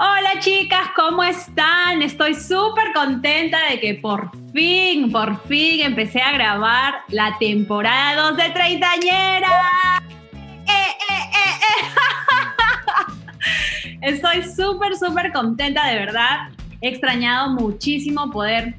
Hola 0.00 0.38
chicas, 0.38 0.90
¿cómo 0.94 1.24
están? 1.24 2.02
Estoy 2.02 2.32
súper 2.34 2.92
contenta 2.94 3.58
de 3.68 3.80
que 3.80 3.94
por 3.94 4.30
fin, 4.52 5.10
por 5.10 5.42
fin 5.48 5.80
empecé 5.80 6.20
a 6.20 6.30
grabar 6.30 7.00
la 7.08 7.36
temporada 7.40 8.30
2 8.30 8.36
de 8.36 8.50
Treintañera. 8.50 9.48
¡Eh, 10.68 10.94
eh, 11.10 11.30
eh! 13.82 13.98
Estoy 14.02 14.44
súper, 14.44 14.94
súper 14.94 15.32
contenta, 15.32 15.88
de 15.88 15.96
verdad. 15.96 16.50
He 16.80 16.90
extrañado 16.90 17.54
muchísimo 17.54 18.30
poder 18.30 18.76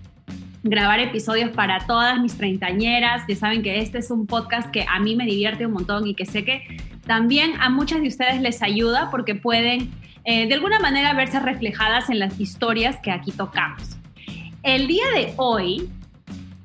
grabar 0.63 1.01
episodios 1.01 1.49
para 1.49 1.85
todas 1.85 2.17
mis 2.21 2.37
treintañeras. 2.37 3.23
Ya 3.27 3.35
saben 3.35 3.61
que 3.61 3.79
este 3.79 3.97
es 3.97 4.09
un 4.09 4.25
podcast 4.25 4.69
que 4.71 4.85
a 4.89 5.01
mí 5.01 5.17
me 5.17 5.25
divierte 5.25 5.65
un 5.65 5.73
montón 5.73 6.07
y 6.07 6.15
que 6.15 6.25
sé 6.25 6.45
que 6.45 6.61
también 7.05 7.59
a 7.59 7.69
muchas 7.69 7.99
de 8.01 8.07
ustedes 8.07 8.39
les 8.39 8.63
ayuda 8.63 9.09
porque 9.11 9.35
pueden 9.35 9.91
eh, 10.23 10.47
de 10.47 10.53
alguna 10.53 10.79
manera 10.79 11.13
verse 11.13 11.39
reflejadas 11.39 12.09
en 12.09 12.19
las 12.19 12.39
historias 12.39 12.97
que 13.01 13.11
aquí 13.11 13.31
tocamos. 13.31 13.97
El 14.63 14.87
día 14.87 15.05
de 15.15 15.33
hoy 15.37 15.89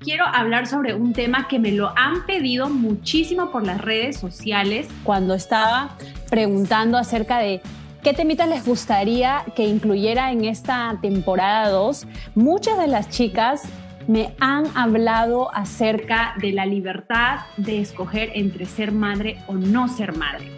quiero 0.01 0.27
hablar 0.27 0.67
sobre 0.67 0.95
un 0.95 1.13
tema 1.13 1.49
que 1.49 1.59
me 1.59 1.73
lo 1.73 1.97
han 1.97 2.27
pedido 2.27 2.69
muchísimo 2.69 3.51
por 3.51 3.67
las 3.67 3.81
redes 3.81 4.19
sociales 4.19 4.89
cuando 5.03 5.35
estaba 5.35 5.97
preguntando 6.29 6.99
acerca 6.99 7.39
de 7.39 7.63
qué 8.03 8.13
temitas 8.13 8.49
les 8.49 8.67
gustaría 8.67 9.45
que 9.57 9.65
incluyera 9.65 10.31
en 10.31 10.45
esta 10.45 10.99
temporada 11.01 11.71
2. 11.71 12.07
Muchas 12.35 12.79
de 12.79 12.87
las 12.87 13.09
chicas 13.09 13.63
me 14.07 14.35
han 14.41 14.67
hablado 14.75 15.55
acerca 15.55 16.35
de 16.41 16.53
la 16.53 16.67
libertad 16.67 17.41
de 17.57 17.81
escoger 17.81 18.31
entre 18.35 18.67
ser 18.67 18.93
madre 18.93 19.39
o 19.47 19.55
no 19.55 19.89
ser 19.89 20.15
madre. 20.17 20.51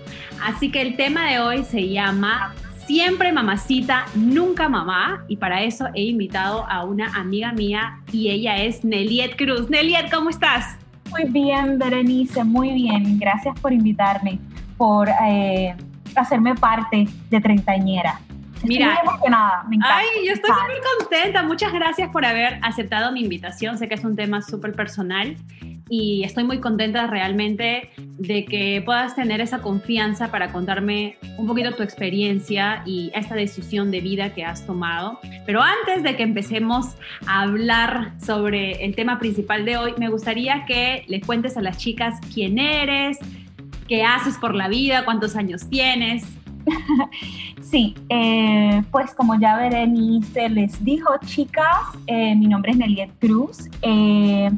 Así 0.43 0.71
que 0.71 0.83
el 0.83 0.97
tema 0.97 1.31
de 1.31 1.39
hoy 1.39 1.65
se 1.65 1.89
llama 1.89 2.55
Siempre 2.87 3.33
mamacita, 3.33 4.07
nunca 4.15 4.69
mamá. 4.69 5.25
Y 5.27 5.37
para 5.37 5.63
eso 5.63 5.89
he 5.95 6.03
invitado 6.03 6.65
a 6.71 6.85
una 6.85 7.09
amiga 7.17 7.53
mía 7.53 7.99
y 8.13 8.31
ella 8.31 8.57
es 8.59 8.85
Neliet 8.85 9.37
Cruz. 9.37 9.69
Neliet, 9.69 10.09
¿cómo 10.09 10.31
estás? 10.31 10.77
Muy 11.11 11.25
bien, 11.25 11.81
Berenice, 11.81 12.45
muy 12.45 12.71
bien. 12.71 13.19
Gracias 13.19 13.59
por 13.59 13.73
invitarme, 13.73 14.39
por 14.77 15.09
eh, 15.09 15.75
hacerme 16.15 16.55
parte 16.55 17.09
de 17.29 17.41
Treintañera. 17.41 18.21
Mira, 18.63 18.93
estoy 18.93 19.05
muy 19.05 19.15
emocionada, 19.15 19.65
me 19.69 19.77
encanta. 19.77 19.97
Ay, 19.99 20.27
yo 20.27 20.33
estoy 20.33 20.51
súper 20.51 20.83
contenta. 20.99 21.43
Muchas 21.43 21.73
gracias 21.73 22.09
por 22.11 22.25
haber 22.25 22.61
aceptado 22.63 23.11
mi 23.11 23.23
invitación. 23.23 23.79
Sé 23.79 23.89
que 23.89 23.95
es 23.95 24.05
un 24.05 24.15
tema 24.15 24.43
súper 24.43 24.75
personal 24.75 25.37
y 25.89 26.25
estoy 26.25 26.45
muy 26.45 26.61
contenta 26.61 27.07
realmente 27.07 27.91
de 27.97 28.45
que 28.45 28.83
puedas 28.85 29.15
tener 29.15 29.41
esa 29.41 29.61
confianza 29.63 30.31
para 30.31 30.53
contarme 30.53 31.17
un 31.39 31.47
poquito 31.47 31.75
tu 31.75 31.83
experiencia 31.83 32.83
y 32.85 33.11
esta 33.15 33.35
decisión 33.35 33.91
de 33.91 34.01
vida 34.01 34.35
que 34.35 34.45
has 34.45 34.67
tomado. 34.67 35.21
Pero 35.45 35.63
antes 35.63 36.03
de 36.03 36.17
que 36.17 36.25
empecemos 36.25 36.97
a 37.27 37.43
hablar 37.43 38.13
sobre 38.21 38.85
el 38.85 38.97
tema 38.97 39.19
principal 39.19 39.65
de 39.65 39.77
hoy, 39.77 39.95
me 39.99 40.09
gustaría 40.09 40.65
que 40.67 41.05
le 41.07 41.21
cuentes 41.21 41.57
a 41.57 41.63
las 41.63 41.79
chicas 41.79 42.19
quién 42.35 42.59
eres, 42.59 43.19
qué 43.87 44.03
haces 44.03 44.39
por 44.39 44.55
la 44.55 44.69
vida, 44.69 45.05
cuántos 45.05 45.37
años 45.37 45.69
tienes. 45.69 46.25
Sí, 47.63 47.97
eh, 48.11 48.81
pues 48.93 49.13
como 49.13 49.41
ya 49.41 49.57
Berenice 49.57 50.49
les 50.49 50.85
dijo, 50.85 51.13
chicas, 51.25 51.83
eh, 52.07 52.37
mi 52.37 52.47
nombre 52.47 52.71
es 52.71 52.77
Neliet 52.77 53.11
Cruz. 53.19 53.69
Eh, 53.83 54.49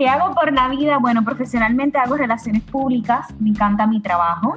¿Qué 0.00 0.08
hago 0.08 0.34
por 0.34 0.50
la 0.50 0.66
vida? 0.68 0.96
Bueno, 0.96 1.22
profesionalmente 1.22 1.98
hago 1.98 2.16
relaciones 2.16 2.62
públicas, 2.62 3.26
me 3.38 3.50
encanta 3.50 3.86
mi 3.86 4.00
trabajo, 4.00 4.56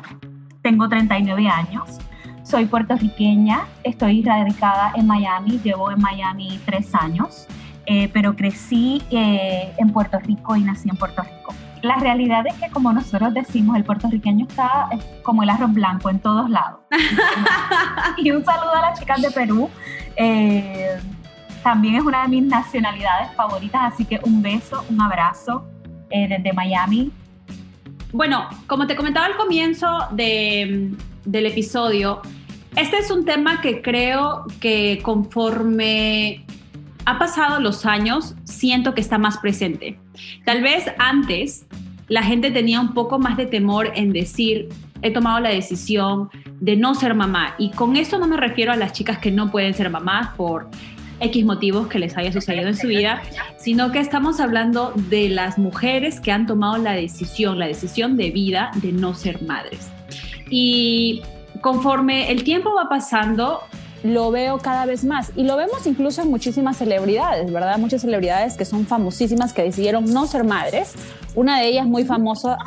tengo 0.62 0.88
39 0.88 1.50
años, 1.50 2.00
soy 2.44 2.66
puertorriqueña, 2.66 3.66
estoy 3.84 4.24
radicada 4.24 4.94
en 4.96 5.06
Miami, 5.06 5.60
llevo 5.62 5.92
en 5.92 6.00
Miami 6.00 6.62
tres 6.66 6.96
años, 6.96 7.46
eh, 7.86 8.10
pero 8.14 8.38
crecí 8.38 9.02
eh, 9.12 9.74
en 9.78 9.90
Puerto 9.90 10.18
Rico 10.22 10.56
y 10.56 10.62
nací 10.62 10.88
en 10.88 10.96
Puerto 10.96 11.22
Rico. 11.24 11.54
La 11.82 11.98
realidad 11.98 12.48
es 12.48 12.54
que 12.54 12.70
como 12.70 12.94
nosotros 12.94 13.34
decimos, 13.34 13.76
el 13.76 13.84
puertorriqueño 13.84 14.46
está 14.48 14.88
como 15.24 15.44
el 15.44 15.50
arroz 15.50 15.74
blanco 15.74 16.10
en 16.10 16.20
todos 16.20 16.50
lados. 16.50 16.80
y 18.18 18.32
un 18.32 18.46
saludo 18.46 18.76
a 18.76 18.80
las 18.80 18.98
chicas 18.98 19.22
de 19.22 19.30
Perú. 19.30 19.70
Eh, 20.16 21.02
también 21.64 21.96
es 21.96 22.04
una 22.04 22.24
de 22.24 22.28
mis 22.28 22.44
nacionalidades 22.44 23.34
favoritas, 23.36 23.94
así 23.94 24.06
que 24.06 24.20
un 24.24 24.42
beso, 24.42 24.84
un 24.90 25.02
abrazo 25.02 25.66
eh, 26.10 26.28
desde 26.28 26.54
Miami. 26.54 27.12
Bueno, 28.12 28.48
como 28.68 28.86
te 28.86 28.96
comentaba 28.96 29.26
al 29.26 29.36
comienzo 29.36 29.88
del 30.12 30.96
episodio, 31.32 32.22
este 32.76 32.98
es 32.98 33.10
un 33.10 33.26
tema 33.26 33.62
que 33.62 33.82
creo 33.82 34.46
que 34.60 35.00
conforme 35.02 36.46
ha 37.06 37.18
pasado 37.18 37.60
los 37.60 37.86
años, 37.86 38.36
siento 38.44 38.94
que 38.94 39.02
está 39.02 39.18
más 39.18 39.38
presente. 39.38 40.00
Tal 40.46 40.62
vez 40.62 40.86
antes 41.00 41.66
la 42.08 42.24
gente 42.24 42.52
tenía 42.52 42.80
un 42.80 42.94
poco 42.94 43.20
más 43.20 43.38
de 43.38 43.46
temor 43.46 43.92
en 43.96 44.14
decir, 44.14 44.70
he 45.02 45.12
tomado 45.12 45.40
la 45.40 45.50
decisión 45.50 46.30
de 46.60 46.76
no 46.76 46.96
ser 46.96 47.14
mamá. 47.14 47.56
Y 47.58 47.72
con 47.72 47.96
eso 47.96 48.18
no 48.20 48.28
me 48.28 48.38
refiero 48.38 48.72
a 48.72 48.76
las 48.76 48.94
chicas 48.94 49.18
que 49.18 49.32
no 49.32 49.52
pueden 49.52 49.74
ser 49.74 49.90
mamás 49.90 50.30
por 50.36 50.70
X 51.24 51.46
motivos 51.46 51.88
que 51.88 52.00
les 52.00 52.16
haya 52.18 52.32
sucedido 52.32 52.68
en 52.68 52.76
su 52.76 52.88
vida, 52.88 53.22
sino 53.58 53.92
que 53.92 54.00
estamos 54.00 54.40
hablando 54.40 54.94
de 55.10 55.30
las 55.30 55.58
mujeres 55.58 56.20
que 56.20 56.32
han 56.32 56.46
tomado 56.46 56.78
la 56.78 56.92
decisión, 56.92 57.60
la 57.60 57.68
decisión 57.68 58.18
de 58.18 58.32
vida 58.32 58.72
de 58.76 58.92
no 58.92 59.14
ser 59.16 59.42
madres. 59.42 59.90
Y 60.50 61.22
conforme 61.62 62.32
el 62.32 62.44
tiempo 62.44 62.76
va 62.76 62.90
pasando, 62.90 63.62
lo 64.04 64.32
veo 64.32 64.58
cada 64.58 64.86
vez 64.86 65.06
más 65.06 65.32
y 65.36 65.44
lo 65.44 65.56
vemos 65.56 65.88
incluso 65.88 66.22
en 66.22 66.30
muchísimas 66.30 66.78
celebridades, 66.78 67.52
¿verdad? 67.52 67.78
Muchas 67.78 68.02
celebridades 68.02 68.58
que 68.58 68.66
son 68.66 68.86
famosísimas 68.86 69.54
que 69.54 69.64
decidieron 69.64 70.06
no 70.14 70.28
ser 70.28 70.44
madres. 70.44 70.94
Una 71.36 71.60
de 71.60 71.68
ellas 71.68 71.88
muy 71.88 72.04
famosa, 72.04 72.58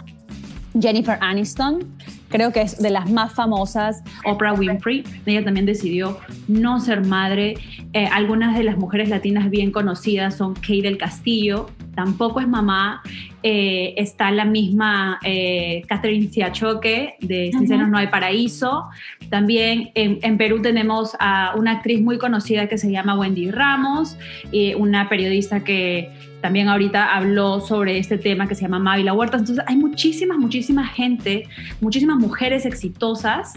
Jennifer 0.81 1.19
Aniston, 1.21 1.85
creo 2.29 2.53
que 2.53 2.63
es 2.63 2.79
de 2.79 2.91
las 2.91 3.11
más 3.11 3.35
famosas, 3.35 4.03
Oprah 4.25 4.53
Winfrey. 4.53 5.05
Ella 5.25 5.45
también 5.45 5.67
decidió 5.67 6.19
no 6.49 6.81
ser 6.81 7.05
madre. 7.05 7.55
Eh, 7.93 8.07
algunas 8.13 8.57
de 8.57 8.65
las 8.65 8.77
mujeres 8.77 9.09
latinas 9.09 9.51
bien 9.51 9.71
conocidas 9.71 10.37
son 10.37 10.55
Kay 10.55 10.83
del 10.83 10.99
Castillo, 10.99 11.71
tampoco 11.95 12.41
es 12.41 12.49
mamá. 12.49 13.03
Eh, 13.43 13.95
está 13.97 14.31
la 14.31 14.45
misma 14.45 15.19
eh, 15.25 15.83
Catherine 15.89 16.29
Siachoque 16.29 17.15
de 17.21 17.51
Sinceros 17.53 17.89
No 17.89 17.99
hay 17.99 18.09
Paraíso. 18.09 18.87
También 19.31 19.91
en, 19.95 20.37
Perú 20.37 20.61
tenemos 20.61 21.17
a 21.19 21.55
una 21.57 21.73
actriz 21.73 22.03
muy 22.03 22.19
conocida 22.19 22.69
que 22.69 22.77
se 22.77 22.91
llama 22.91 23.19
Wendy 23.19 23.51
Ramos, 23.51 24.19
y 24.53 24.75
una 24.75 25.09
periodista 25.09 25.65
que 25.65 26.11
también 26.47 26.69
ahorita 26.69 27.13
habló 27.13 27.59
sobre 27.59 27.99
este 27.99 28.19
tema 28.19 28.47
que 28.47 28.55
se 28.55 28.63
llama 28.63 28.79
Mávila 28.79 29.13
Huertas. 29.15 29.41
Entonces 29.41 29.65
hay 29.67 29.75
muchísimas, 29.75 30.39
muchísima 30.39 30.87
gente, 30.87 31.49
muchísimas 31.81 32.19
mujeres 32.19 32.65
exitosas 32.65 33.55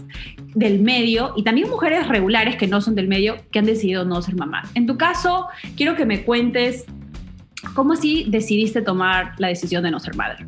del 0.56 0.80
medio 0.80 1.32
y 1.36 1.44
también 1.44 1.70
mujeres 1.70 2.08
regulares 2.08 2.56
que 2.56 2.66
no 2.66 2.80
son 2.80 2.96
del 2.96 3.06
medio 3.06 3.36
que 3.52 3.60
han 3.60 3.64
decidido 3.64 4.04
no 4.04 4.20
ser 4.22 4.34
mamás. 4.34 4.68
En 4.74 4.88
tu 4.88 4.96
caso, 4.96 5.46
quiero 5.76 5.94
que 5.94 6.04
me 6.04 6.24
cuentes 6.24 6.84
cómo 7.76 7.92
así 7.92 8.26
decidiste 8.28 8.82
tomar 8.82 9.34
la 9.38 9.46
decisión 9.46 9.84
de 9.84 9.92
no 9.92 10.00
ser 10.00 10.16
madre. 10.16 10.44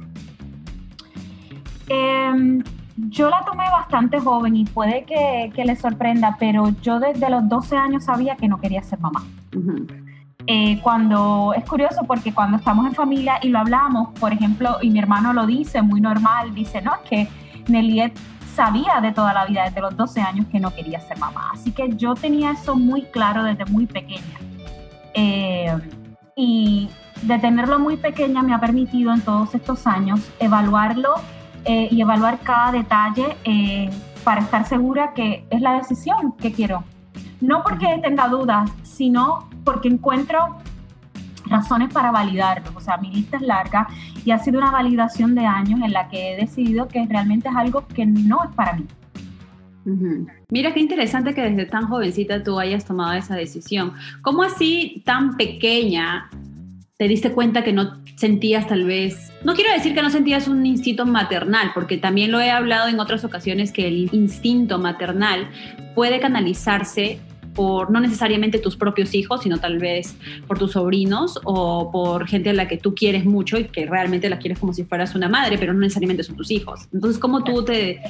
Em, 1.89 2.61
yo 3.09 3.31
la 3.31 3.45
tomé 3.45 3.71
bastante 3.71 4.19
joven 4.19 4.57
y 4.57 4.65
puede 4.65 5.05
que, 5.05 5.53
que 5.55 5.65
les 5.65 5.79
sorprenda, 5.79 6.37
pero 6.41 6.75
yo 6.83 6.99
desde 6.99 7.31
los 7.31 7.49
12 7.49 7.77
años 7.77 8.03
sabía 8.07 8.35
que 8.35 8.49
no 8.49 8.61
quería 8.61 8.83
ser 8.83 8.99
mamá. 8.99 9.23
Eh, 10.47 10.81
cuando 10.83 11.55
es 11.57 11.65
curioso 11.65 12.03
porque 12.07 12.35
cuando 12.35 12.57
estamos 12.57 12.87
en 12.87 12.95
familia 12.95 13.39
y 13.43 13.49
lo 13.49 13.61
hablamos, 13.61 14.09
por 14.19 14.33
ejemplo, 14.33 14.79
y 14.83 14.91
mi 14.91 14.99
hermano 14.99 15.33
lo 15.33 15.47
dice 15.47 15.83
muy 15.83 16.01
normal, 16.01 16.55
dice, 16.55 16.83
no, 16.83 16.95
es 16.95 17.09
que 17.09 17.29
Neliet 17.69 18.13
sabía 18.55 19.01
de 19.01 19.13
toda 19.13 19.33
la 19.33 19.47
vida, 19.47 19.65
desde 19.65 19.81
los 19.81 19.97
12 19.97 20.21
años, 20.21 20.47
que 20.51 20.59
no 20.59 20.75
quería 20.75 21.01
ser 21.01 21.19
mamá. 21.19 21.51
Así 21.53 21.71
que 21.71 21.97
yo 21.97 22.15
tenía 22.15 22.53
eso 22.53 22.77
muy 22.77 23.03
claro 23.03 23.45
desde 23.45 23.65
muy 23.67 23.87
pequeña. 23.87 24.39
Eh, 25.15 25.75
y 26.35 26.91
de 27.23 27.39
tenerlo 27.39 27.79
muy 27.79 27.97
pequeña 27.97 28.43
me 28.43 28.53
ha 28.53 28.59
permitido 28.59 29.13
en 29.13 29.21
todos 29.21 29.55
estos 29.55 29.87
años 29.87 30.21
evaluarlo 30.41 31.15
eh, 31.65 31.89
y 31.91 32.01
evaluar 32.01 32.41
cada 32.41 32.73
detalle 32.73 33.37
para 34.25 34.41
estar 34.41 34.67
segura 34.67 35.13
que 35.15 35.45
es 35.51 35.61
la 35.61 35.75
decisión 35.75 36.33
que 36.33 36.53
quiero 36.53 36.85
No 37.43 37.63
porque 37.63 38.01
tenga 38.03 38.29
dudas, 38.29 38.71
sino 38.83 39.51
porque 39.65 39.89
encuentro 39.89 40.57
razones 41.47 41.93
para 41.93 42.11
validarlo. 42.11 42.71
O 42.75 42.81
sea, 42.81 42.97
mi 42.97 43.13
lista 43.13 43.37
es 43.37 43.43
larga 43.43 43.89
y 44.25 44.31
ha 44.31 44.39
sido 44.39 44.59
una 44.59 44.71
validación 44.71 45.35
de 45.35 45.45
años 45.45 45.81
en 45.83 45.93
la 45.93 46.09
que 46.09 46.33
he 46.33 46.37
decidido 46.37 46.89
que 46.89 47.05
realmente 47.07 47.49
es 47.49 47.55
algo 47.57 47.87
que 47.89 48.07
no 48.07 48.45
es 48.45 48.55
para 48.55 48.75
mí. 48.75 48.87
Mira 50.49 50.73
qué 50.73 50.79
interesante 50.79 51.35
que 51.35 51.43
desde 51.43 51.67
tan 51.67 51.89
jovencita 51.89 52.43
tú 52.45 52.59
hayas 52.61 52.85
tomado 52.85 53.15
esa 53.15 53.35
decisión. 53.35 53.93
¿Cómo 54.23 54.45
así 54.45 55.03
tan 55.05 55.37
pequeña 55.37 56.31
te 56.97 57.09
diste 57.09 57.33
cuenta 57.33 57.65
que 57.65 57.73
no 57.73 58.01
sentías 58.15 58.69
tal 58.69 58.85
vez, 58.85 59.33
no 59.43 59.55
quiero 59.55 59.73
decir 59.73 59.93
que 59.93 60.03
no 60.03 60.11
sentías 60.11 60.47
un 60.47 60.65
instinto 60.65 61.05
maternal, 61.05 61.73
porque 61.75 61.97
también 61.97 62.31
lo 62.31 62.41
he 62.41 62.53
hablado 62.53 62.89
en 62.89 63.01
otras 63.01 63.25
ocasiones 63.25 63.73
que 63.73 63.89
el 63.89 64.09
instinto 64.15 64.79
maternal 64.79 65.49
puede 65.97 66.21
canalizarse 66.21 67.19
por 67.55 67.91
no 67.91 68.01
necesariamente 68.01 68.59
tus 68.59 68.77
propios 68.77 69.15
hijos, 69.15 69.43
sino 69.43 69.59
tal 69.59 69.79
vez 69.79 70.17
por 70.47 70.59
tus 70.59 70.73
sobrinos 70.73 71.41
o 71.45 71.91
por 71.91 72.27
gente 72.27 72.51
a 72.51 72.55
la 72.55 72.69
que 72.69 72.77
tú 72.77 72.95
quieres 72.95 73.25
mucho 73.25 73.59
y 73.59 73.65
que 73.65 73.87
realmente 73.87 74.29
la 74.29 74.39
quieres 74.39 74.59
como 74.59 74.73
si 74.73 74.85
fueras 74.85 75.15
una 75.15 75.29
madre, 75.29 75.59
pero 75.59 75.73
no 75.73 75.81
necesariamente 75.81 76.23
son 76.23 76.37
tus 76.37 76.51
hijos. 76.51 76.89
Entonces, 76.93 77.21
¿cómo 77.21 77.45
tú 77.45 77.65
te, 77.65 78.01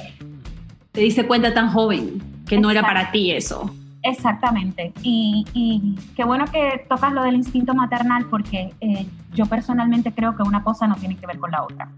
te 0.91 1.01
diste 1.01 1.25
cuenta 1.25 1.53
tan 1.53 1.69
joven 1.69 2.21
que 2.47 2.59
no 2.59 2.71
era 2.71 2.81
para 2.81 3.11
ti 3.11 3.31
eso? 3.31 3.73
Exactamente. 4.03 4.93
Y, 5.01 5.45
y, 5.53 5.95
qué 6.15 6.25
bueno 6.25 6.45
que 6.51 6.85
tocas 6.89 7.13
lo 7.13 7.23
del 7.23 7.35
instinto 7.35 7.73
maternal 7.73 8.25
porque 8.29 8.73
eh, 8.81 9.07
yo 9.33 9.45
personalmente 9.45 10.11
creo 10.11 10.35
que 10.35 10.43
una 10.43 10.61
cosa 10.61 10.87
no 10.87 10.95
tiene 10.95 11.15
que 11.15 11.25
ver 11.25 11.39
con 11.39 11.51
la 11.51 11.63
otra. 11.63 11.89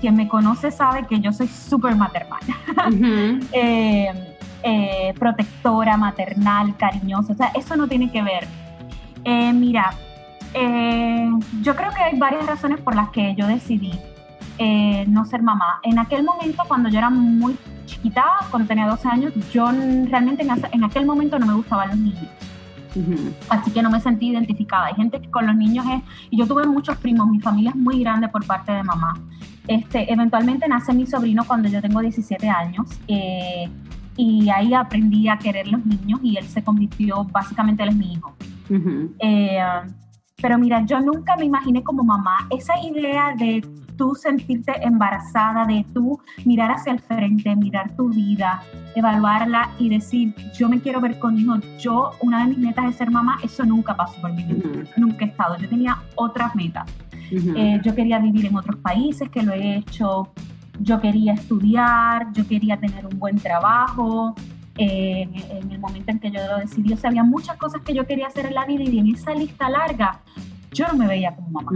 Quien 0.00 0.14
me 0.14 0.28
conoce 0.28 0.70
sabe 0.70 1.06
que 1.06 1.20
yo 1.20 1.32
soy 1.32 1.48
súper 1.48 1.96
maternal. 1.96 2.40
eh, 3.52 4.27
eh, 4.62 5.14
protectora, 5.18 5.96
maternal, 5.96 6.76
cariñosa. 6.76 7.32
O 7.32 7.36
sea, 7.36 7.48
eso 7.54 7.76
no 7.76 7.86
tiene 7.86 8.10
que 8.10 8.22
ver. 8.22 8.46
Eh, 9.24 9.52
mira, 9.52 9.90
eh, 10.54 11.30
yo 11.62 11.76
creo 11.76 11.90
que 11.92 12.02
hay 12.02 12.18
varias 12.18 12.46
razones 12.46 12.80
por 12.80 12.94
las 12.94 13.10
que 13.10 13.34
yo 13.34 13.46
decidí 13.46 13.92
no 15.06 15.24
ser 15.24 15.40
mamá. 15.40 15.78
En 15.84 16.00
aquel 16.00 16.24
momento, 16.24 16.64
cuando 16.66 16.88
yo 16.88 16.98
era 16.98 17.10
muy 17.10 17.56
chiquita, 17.86 18.24
cuando 18.50 18.66
tenía 18.66 18.88
12 18.88 19.08
años, 19.08 19.32
yo 19.52 19.70
realmente 20.06 20.44
en, 20.72 20.84
aquel 20.84 21.06
momento 21.06 21.38
no 21.38 21.46
me 21.46 21.54
gustaban 21.54 21.90
los 21.90 21.98
niños. 21.98 22.28
Así 23.48 23.70
que 23.70 23.82
no 23.82 23.90
me 23.90 24.00
sentí 24.00 24.30
identificada. 24.30 24.86
Hay 24.86 24.94
gente 24.94 25.20
que 25.20 25.30
con 25.30 25.46
los 25.46 25.54
niños 25.54 25.86
es, 25.86 26.02
y 26.30 26.38
yo 26.38 26.46
tuve 26.48 26.66
muchos 26.66 26.96
primos, 26.96 27.28
mi 27.28 27.38
familia 27.38 27.70
es 27.70 27.76
muy 27.76 28.00
grande 28.00 28.26
por 28.28 28.44
parte 28.44 28.72
de 28.72 28.82
mamá. 28.82 29.14
Este, 29.68 30.12
eventualmente 30.12 30.66
nace 30.66 30.92
mi 30.92 31.06
sobrino 31.06 31.44
cuando 31.44 31.68
yo 31.68 31.80
tengo 31.80 32.00
17 32.00 32.48
años. 32.48 32.88
Eh, 33.06 33.68
y 34.18 34.50
ahí 34.50 34.74
aprendí 34.74 35.28
a 35.28 35.38
querer 35.38 35.68
los 35.68 35.86
niños 35.86 36.18
y 36.24 36.36
él 36.36 36.44
se 36.44 36.62
convirtió, 36.62 37.24
básicamente 37.24 37.84
él 37.84 37.90
es 37.90 37.96
mi 37.96 38.12
hijo. 38.14 38.34
Eh, 39.20 39.60
pero 40.42 40.58
mira, 40.58 40.84
yo 40.84 41.00
nunca 41.00 41.36
me 41.36 41.44
imaginé 41.44 41.82
como 41.84 42.02
mamá 42.02 42.46
esa 42.50 42.74
idea 42.80 43.34
de 43.38 43.64
tú 43.96 44.16
sentirte 44.16 44.72
embarazada, 44.82 45.64
de 45.66 45.86
tú 45.94 46.20
mirar 46.44 46.72
hacia 46.72 46.92
el 46.92 46.98
frente, 47.00 47.54
mirar 47.54 47.94
tu 47.96 48.08
vida, 48.08 48.62
evaluarla 48.96 49.70
y 49.78 49.88
decir, 49.88 50.34
yo 50.52 50.68
me 50.68 50.80
quiero 50.80 51.00
ver 51.00 51.18
con 51.20 51.38
hijos. 51.38 51.60
Yo, 51.78 52.10
una 52.20 52.40
de 52.44 52.50
mis 52.50 52.58
metas 52.58 52.86
es 52.86 52.96
ser 52.96 53.12
mamá, 53.12 53.38
eso 53.42 53.64
nunca 53.64 53.96
pasó 53.96 54.20
por 54.20 54.32
mí, 54.32 54.44
nunca 54.96 55.24
he 55.24 55.28
estado. 55.28 55.56
Yo 55.58 55.68
tenía 55.68 55.98
otras 56.16 56.54
metas. 56.56 56.90
Eh, 57.30 57.80
yo 57.84 57.94
quería 57.94 58.18
vivir 58.18 58.46
en 58.46 58.56
otros 58.56 58.76
países, 58.76 59.28
que 59.28 59.42
lo 59.42 59.52
he 59.52 59.76
hecho 59.76 60.32
yo 60.80 61.00
quería 61.00 61.34
estudiar, 61.34 62.32
yo 62.32 62.46
quería 62.46 62.76
tener 62.78 63.06
un 63.06 63.18
buen 63.18 63.36
trabajo. 63.36 64.34
en 64.76 65.72
el 65.72 65.78
momento 65.80 66.12
en 66.12 66.20
que 66.20 66.30
yo 66.30 66.40
lo 66.46 66.58
decidí, 66.58 66.92
o 66.92 66.96
sea, 66.96 67.10
había 67.10 67.24
muchas 67.24 67.56
cosas 67.56 67.82
que 67.82 67.92
yo 67.92 68.06
quería 68.06 68.28
hacer 68.28 68.46
en 68.46 68.54
la 68.54 68.64
vida 68.64 68.84
y 68.84 68.98
en 69.00 69.08
esa 69.08 69.34
lista 69.34 69.68
larga 69.68 70.20
yo 70.72 70.86
no 70.88 70.94
me 70.94 71.06
veía 71.06 71.34
como 71.34 71.48
mamá. 71.50 71.72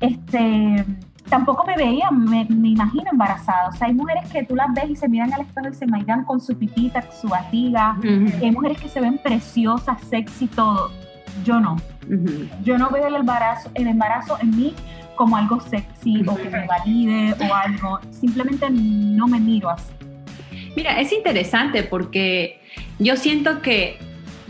Este, 0.00 0.84
tampoco 1.28 1.64
me 1.66 1.76
veía, 1.76 2.10
me, 2.10 2.46
imagino 2.48 3.10
embarazada. 3.10 3.68
O 3.68 3.72
sea, 3.72 3.88
hay 3.88 3.94
mujeres 3.94 4.30
que 4.30 4.44
tú 4.44 4.54
las 4.56 4.72
ves 4.72 4.90
y 4.90 4.96
se 4.96 5.08
miran 5.08 5.32
al 5.32 5.42
espejo 5.42 5.68
y 5.68 5.74
se 5.74 5.86
miran 5.86 6.24
con 6.24 6.40
su 6.40 6.56
pitita, 6.56 7.02
su 7.12 7.28
barriga. 7.28 7.96
Hay 8.40 8.50
mujeres 8.52 8.80
que 8.80 8.88
se 8.88 9.00
ven 9.00 9.18
preciosas, 9.18 10.00
sexy, 10.02 10.46
todo. 10.46 10.90
Yo 11.44 11.60
no. 11.60 11.76
Yo 12.64 12.78
no 12.78 12.90
veo 12.90 13.06
el 13.06 13.16
embarazo, 13.16 13.70
el 13.74 13.86
embarazo 13.86 14.38
en 14.40 14.56
mí 14.56 14.74
como 15.18 15.36
algo 15.36 15.60
sexy 15.60 16.22
o 16.26 16.36
que 16.36 16.48
me 16.48 16.66
valide 16.66 17.34
o 17.34 17.54
algo. 17.54 17.98
Simplemente 18.10 18.70
no 18.70 19.26
me 19.26 19.40
miro 19.40 19.68
así. 19.68 19.92
Mira, 20.76 21.00
es 21.00 21.12
interesante 21.12 21.82
porque 21.82 22.60
yo 23.00 23.16
siento 23.16 23.60
que 23.60 23.98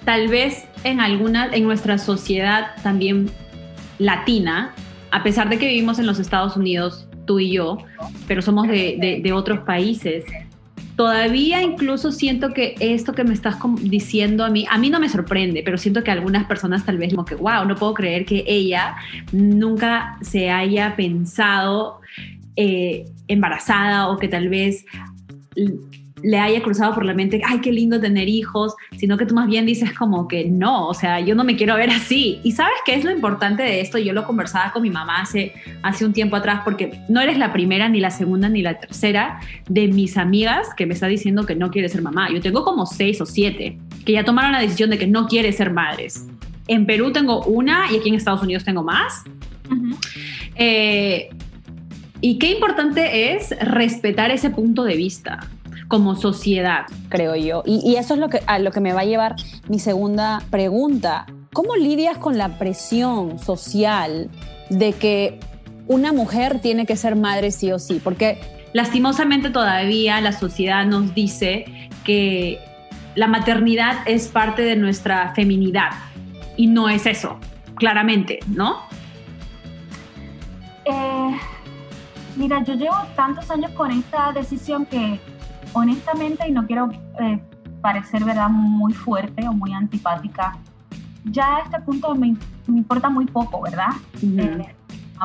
tal 0.05 0.29
vez 0.29 0.69
en 0.85 1.01
alguna, 1.01 1.49
en 1.53 1.65
nuestra 1.65 1.97
sociedad 1.97 2.73
también 2.83 3.31
latina, 3.99 4.75
a 5.11 5.23
pesar 5.23 5.49
de 5.49 5.59
que 5.59 5.67
vivimos 5.67 5.99
en 5.99 6.07
los 6.07 6.19
Estados 6.19 6.57
Unidos, 6.57 7.09
tú 7.25 7.41
y 7.41 7.53
yo, 7.53 7.79
pero 8.27 8.43
somos 8.43 8.69
de, 8.69 9.21
de 9.23 9.33
otros 9.33 9.61
países, 9.61 10.25
todavía 10.99 11.63
incluso 11.63 12.11
siento 12.11 12.53
que 12.53 12.75
esto 12.81 13.13
que 13.13 13.23
me 13.23 13.33
estás 13.33 13.57
diciendo 13.83 14.45
a 14.45 14.51
mí, 14.51 14.67
a 14.69 14.79
mí 14.79 14.91
no 14.91 14.99
me 14.99 15.09
sorprende, 15.09 15.63
pero 15.65 15.79
siento 15.79 16.03
que 16.03 16.11
algunas 16.11 16.45
personas 16.47 16.85
tal 16.85 16.99
vez 16.99 17.15
como 17.15 17.25
que, 17.25 17.37
wow, 17.37 17.65
no 17.67 17.77
puedo 17.77 17.95
creer 17.95 18.25
que 18.25 18.43
ella 18.49 18.97
nunca 19.31 20.19
se 20.23 20.51
haya 20.51 20.97
pensado 20.97 22.01
eh, 22.57 23.05
embarazada 23.29 24.09
o 24.09 24.19
que 24.19 24.27
tal 24.27 24.49
vez 24.49 24.85
le 26.23 26.39
haya 26.39 26.63
cruzado 26.63 26.95
por 26.95 27.05
la 27.05 27.15
mente, 27.15 27.41
ay, 27.47 27.61
qué 27.61 27.73
lindo 27.73 28.01
tener 28.01 28.29
hijos, 28.29 28.75
sino 28.97 29.17
que 29.17 29.27
tú 29.27 29.35
más 29.35 29.47
bien 29.47 29.67
dices 29.67 29.93
como 29.93 30.29
que 30.29 30.45
no, 30.47 30.89
o 30.89 30.95
sea, 30.95 31.21
yo 31.21 31.35
no 31.35 31.45
me 31.45 31.57
quiero 31.57 31.77
ver 31.77 31.91
así. 31.91 32.41
Y 32.43 32.53
sabes 32.53 32.75
qué 32.85 32.95
es 32.95 33.05
lo 33.05 33.11
importante 33.11 33.63
de 33.63 33.81
esto, 33.81 33.99
yo 33.99 34.13
lo 34.13 34.25
conversaba 34.25 34.73
con 34.73 34.83
mi 34.83 34.91
mamá 34.91 35.23
hace, 35.23 35.53
hace 35.83 36.05
un 36.05 36.13
tiempo 36.13 36.37
atrás, 36.37 36.63
porque 36.65 37.01
no 37.09 37.21
eres 37.21 37.39
la 37.39 37.53
primera, 37.53 37.89
ni 37.89 38.01
la 38.01 38.11
segunda, 38.11 38.49
ni 38.49 38.63
la 38.63 38.79
tercera 38.79 39.41
de 39.69 39.89
mis 39.89 40.17
amigas 40.17 40.69
que 40.77 40.87
me 40.87 40.95
está 40.95 41.07
diciendo 41.07 41.47
que 41.47 41.55
no 41.55 41.71
quiere 41.71 41.89
ser 41.89 42.03
mamá. 42.03 42.29
Yo 42.33 42.41
tengo 42.41 42.65
como 42.65 42.87
seis 42.87 43.21
o 43.21 43.27
siete 43.27 43.79
que 44.05 44.13
ya 44.13 44.25
tomaron 44.25 44.53
la 44.53 44.61
decisión 44.61 44.91
de 44.91 44.99
que 44.99 45.07
no 45.07 45.27
quiere 45.27 45.53
ser 45.53 45.73
madres. 45.73 46.27
En 46.67 46.87
Perú 46.87 47.13
tengo 47.13 47.45
una 47.45 47.91
y 47.93 47.97
aquí 47.97 48.09
en 48.09 48.15
Estados 48.15 48.43
Unidos 48.43 48.65
tengo 48.65 48.83
más. 48.83 49.25
Eh, 50.57 51.29
y 52.21 52.39
qué 52.39 52.51
importante 52.53 53.35
es 53.35 53.55
respetar 53.61 54.31
ese 54.31 54.51
punto 54.51 54.85
de 54.85 54.97
vista 54.97 55.49
como 55.89 56.15
sociedad. 56.15 56.87
Creo 57.09 57.35
yo. 57.35 57.63
Y, 57.67 57.97
eso 57.97 58.15
es 58.15 58.21
lo 58.21 58.29
que, 58.29 58.41
a 58.47 58.59
lo 58.59 58.71
que 58.71 58.81
me 58.81 58.93
va 58.93 59.01
a 59.01 59.05
llevar 59.05 59.37
mi 59.69 59.79
segunda 59.79 60.43
pregunta. 60.51 61.27
¿Cómo 61.53 61.75
lidias 61.77 62.19
con 62.19 62.39
la 62.39 62.59
presión 62.59 63.39
social 63.39 64.31
de 64.69 64.93
que 64.93 65.41
una 65.87 66.13
mujer 66.13 66.61
tiene 66.61 66.87
que 66.87 66.95
ser 66.95 67.17
madre 67.17 67.51
sí 67.51 67.73
o 67.73 67.79
sí? 67.79 68.01
Porque 68.05 68.39
lastimosamente 68.75 69.51
todavía 69.51 70.21
la 70.21 70.33
sociedad 70.33 70.85
nos 70.85 71.15
dice 71.15 71.89
que 72.05 72.61
la 73.15 73.27
maternidad 73.27 73.97
es 74.07 74.29
parte 74.29 74.63
de 74.63 74.77
nuestra 74.77 75.35
feminidad 75.35 75.91
y 76.57 76.67
no 76.67 76.89
es 76.89 77.07
eso, 77.07 77.39
claramente, 77.77 78.41
¿no? 78.47 78.83
Eh, 80.85 81.37
mira, 82.37 82.63
yo 82.63 82.75
llevo 82.75 82.97
tantos 83.17 83.51
años 83.51 83.71
con 83.73 83.91
esta 83.91 84.33
decisión 84.33 84.87
que 84.87 85.19
honestamente, 85.73 86.49
y 86.49 86.53
no 86.53 86.67
quiero 86.67 86.91
eh, 87.21 87.41
parecer 87.81 88.25
verdad 88.25 88.49
muy 88.49 88.93
fuerte 88.93 89.47
o 89.49 89.53
muy 89.53 89.73
antipática, 89.73 90.57
ya 91.25 91.57
a 91.57 91.61
este 91.61 91.81
punto 91.81 92.15
me, 92.15 92.35
importa 92.69 93.09
muy 93.09 93.27
poco, 93.27 93.61
¿verdad? 93.63 93.91
Eh, 94.23 94.75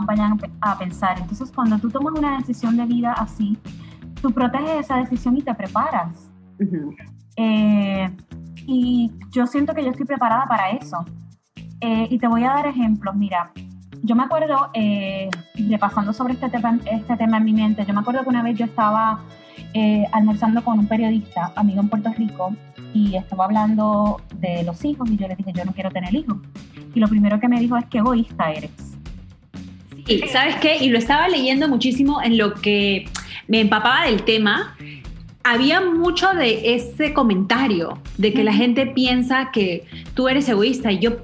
vayan 0.05 0.39
a 0.61 0.77
pensar. 0.77 1.19
Entonces, 1.19 1.51
cuando 1.51 1.77
tú 1.77 1.89
tomas 1.89 2.13
una 2.17 2.37
decisión 2.37 2.75
de 2.77 2.85
vida 2.85 3.13
así, 3.13 3.57
tú 4.21 4.31
proteges 4.31 4.85
esa 4.85 4.97
decisión 4.97 5.37
y 5.37 5.41
te 5.41 5.53
preparas. 5.53 6.31
Eh, 7.37 8.09
y 8.65 9.11
yo 9.31 9.47
siento 9.47 9.73
que 9.73 9.83
yo 9.83 9.91
estoy 9.91 10.05
preparada 10.05 10.45
para 10.47 10.71
eso. 10.71 11.05
y 11.81 12.17
te 12.17 12.27
voy 12.27 12.43
a 12.43 12.53
dar 12.53 12.67
ejemplos. 12.67 13.13
Mira, 13.15 13.51
yo 14.03 14.15
me 14.15 14.23
acuerdo, 14.23 14.71
repasando 15.69 16.13
sobre 16.13 16.33
este 16.33 16.49
tema, 16.49 16.79
este 16.89 17.15
tema 17.17 17.37
en 17.37 17.43
mi 17.43 17.53
mente, 17.53 17.85
yo 17.85 17.93
me 17.93 17.99
acuerdo 17.99 18.23
que 18.23 18.29
una 18.29 18.41
vez 18.41 18.57
yo 18.57 18.65
estaba 18.65 19.19
eh, 19.73 20.05
almorzando 20.11 20.63
con 20.63 20.79
un 20.79 20.87
periodista, 20.87 21.51
amigo 21.55 21.81
en 21.81 21.89
Puerto 21.89 22.11
Rico, 22.17 22.55
y 22.93 23.15
estaba 23.15 23.45
hablando 23.45 24.21
de 24.39 24.63
los 24.63 24.83
hijos 24.85 25.09
y 25.09 25.17
yo 25.17 25.27
le 25.27 25.35
dije, 25.35 25.51
yo 25.53 25.65
no 25.65 25.73
quiero 25.73 25.89
tener 25.89 26.13
hijos. 26.13 26.37
Y 26.93 26.99
lo 26.99 27.07
primero 27.07 27.39
que 27.39 27.47
me 27.47 27.59
dijo 27.59 27.75
es, 27.77 27.85
qué 27.85 27.97
egoísta 27.97 28.51
eres. 28.51 28.71
Sí, 30.05 30.21
¿sabes 30.31 30.55
qué? 30.57 30.77
Y 30.77 30.89
lo 30.89 30.97
estaba 30.97 31.27
leyendo 31.27 31.67
muchísimo 31.67 32.21
en 32.21 32.37
lo 32.37 32.53
que 32.55 33.05
me 33.47 33.61
empapaba 33.61 34.05
del 34.05 34.23
tema. 34.23 34.75
Había 35.43 35.81
mucho 35.81 36.29
de 36.33 36.75
ese 36.75 37.13
comentario 37.13 37.97
de 38.17 38.33
que 38.33 38.43
la 38.43 38.53
gente 38.53 38.85
piensa 38.85 39.49
que 39.51 39.85
tú 40.13 40.27
eres 40.27 40.47
egoísta. 40.47 40.91
Y 40.91 40.99
yo, 40.99 41.17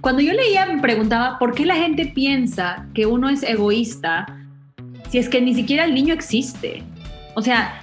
cuando 0.00 0.20
yo 0.20 0.32
leía, 0.32 0.66
me 0.66 0.80
preguntaba, 0.80 1.38
¿por 1.38 1.54
qué 1.54 1.64
la 1.64 1.76
gente 1.76 2.06
piensa 2.06 2.86
que 2.92 3.06
uno 3.06 3.28
es 3.28 3.42
egoísta 3.42 4.26
si 5.08 5.18
es 5.18 5.28
que 5.28 5.40
ni 5.40 5.54
siquiera 5.54 5.84
el 5.84 5.94
niño 5.94 6.12
existe? 6.12 6.82
O 7.34 7.42
sea, 7.42 7.82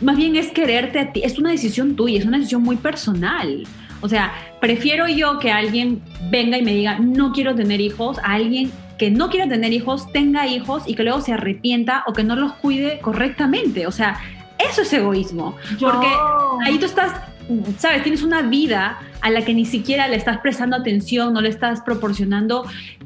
más 0.00 0.16
bien 0.16 0.36
es 0.36 0.50
quererte 0.50 0.98
a 0.98 1.12
ti, 1.12 1.22
es 1.24 1.38
una 1.38 1.50
decisión 1.50 1.96
tuya, 1.96 2.18
es 2.18 2.26
una 2.26 2.38
decisión 2.38 2.62
muy 2.62 2.76
personal. 2.76 3.66
O 4.00 4.08
sea, 4.08 4.32
prefiero 4.60 5.06
yo 5.08 5.38
que 5.38 5.50
alguien 5.50 6.02
venga 6.30 6.58
y 6.58 6.62
me 6.62 6.74
diga, 6.74 6.98
no 6.98 7.32
quiero 7.32 7.54
tener 7.54 7.80
hijos, 7.80 8.18
a 8.18 8.32
alguien 8.32 8.72
que 8.98 9.10
no 9.10 9.30
quiera 9.30 9.48
tener 9.48 9.72
hijos, 9.72 10.10
tenga 10.12 10.46
hijos 10.46 10.84
y 10.86 10.94
que 10.94 11.04
luego 11.04 11.20
se 11.20 11.32
arrepienta 11.32 12.04
o 12.06 12.12
que 12.12 12.24
no 12.24 12.36
los 12.36 12.52
cuide 12.54 13.00
correctamente. 13.00 13.86
O 13.86 13.92
sea, 13.92 14.20
eso 14.58 14.82
es 14.82 14.92
egoísmo. 14.92 15.56
Porque 15.80 16.08
ahí 16.64 16.78
tú 16.78 16.86
estás, 16.86 17.12
sabes, 17.78 18.02
tienes 18.02 18.22
una 18.22 18.42
vida 18.42 18.98
a 19.20 19.30
la 19.30 19.44
que 19.44 19.54
ni 19.54 19.64
siquiera 19.64 20.08
le 20.08 20.16
estás 20.16 20.38
prestando 20.38 20.76
atención, 20.76 21.32
no 21.32 21.40
le 21.40 21.48
estás 21.48 21.80
proporcionando 21.82 22.64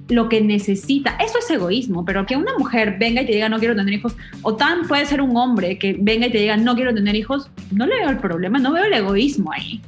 lo 0.09 0.29
que 0.29 0.41
necesita. 0.41 1.17
Eso 1.19 1.39
es 1.39 1.51
egoísmo, 1.51 2.05
pero 2.05 2.27
que 2.27 2.37
una 2.37 2.57
mujer 2.59 2.97
venga 2.99 3.23
y 3.23 3.27
te 3.27 3.33
diga 3.33 3.49
no 3.49 3.59
quiero 3.59 3.75
tener 3.75 3.95
hijos, 3.95 4.17
o 4.43 4.55
tan 4.55 4.87
puede 4.87 5.07
ser 5.07 5.21
un 5.21 5.37
hombre 5.37 5.79
que 5.79 5.97
venga 5.99 6.27
y 6.27 6.33
te 6.33 6.39
diga 6.39 6.57
no 6.57 6.75
quiero 6.75 6.95
tener 6.95 7.15
hijos, 7.15 7.51
no 7.71 7.87
le 7.87 7.97
veo 7.97 8.11
el 8.11 8.19
problema, 8.19 8.59
no 8.59 8.73
veo 8.73 8.85
el 8.85 8.93
egoísmo 8.93 9.53
ahí. 9.53 9.81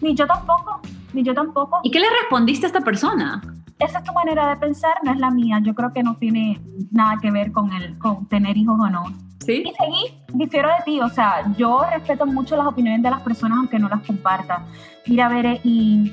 Ni 0.00 0.14
yo 0.14 0.26
tampoco, 0.26 0.80
ni 1.12 1.22
yo 1.22 1.34
tampoco. 1.34 1.80
¿Y 1.84 1.90
qué 1.90 2.00
le 2.00 2.06
respondiste 2.22 2.66
a 2.66 2.68
esta 2.68 2.80
persona? 2.80 3.40
Esa 3.78 3.98
es 3.98 4.04
tu 4.04 4.12
manera 4.12 4.48
de 4.48 4.56
pensar, 4.56 4.94
no 5.02 5.12
es 5.12 5.18
la 5.18 5.30
mía. 5.30 5.60
Yo 5.62 5.74
creo 5.74 5.92
que 5.92 6.02
no 6.04 6.16
tiene 6.16 6.60
nada 6.92 7.18
que 7.20 7.32
ver 7.32 7.50
con, 7.50 7.72
el, 7.72 7.98
con 7.98 8.26
tener 8.26 8.56
hijos 8.56 8.78
o 8.80 8.88
no. 8.88 9.04
¿Sí? 9.44 9.64
Y 9.66 9.72
seguí, 9.72 10.18
difiero 10.34 10.68
de 10.68 10.84
ti, 10.84 11.00
o 11.00 11.08
sea, 11.08 11.52
yo 11.56 11.82
respeto 11.90 12.26
mucho 12.26 12.56
las 12.56 12.66
opiniones 12.66 13.02
de 13.02 13.10
las 13.10 13.20
personas 13.22 13.58
aunque 13.58 13.78
no 13.78 13.88
las 13.88 14.04
comparta. 14.06 14.66
Mira, 15.06 15.28
Bere, 15.28 15.60
y, 15.64 16.12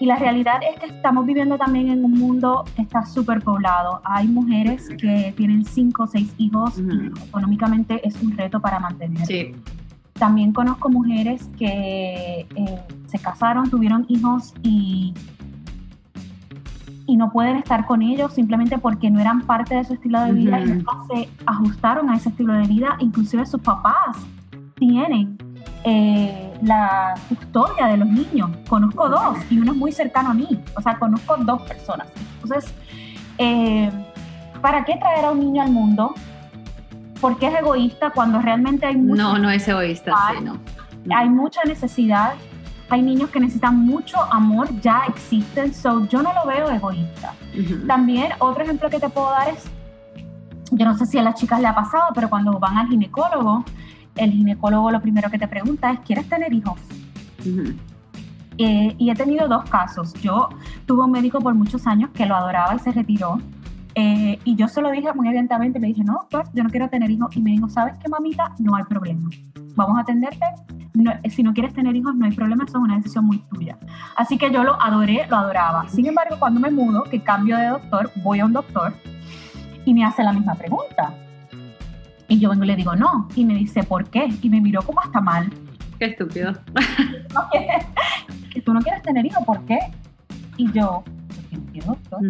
y 0.00 0.06
la 0.06 0.16
realidad 0.16 0.60
es 0.68 0.78
que 0.78 0.86
estamos 0.86 1.26
viviendo 1.26 1.56
también 1.58 1.88
en 1.88 2.04
un 2.04 2.12
mundo 2.12 2.64
que 2.76 2.82
está 2.82 3.04
súper 3.06 3.40
poblado. 3.40 4.00
Hay 4.04 4.28
mujeres 4.28 4.88
que 4.98 5.32
tienen 5.36 5.64
cinco 5.64 6.04
o 6.04 6.06
seis 6.06 6.34
hijos 6.38 6.78
y 6.78 7.26
económicamente 7.28 8.06
es 8.06 8.20
un 8.22 8.36
reto 8.36 8.60
para 8.60 8.78
mantener. 8.78 9.26
Sí. 9.26 9.52
También 10.14 10.52
conozco 10.52 10.88
mujeres 10.90 11.50
que 11.58 12.46
eh, 12.54 12.80
se 13.06 13.18
casaron, 13.18 13.68
tuvieron 13.68 14.06
hijos 14.08 14.54
y 14.62 15.12
y 17.06 17.16
no 17.16 17.30
pueden 17.30 17.56
estar 17.56 17.86
con 17.86 18.02
ellos 18.02 18.32
simplemente 18.32 18.78
porque 18.78 19.10
no 19.10 19.20
eran 19.20 19.42
parte 19.42 19.74
de 19.74 19.84
su 19.84 19.94
estilo 19.94 20.20
de 20.22 20.32
vida 20.32 20.60
y 20.60 20.64
nunca 20.64 20.92
se 21.12 21.28
ajustaron 21.46 22.08
a 22.10 22.16
ese 22.16 22.30
estilo 22.30 22.54
de 22.54 22.66
vida. 22.66 22.96
Inclusive 22.98 23.44
sus 23.46 23.60
papás 23.60 24.16
tienen 24.76 25.36
eh, 25.84 26.52
la 26.62 27.14
custodia 27.28 27.86
de 27.88 27.98
los 27.98 28.08
niños. 28.08 28.50
Conozco 28.68 29.08
dos 29.08 29.38
y 29.50 29.58
uno 29.58 29.72
es 29.72 29.78
muy 29.78 29.92
cercano 29.92 30.30
a 30.30 30.34
mí. 30.34 30.48
O 30.76 30.80
sea, 30.80 30.98
conozco 30.98 31.36
dos 31.38 31.62
personas. 31.62 32.08
Entonces, 32.42 32.74
eh, 33.38 33.90
¿para 34.62 34.84
qué 34.84 34.96
traer 34.96 35.26
a 35.26 35.32
un 35.32 35.40
niño 35.40 35.62
al 35.62 35.70
mundo? 35.70 36.14
Porque 37.20 37.48
es 37.48 37.54
egoísta 37.54 38.10
cuando 38.10 38.40
realmente 38.40 38.86
hay 38.86 38.96
mucha 38.96 39.22
No, 39.22 39.38
no 39.38 39.50
es 39.50 39.66
egoísta, 39.68 40.14
sí, 40.30 40.44
no. 40.44 40.58
Hay 41.14 41.28
mucha 41.28 41.62
necesidad 41.64 42.32
hay 42.88 43.02
niños 43.02 43.30
que 43.30 43.40
necesitan 43.40 43.78
mucho 43.78 44.18
amor, 44.32 44.68
ya 44.80 45.04
existen, 45.08 45.72
so 45.72 46.06
yo 46.06 46.22
no 46.22 46.32
lo 46.32 46.46
veo 46.46 46.70
egoísta. 46.70 47.34
También 47.86 48.32
otro 48.38 48.62
ejemplo 48.62 48.90
que 48.90 48.98
te 48.98 49.08
puedo 49.08 49.30
dar 49.30 49.48
es, 49.48 49.64
yo 50.70 50.84
no 50.84 50.96
sé 50.96 51.06
si 51.06 51.18
a 51.18 51.22
las 51.22 51.34
chicas 51.34 51.60
le 51.60 51.66
ha 51.66 51.74
pasado, 51.74 52.12
pero 52.14 52.28
cuando 52.28 52.58
van 52.58 52.78
al 52.78 52.88
ginecólogo, 52.88 53.64
el 54.16 54.30
ginecólogo 54.32 54.90
lo 54.90 55.00
primero 55.00 55.30
que 55.30 55.38
te 55.38 55.48
pregunta 55.48 55.90
es, 55.90 56.00
¿quieres 56.00 56.28
tener 56.28 56.52
hijos? 56.52 56.78
Eh, 58.58 58.94
y 58.98 59.10
he 59.10 59.14
tenido 59.14 59.48
dos 59.48 59.68
casos. 59.68 60.12
Yo 60.14 60.48
tuve 60.86 61.04
un 61.04 61.10
médico 61.10 61.40
por 61.40 61.54
muchos 61.54 61.86
años 61.86 62.10
que 62.14 62.26
lo 62.26 62.36
adoraba 62.36 62.74
y 62.74 62.78
se 62.78 62.92
retiró. 62.92 63.40
Eh, 63.96 64.38
y 64.44 64.56
yo 64.56 64.66
se 64.68 64.82
lo 64.82 64.90
dije 64.90 65.12
muy 65.14 65.28
evidentemente, 65.28 65.78
le 65.78 65.88
dije, 65.88 66.02
no, 66.02 66.14
doctor, 66.14 66.44
yo 66.52 66.64
no 66.64 66.70
quiero 66.70 66.88
tener 66.88 67.10
hijos. 67.10 67.36
Y 67.36 67.40
me 67.40 67.50
dijo, 67.50 67.68
¿sabes 67.68 67.96
qué, 67.98 68.08
mamita? 68.08 68.54
No 68.58 68.76
hay 68.76 68.84
problema. 68.84 69.28
Vamos 69.74 69.98
a 69.98 70.02
atenderte 70.02 70.44
si 71.28 71.42
no 71.42 71.52
quieres 71.52 71.74
tener 71.74 71.96
hijos, 71.96 72.14
no 72.14 72.24
hay 72.24 72.32
problema, 72.32 72.64
eso 72.64 72.78
es 72.78 72.84
una 72.84 72.96
decisión 72.96 73.24
muy 73.24 73.38
tuya. 73.38 73.76
Así 74.16 74.38
que 74.38 74.50
yo 74.52 74.62
lo 74.62 74.80
adoré, 74.80 75.26
lo 75.28 75.36
adoraba. 75.36 75.88
Sin 75.88 76.06
embargo, 76.06 76.36
cuando 76.38 76.60
me 76.60 76.70
mudo, 76.70 77.02
que 77.04 77.22
cambio 77.22 77.56
de 77.56 77.66
doctor, 77.66 78.10
voy 78.16 78.40
a 78.40 78.44
un 78.44 78.52
doctor 78.52 78.94
y 79.84 79.92
me 79.92 80.04
hace 80.04 80.22
la 80.22 80.32
misma 80.32 80.54
pregunta. 80.54 81.14
Y 82.28 82.38
yo 82.38 82.50
vengo 82.50 82.64
y 82.64 82.68
le 82.68 82.76
digo, 82.76 82.94
no. 82.94 83.28
Y 83.34 83.44
me 83.44 83.54
dice, 83.54 83.82
¿por 83.82 84.08
qué? 84.08 84.28
Y 84.40 84.48
me 84.48 84.60
miró 84.60 84.82
como 84.82 85.00
hasta 85.00 85.20
mal. 85.20 85.52
Qué 85.98 86.06
estúpido. 86.06 86.52
que 88.52 88.62
tú 88.62 88.72
no 88.72 88.80
quieres 88.80 89.02
tener 89.02 89.26
hijos, 89.26 89.44
¿por 89.44 89.64
qué? 89.64 89.78
Y 90.56 90.70
yo, 90.72 91.02
qué 91.50 91.56
no 91.56 91.64
quiero, 91.72 91.86
doctor. 91.88 92.20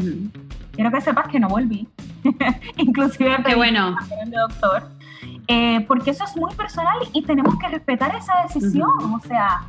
Quiero 0.72 0.90
que 0.90 1.00
sepas 1.02 1.28
que 1.28 1.38
no 1.38 1.48
volví. 1.48 1.86
Inclusive 2.78 3.36
qué 3.44 3.54
bueno. 3.54 3.94
de 4.26 4.36
doctor 4.36 5.03
eh, 5.46 5.84
porque 5.86 6.10
eso 6.10 6.24
es 6.24 6.36
muy 6.36 6.54
personal 6.54 6.96
y 7.12 7.22
tenemos 7.22 7.56
que 7.58 7.68
respetar 7.68 8.14
esa 8.16 8.34
decisión. 8.42 8.90
O 9.14 9.20
sea, 9.20 9.64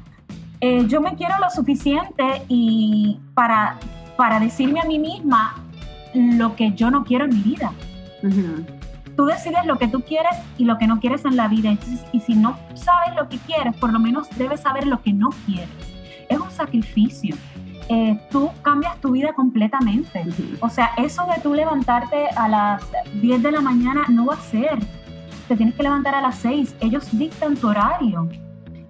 eh, 0.61 0.85
yo 0.87 1.01
me 1.01 1.15
quiero 1.15 1.35
lo 1.39 1.49
suficiente 1.49 2.43
y 2.47 3.19
para, 3.33 3.77
para 4.17 4.39
decirme 4.39 4.79
a 4.79 4.85
mí 4.85 4.99
misma 4.99 5.55
lo 6.13 6.55
que 6.55 6.71
yo 6.73 6.89
no 6.91 7.03
quiero 7.03 7.25
en 7.25 7.31
mi 7.31 7.41
vida. 7.41 7.73
Tú 9.15 9.25
decides 9.25 9.65
lo 9.65 9.77
que 9.77 9.87
tú 9.87 10.01
quieres 10.01 10.35
y 10.57 10.65
lo 10.65 10.77
que 10.77 10.87
no 10.87 10.99
quieres 10.99 11.25
en 11.25 11.35
la 11.37 11.47
vida. 11.47 11.77
y 12.11 12.19
si 12.19 12.35
no 12.35 12.57
sabes 12.73 13.15
lo 13.15 13.29
que 13.29 13.37
quieres, 13.37 13.75
por 13.77 13.91
lo 13.91 13.99
menos 13.99 14.27
debes 14.37 14.61
saber 14.61 14.87
lo 14.87 15.01
que 15.01 15.13
no 15.13 15.29
quieres. 15.45 15.69
Es 16.29 16.39
un 16.39 16.51
sacrificio. 16.51 17.35
Eh, 17.87 18.19
tú 18.31 18.49
cambias 18.63 18.99
tu 18.99 19.11
vida 19.11 19.33
completamente. 19.33 20.25
O 20.59 20.69
sea, 20.69 20.91
eso 20.97 21.25
de 21.33 21.41
tú 21.41 21.53
levantarte 21.53 22.27
a 22.29 22.47
las 22.47 22.83
10 23.21 23.43
de 23.43 23.51
la 23.51 23.61
mañana 23.61 24.05
no 24.09 24.25
va 24.25 24.35
a 24.35 24.41
ser 24.41 24.79
te 25.47 25.55
tienes 25.55 25.75
que 25.75 25.83
levantar 25.83 26.15
a 26.15 26.21
las 26.21 26.35
6, 26.39 26.75
ellos 26.79 27.07
dictan 27.11 27.55
tu 27.55 27.67
horario. 27.67 28.27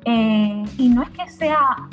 Eh, 0.06 0.64
y 0.78 0.90
no 0.90 1.02
es 1.02 1.10
que 1.10 1.30
sea, 1.30 1.88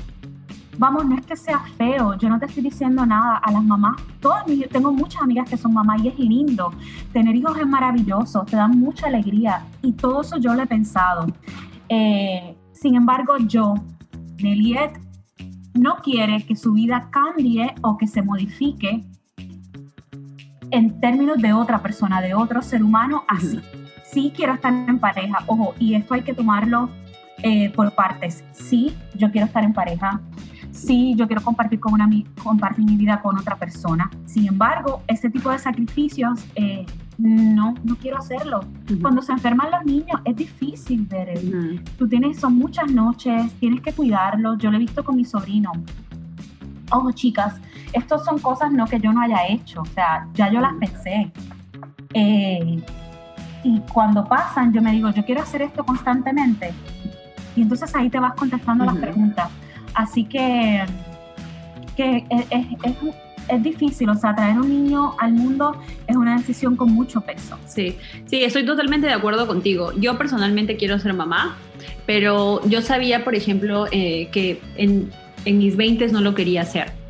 vamos, 0.79 1.05
no 1.07 1.17
es 1.17 1.27
que 1.27 1.37
sea 1.37 1.61
feo, 1.77 2.15
yo 2.15 2.29
no 2.29 2.39
te 2.39 2.47
estoy 2.47 2.63
diciendo 2.63 3.05
nada. 3.05 3.39
A 3.39 3.51
las 3.51 3.65
mamás, 3.65 4.01
todas 4.21 4.47
mis, 4.47 4.69
tengo 4.69 4.93
muchas 4.93 5.23
amigas 5.23 5.49
que 5.49 5.57
son 5.57 5.73
mamás 5.75 6.03
y 6.03 6.09
es 6.09 6.19
lindo, 6.19 6.73
tener 7.13 7.35
hijos 7.35 7.59
es 7.59 7.67
maravilloso, 7.67 8.45
te 8.45 8.57
dan 8.57 8.79
mucha 8.79 9.07
alegría. 9.07 9.65
Y 9.83 9.93
todo 9.93 10.21
eso 10.21 10.39
yo 10.39 10.55
lo 10.55 10.63
he 10.63 10.67
pensado. 10.67 11.27
Eh, 11.89 12.57
sin 12.73 12.95
embargo, 12.95 13.39
yo, 13.39 13.75
Neliet, 14.41 15.01
no 15.75 15.97
quiere 15.97 16.45
que 16.45 16.55
su 16.55 16.73
vida 16.73 17.09
cambie 17.11 17.75
o 17.81 17.97
que 17.97 18.07
se 18.07 18.23
modifique 18.23 19.05
en 20.71 21.01
términos 21.01 21.39
de 21.39 21.53
otra 21.53 21.83
persona, 21.83 22.21
de 22.21 22.35
otro 22.35 22.63
ser 22.63 22.83
humano 22.83 23.25
así 23.29 23.61
sí 24.13 24.33
quiero 24.35 24.55
estar 24.55 24.73
en 24.73 24.99
pareja, 24.99 25.39
ojo, 25.47 25.75
y 25.79 25.95
esto 25.95 26.15
hay 26.15 26.23
que 26.23 26.35
tomarlo 26.35 26.91
eh, 27.43 27.71
por 27.71 27.93
partes. 27.95 28.45
Sí, 28.53 28.95
yo 29.17 29.31
quiero 29.31 29.47
estar 29.47 29.65
en 29.65 29.73
pareja. 29.73 30.21
Sí, 30.71 31.15
yo 31.17 31.27
quiero 31.27 31.43
compartir, 31.43 31.81
con 31.81 31.95
una, 31.95 32.09
compartir 32.43 32.85
mi 32.85 32.97
vida 32.97 33.21
con 33.21 33.37
otra 33.39 33.57
persona. 33.57 34.11
Sin 34.27 34.47
embargo, 34.47 35.03
ese 35.07 35.29
tipo 35.29 35.51
de 35.51 35.59
sacrificios 35.59 36.45
eh, 36.55 36.87
no, 37.19 37.75
no 37.85 37.97
quiero 37.97 38.19
hacerlo. 38.19 38.61
Cuando 39.01 39.23
se 39.23 39.33
enferman 39.33 39.71
los 39.71 39.85
niños 39.85 40.21
es 40.25 40.37
difícil 40.37 41.07
ver. 41.07 41.41
Tú 41.99 42.09
tienes, 42.09 42.39
son 42.39 42.57
muchas 42.57 42.91
noches, 42.91 43.53
tienes 43.55 43.81
que 43.81 43.93
cuidarlos. 43.93 44.59
Yo 44.59 44.71
lo 44.71 44.77
he 44.77 44.81
visto 44.81 45.05
con 45.05 45.17
mi 45.17 45.25
sobrino. 45.25 45.73
Ojo, 46.91 47.11
chicas, 47.13 47.61
estas 47.93 48.25
son 48.25 48.39
cosas 48.39 48.73
no 48.73 48.87
que 48.87 49.01
yo 49.01 49.13
no 49.13 49.21
haya 49.21 49.47
hecho. 49.49 49.83
O 49.83 49.87
sea, 49.87 50.29
ya 50.35 50.51
yo 50.51 50.61
las 50.61 50.75
pensé. 50.75 51.33
Eh, 52.15 52.83
y 53.65 53.81
cuando 53.93 54.25
pasan, 54.25 54.73
yo 54.73 54.83
me 54.83 54.93
digo, 54.93 55.11
yo 55.11 55.25
quiero 55.25 55.43
hacer 55.43 55.63
esto 55.63 55.85
constantemente. 55.85 56.73
Y 57.55 57.63
entonces 57.63 57.95
ahí 57.95 58.09
te 58.11 58.19
vas 58.19 58.35
contestando 58.35 58.85
las 58.85 58.97
preguntas. 58.97 59.49
Así 59.95 60.25
que, 60.25 60.85
que 61.97 62.25
es, 62.31 62.47
es, 62.51 62.97
es, 63.49 63.63
difícil, 63.63 64.09
o 64.09 64.15
sea, 64.15 64.35
traer 64.35 64.59
un 64.59 64.69
niño 64.69 65.15
al 65.19 65.33
mundo 65.33 65.77
es 66.07 66.17
una 66.17 66.37
decisión 66.37 66.77
con 66.77 66.93
mucho 66.93 67.21
peso. 67.21 67.59
Sí, 67.67 67.99
sí, 68.25 68.43
estoy 68.43 68.65
totalmente 68.65 69.07
de 69.07 69.13
acuerdo 69.13 69.47
contigo. 69.47 69.93
Yo 69.99 70.17
personalmente 70.17 70.77
quiero 70.77 70.99
ser 70.99 71.13
mamá, 71.13 71.57
pero 72.07 72.67
yo 72.67 72.81
sabía, 72.81 73.25
por 73.25 73.35
ejemplo, 73.35 73.87
eh, 73.93 74.29
que 74.33 74.61
en, 74.77 75.11
en 75.45 75.59
mis 75.59 75.77
20 75.77 76.09
no 76.09 76.21
lo 76.23 76.35
quería 76.35 76.63
hacer. 76.63 77.02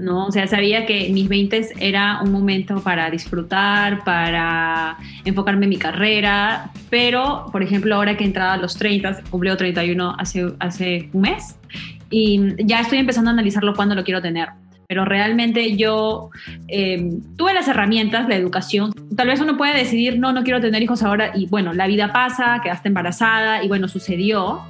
¿No? 0.00 0.26
O 0.26 0.32
sea, 0.32 0.46
sabía 0.46 0.86
que 0.86 1.10
mis 1.12 1.28
20 1.28 1.74
era 1.78 2.20
un 2.22 2.32
momento 2.32 2.82
para 2.82 3.10
disfrutar, 3.10 4.02
para 4.02 4.96
enfocarme 5.24 5.66
en 5.66 5.70
mi 5.70 5.76
carrera, 5.76 6.70
pero, 6.88 7.46
por 7.52 7.62
ejemplo, 7.62 7.94
ahora 7.94 8.16
que 8.16 8.24
he 8.24 8.26
entrado 8.26 8.52
a 8.52 8.56
los 8.56 8.76
30, 8.76 9.22
cumplió 9.30 9.56
31 9.56 10.16
hace, 10.18 10.52
hace 10.58 11.10
un 11.12 11.20
mes, 11.20 11.56
y 12.08 12.40
ya 12.64 12.80
estoy 12.80 12.98
empezando 12.98 13.30
a 13.30 13.34
analizarlo 13.34 13.74
cuando 13.74 13.94
lo 13.94 14.02
quiero 14.02 14.22
tener. 14.22 14.48
Pero 14.88 15.04
realmente 15.04 15.76
yo 15.76 16.30
em, 16.66 17.20
tuve 17.36 17.54
las 17.54 17.68
herramientas, 17.68 18.28
la 18.28 18.34
educación. 18.34 18.92
Tal 19.14 19.28
vez 19.28 19.40
uno 19.40 19.56
puede 19.56 19.76
decidir, 19.76 20.18
no, 20.18 20.32
no 20.32 20.42
quiero 20.42 20.60
tener 20.60 20.82
hijos 20.82 21.02
ahora, 21.02 21.30
y 21.34 21.46
bueno, 21.46 21.74
la 21.74 21.86
vida 21.86 22.10
pasa, 22.12 22.60
quedaste 22.62 22.88
embarazada, 22.88 23.62
y 23.62 23.68
bueno, 23.68 23.86
sucedió 23.86 24.62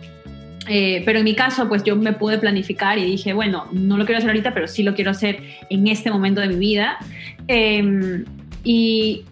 eh, 0.72 1.02
pero 1.04 1.18
en 1.18 1.24
mi 1.24 1.34
caso, 1.34 1.68
pues 1.68 1.82
yo 1.82 1.96
me 1.96 2.12
pude 2.12 2.38
planificar 2.38 2.96
y 2.96 3.04
dije, 3.04 3.32
bueno, 3.32 3.66
no 3.72 3.98
lo 3.98 4.04
quiero 4.04 4.18
hacer 4.18 4.30
ahorita, 4.30 4.54
pero 4.54 4.68
sí 4.68 4.84
lo 4.84 4.94
quiero 4.94 5.10
hacer 5.10 5.42
en 5.68 5.88
este 5.88 6.12
momento 6.12 6.40
de 6.40 6.46
mi 6.46 6.54
vida. 6.54 6.96
Em, 7.48 8.24
y 8.62 9.24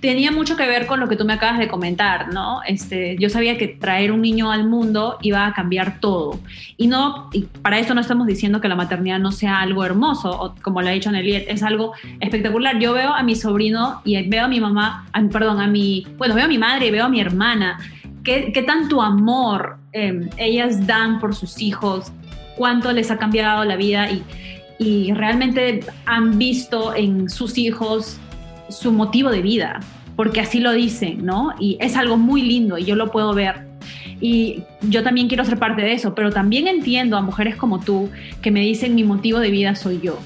tenía 0.00 0.32
mucho 0.32 0.56
que 0.56 0.66
ver 0.66 0.86
con 0.86 0.98
lo 0.98 1.08
que 1.08 1.14
tú 1.14 1.24
me 1.24 1.34
acabas 1.34 1.60
de 1.60 1.68
comentar, 1.68 2.34
¿no? 2.34 2.62
Este, 2.66 3.16
yo 3.20 3.28
sabía 3.28 3.56
que 3.58 3.68
traer 3.68 4.10
un 4.10 4.22
niño 4.22 4.50
al 4.50 4.66
mundo 4.66 5.18
iba 5.22 5.46
a 5.46 5.52
cambiar 5.52 6.00
todo. 6.00 6.40
Y 6.76 6.88
no, 6.88 7.30
y 7.32 7.42
para 7.42 7.78
eso 7.78 7.94
no 7.94 8.00
estamos 8.00 8.26
diciendo 8.26 8.60
que 8.60 8.66
la 8.66 8.74
maternidad 8.74 9.20
no 9.20 9.30
sea 9.30 9.60
algo 9.60 9.84
hermoso, 9.84 10.30
o 10.30 10.56
como 10.62 10.82
lo 10.82 10.88
ha 10.88 10.90
dicho 10.90 11.12
Nelly, 11.12 11.44
es 11.46 11.62
algo 11.62 11.92
espectacular. 12.18 12.80
Yo 12.80 12.92
veo 12.92 13.14
a 13.14 13.22
mi 13.22 13.36
sobrino 13.36 14.02
y 14.04 14.20
veo 14.28 14.46
a 14.46 14.48
mi 14.48 14.58
mamá, 14.58 15.06
perdón, 15.30 15.60
a 15.60 15.68
mi, 15.68 16.08
bueno, 16.18 16.34
veo 16.34 16.46
a 16.46 16.48
mi 16.48 16.58
madre 16.58 16.88
y 16.88 16.90
veo 16.90 17.04
a 17.04 17.08
mi 17.08 17.20
hermana, 17.20 17.78
qué, 18.24 18.52
qué 18.52 18.62
tanto 18.62 19.02
amor 19.02 19.78
em, 19.92 20.28
ellas 20.36 20.86
dan 20.86 21.20
por 21.20 21.34
sus 21.34 21.60
hijos, 21.60 22.12
cuánto 22.56 22.92
les 22.92 23.10
ha 23.10 23.18
cambiado 23.18 23.64
la 23.64 23.76
vida 23.76 24.10
y, 24.10 24.22
y 24.78 25.12
realmente 25.12 25.80
han 26.06 26.38
visto 26.38 26.94
en 26.94 27.28
sus 27.28 27.58
hijos 27.58 28.18
su 28.68 28.92
motivo 28.92 29.30
de 29.30 29.42
vida, 29.42 29.80
porque 30.16 30.40
así 30.40 30.60
lo 30.60 30.72
dicen, 30.72 31.24
¿no? 31.24 31.54
Y 31.58 31.76
es 31.80 31.96
algo 31.96 32.16
muy 32.16 32.42
lindo 32.42 32.78
y 32.78 32.84
yo 32.84 32.94
lo 32.96 33.10
puedo 33.10 33.34
ver. 33.34 33.68
Y 34.20 34.62
yo 34.82 35.02
también 35.02 35.28
quiero 35.28 35.44
ser 35.44 35.58
parte 35.58 35.82
de 35.82 35.92
eso, 35.92 36.14
pero 36.14 36.30
también 36.30 36.68
entiendo 36.68 37.16
a 37.16 37.22
mujeres 37.22 37.56
como 37.56 37.80
tú 37.80 38.10
que 38.42 38.50
me 38.50 38.60
dicen 38.60 38.94
mi 38.94 39.04
motivo 39.04 39.38
de 39.38 39.50
vida 39.50 39.74
soy 39.74 40.00
yo. 40.02 40.18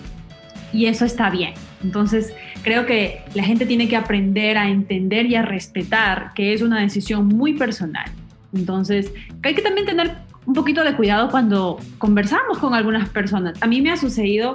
Y 0.73 0.87
eso 0.87 1.05
está 1.05 1.31
bien. 1.31 1.55
Entonces, 1.83 2.35
creo 2.65 2.87
que 2.87 3.21
la 3.35 3.45
gente 3.45 3.67
tiene 3.67 3.87
que 3.87 3.97
aprender 3.97 4.59
a 4.59 4.69
entender 4.69 5.27
y 5.27 5.37
a 5.37 5.43
respetar 5.43 6.33
que 6.35 6.53
es 6.53 6.63
una 6.63 6.81
decisión 6.81 7.29
muy 7.29 7.55
personal. 7.55 8.11
Entonces, 8.53 9.13
hay 9.43 9.55
que 9.55 9.63
también 9.63 9.87
tener 9.87 10.13
un 10.47 10.55
poquito 10.55 10.83
de 10.83 10.97
cuidado 10.97 11.31
cuando 11.31 11.79
conversamos 11.99 12.59
con 12.59 12.75
algunas 12.75 13.09
personas. 13.09 13.63
A 13.63 13.67
mí 13.67 13.81
me 13.81 13.93
ha 13.93 13.97
sucedido 13.97 14.55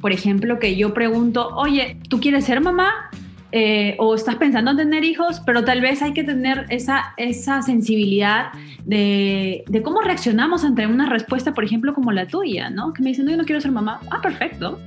por 0.00 0.12
ejemplo, 0.12 0.58
que 0.58 0.76
yo 0.76 0.94
pregunto, 0.94 1.48
oye, 1.54 1.98
¿tú 2.08 2.20
quieres 2.20 2.44
ser 2.44 2.60
mamá? 2.60 3.10
Eh, 3.54 3.96
o 3.98 4.14
estás 4.14 4.36
pensando 4.36 4.70
en 4.70 4.78
tener 4.78 5.04
hijos, 5.04 5.42
pero 5.44 5.62
tal 5.62 5.82
vez 5.82 6.00
hay 6.00 6.14
que 6.14 6.24
tener 6.24 6.64
esa, 6.70 7.12
esa 7.18 7.60
sensibilidad 7.60 8.46
de, 8.86 9.62
de, 9.68 9.82
cómo 9.82 10.00
reaccionamos 10.00 10.64
ante 10.64 10.86
una 10.86 11.06
respuesta, 11.06 11.52
por 11.52 11.62
ejemplo, 11.62 11.92
como 11.92 12.12
la 12.12 12.26
tuya, 12.26 12.70
¿no? 12.70 12.94
Que 12.94 13.02
me 13.02 13.10
dicen, 13.10 13.26
no, 13.26 13.30
yo 13.30 13.36
no 13.36 13.44
quiero 13.44 13.60
ser 13.60 13.70
mamá. 13.70 14.00
Ah, 14.10 14.22
perfecto. 14.22 14.80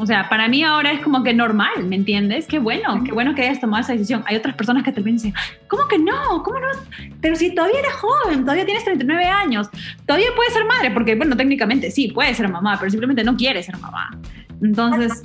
O 0.00 0.06
sea, 0.06 0.28
para 0.28 0.46
mí 0.48 0.62
ahora 0.62 0.92
es 0.92 1.00
como 1.00 1.24
que 1.24 1.34
normal, 1.34 1.84
¿me 1.84 1.96
entiendes? 1.96 2.46
Qué 2.46 2.60
bueno, 2.60 3.02
qué 3.04 3.10
bueno 3.10 3.34
que 3.34 3.42
hayas 3.42 3.60
tomado 3.60 3.82
esa 3.82 3.94
decisión. 3.94 4.22
Hay 4.26 4.36
otras 4.36 4.54
personas 4.54 4.84
que 4.84 4.92
te 4.92 5.02
dicen, 5.02 5.34
¿cómo 5.66 5.88
que 5.88 5.98
no? 5.98 6.42
¿Cómo 6.44 6.60
no? 6.60 6.68
Pero 7.20 7.34
si 7.34 7.52
todavía 7.52 7.80
eres 7.80 7.94
joven, 7.94 8.42
todavía 8.42 8.64
tienes 8.64 8.84
39 8.84 9.24
años, 9.24 9.68
todavía 10.06 10.28
puedes 10.36 10.52
ser 10.52 10.64
madre, 10.66 10.92
porque, 10.92 11.16
bueno, 11.16 11.36
técnicamente 11.36 11.90
sí, 11.90 12.12
puedes 12.14 12.36
ser 12.36 12.48
mamá, 12.48 12.76
pero 12.78 12.90
simplemente 12.90 13.24
no 13.24 13.36
quieres 13.36 13.66
ser 13.66 13.76
mamá. 13.78 14.16
Entonces, 14.62 15.20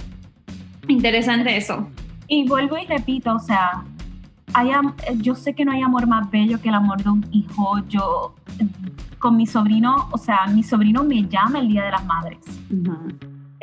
interesante 0.87 1.55
eso. 1.55 1.87
Y 2.27 2.47
vuelvo 2.47 2.75
y 2.79 2.87
repito, 2.87 3.35
o 3.35 3.39
sea, 3.39 3.83
hay, 4.53 4.71
yo 5.17 5.35
sé 5.35 5.53
que 5.53 5.65
no 5.65 5.71
hay 5.71 5.81
amor 5.81 6.07
más 6.07 6.31
bello 6.31 6.59
que 6.59 6.69
el 6.69 6.75
amor 6.75 7.03
de 7.03 7.09
un 7.11 7.27
hijo. 7.31 7.77
Yo, 7.89 8.33
con 9.19 9.37
mi 9.37 9.45
sobrino, 9.45 10.09
o 10.11 10.17
sea, 10.17 10.47
mi 10.47 10.63
sobrino 10.63 11.03
me 11.03 11.27
llama 11.27 11.59
el 11.59 11.67
Día 11.67 11.83
de 11.85 11.91
las 11.91 12.05
Madres. 12.05 12.39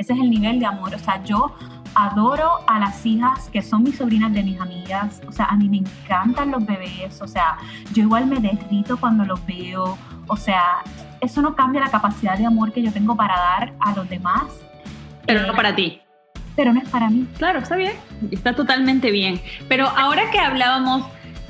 Ese 0.01 0.15
es 0.15 0.19
el 0.19 0.31
nivel 0.31 0.59
de 0.59 0.65
amor. 0.65 0.95
O 0.95 0.99
sea, 0.99 1.23
yo 1.25 1.55
adoro 1.95 2.61
a 2.67 2.79
las 2.79 3.05
hijas 3.05 3.51
que 3.51 3.61
son 3.61 3.83
mis 3.83 3.99
sobrinas 3.99 4.33
de 4.33 4.43
mis 4.43 4.59
amigas. 4.59 5.21
O 5.29 5.33
sea, 5.33 5.45
a 5.45 5.57
mí 5.57 5.69
me 5.69 5.77
encantan 5.77 6.53
los 6.53 6.65
bebés. 6.65 7.21
O 7.21 7.29
sea, 7.29 7.59
yo 7.93 8.05
igual 8.05 8.25
me 8.25 8.41
derrito 8.41 8.97
cuando 8.97 9.27
los 9.27 9.45
veo. 9.45 9.99
O 10.27 10.37
sea, 10.39 10.79
eso 11.21 11.43
no 11.43 11.55
cambia 11.55 11.83
la 11.83 11.91
capacidad 11.91 12.39
de 12.39 12.47
amor 12.47 12.73
que 12.73 12.83
yo 12.83 12.91
tengo 12.91 13.15
para 13.15 13.37
dar 13.37 13.75
a 13.79 13.95
los 13.95 14.09
demás. 14.09 14.45
Pero 15.27 15.47
no 15.47 15.53
para 15.53 15.75
ti. 15.75 16.01
Pero 16.57 16.73
no 16.73 16.81
es 16.81 16.89
para 16.89 17.11
mí. 17.11 17.29
Claro, 17.37 17.59
está 17.59 17.77
bien. 17.77 17.93
Está 18.31 18.57
totalmente 18.57 19.11
bien. 19.11 19.39
Pero 19.69 19.87
ahora 19.87 20.31
que 20.31 20.39
hablábamos 20.39 21.05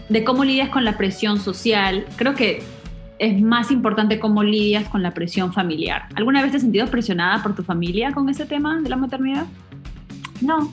de 0.09 0.25
cómo 0.25 0.43
lidias 0.43 0.71
con 0.71 0.85
la 0.85 0.97
presión 0.97 1.39
social, 1.39 2.05
creo 2.17 2.35
que 2.35 2.65
es 3.21 3.41
más 3.43 3.71
importante 3.71 4.19
cómo 4.19 4.43
lidias 4.43 4.89
con 4.89 5.03
la 5.03 5.13
presión 5.13 5.53
familiar. 5.53 6.09
¿Alguna 6.15 6.41
vez 6.41 6.53
te 6.53 6.57
has 6.57 6.63
sentido 6.63 6.87
presionada 6.87 7.43
por 7.43 7.55
tu 7.55 7.63
familia 7.63 8.13
con 8.13 8.31
ese 8.31 8.47
tema 8.47 8.81
de 8.81 8.89
la 8.89 8.97
maternidad? 8.97 9.45
No. 10.41 10.73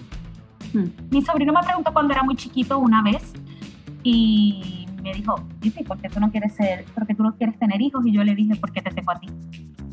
Hmm. 0.74 0.86
Mi 1.12 1.22
sobrino 1.22 1.52
me 1.52 1.60
preguntó 1.62 1.92
cuando 1.92 2.14
era 2.14 2.24
muy 2.24 2.38
chiquito 2.38 2.80
una 2.80 3.04
vez 3.04 3.34
y 4.02 4.88
me 5.04 5.14
dijo, 5.14 5.36
¿por 5.86 5.98
qué 6.00 6.08
tú 6.08 6.22
no 6.22 6.32
quieres 6.32 6.56
ser, 6.56 6.86
porque 6.96 7.14
tú 7.14 7.24
no 7.24 7.36
quieres 7.36 7.60
tener 7.60 7.82
hijos? 7.82 8.06
Y 8.06 8.14
yo 8.14 8.24
le 8.24 8.34
dije, 8.34 8.56
¿por 8.56 8.72
qué 8.72 8.82
te 8.82 8.92
tengo 8.92 9.12
a 9.12 9.20
ti? 9.20 9.28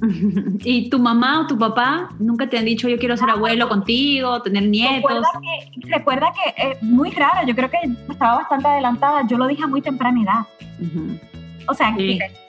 ¿Y 0.65 0.89
tu 0.91 1.01
mamá 1.01 1.41
o 1.41 1.47
tu 1.49 1.59
papá 1.59 2.11
nunca 2.21 2.49
te 2.49 2.57
han 2.57 2.67
dicho 2.67 2.89
yo 2.89 2.99
quiero 2.99 3.17
ser 3.17 3.31
abuelo 3.31 3.69
contigo, 3.69 4.41
tener 4.43 4.69
nietos? 4.69 5.27
Recuerda 5.89 6.29
que, 6.33 6.71
es 6.71 6.83
muy 6.85 7.11
raro, 7.11 7.45
yo 7.49 7.55
creo 7.57 7.69
que 7.69 7.79
estaba 8.09 8.37
bastante 8.37 8.69
adelantada, 8.69 9.27
yo 9.27 9.39
lo 9.39 9.49
dije 9.49 9.65
a 9.65 9.67
muy 9.67 9.83
temprana 9.83 10.23
edad. 10.23 10.47
O 11.69 11.75
sea, 11.75 11.95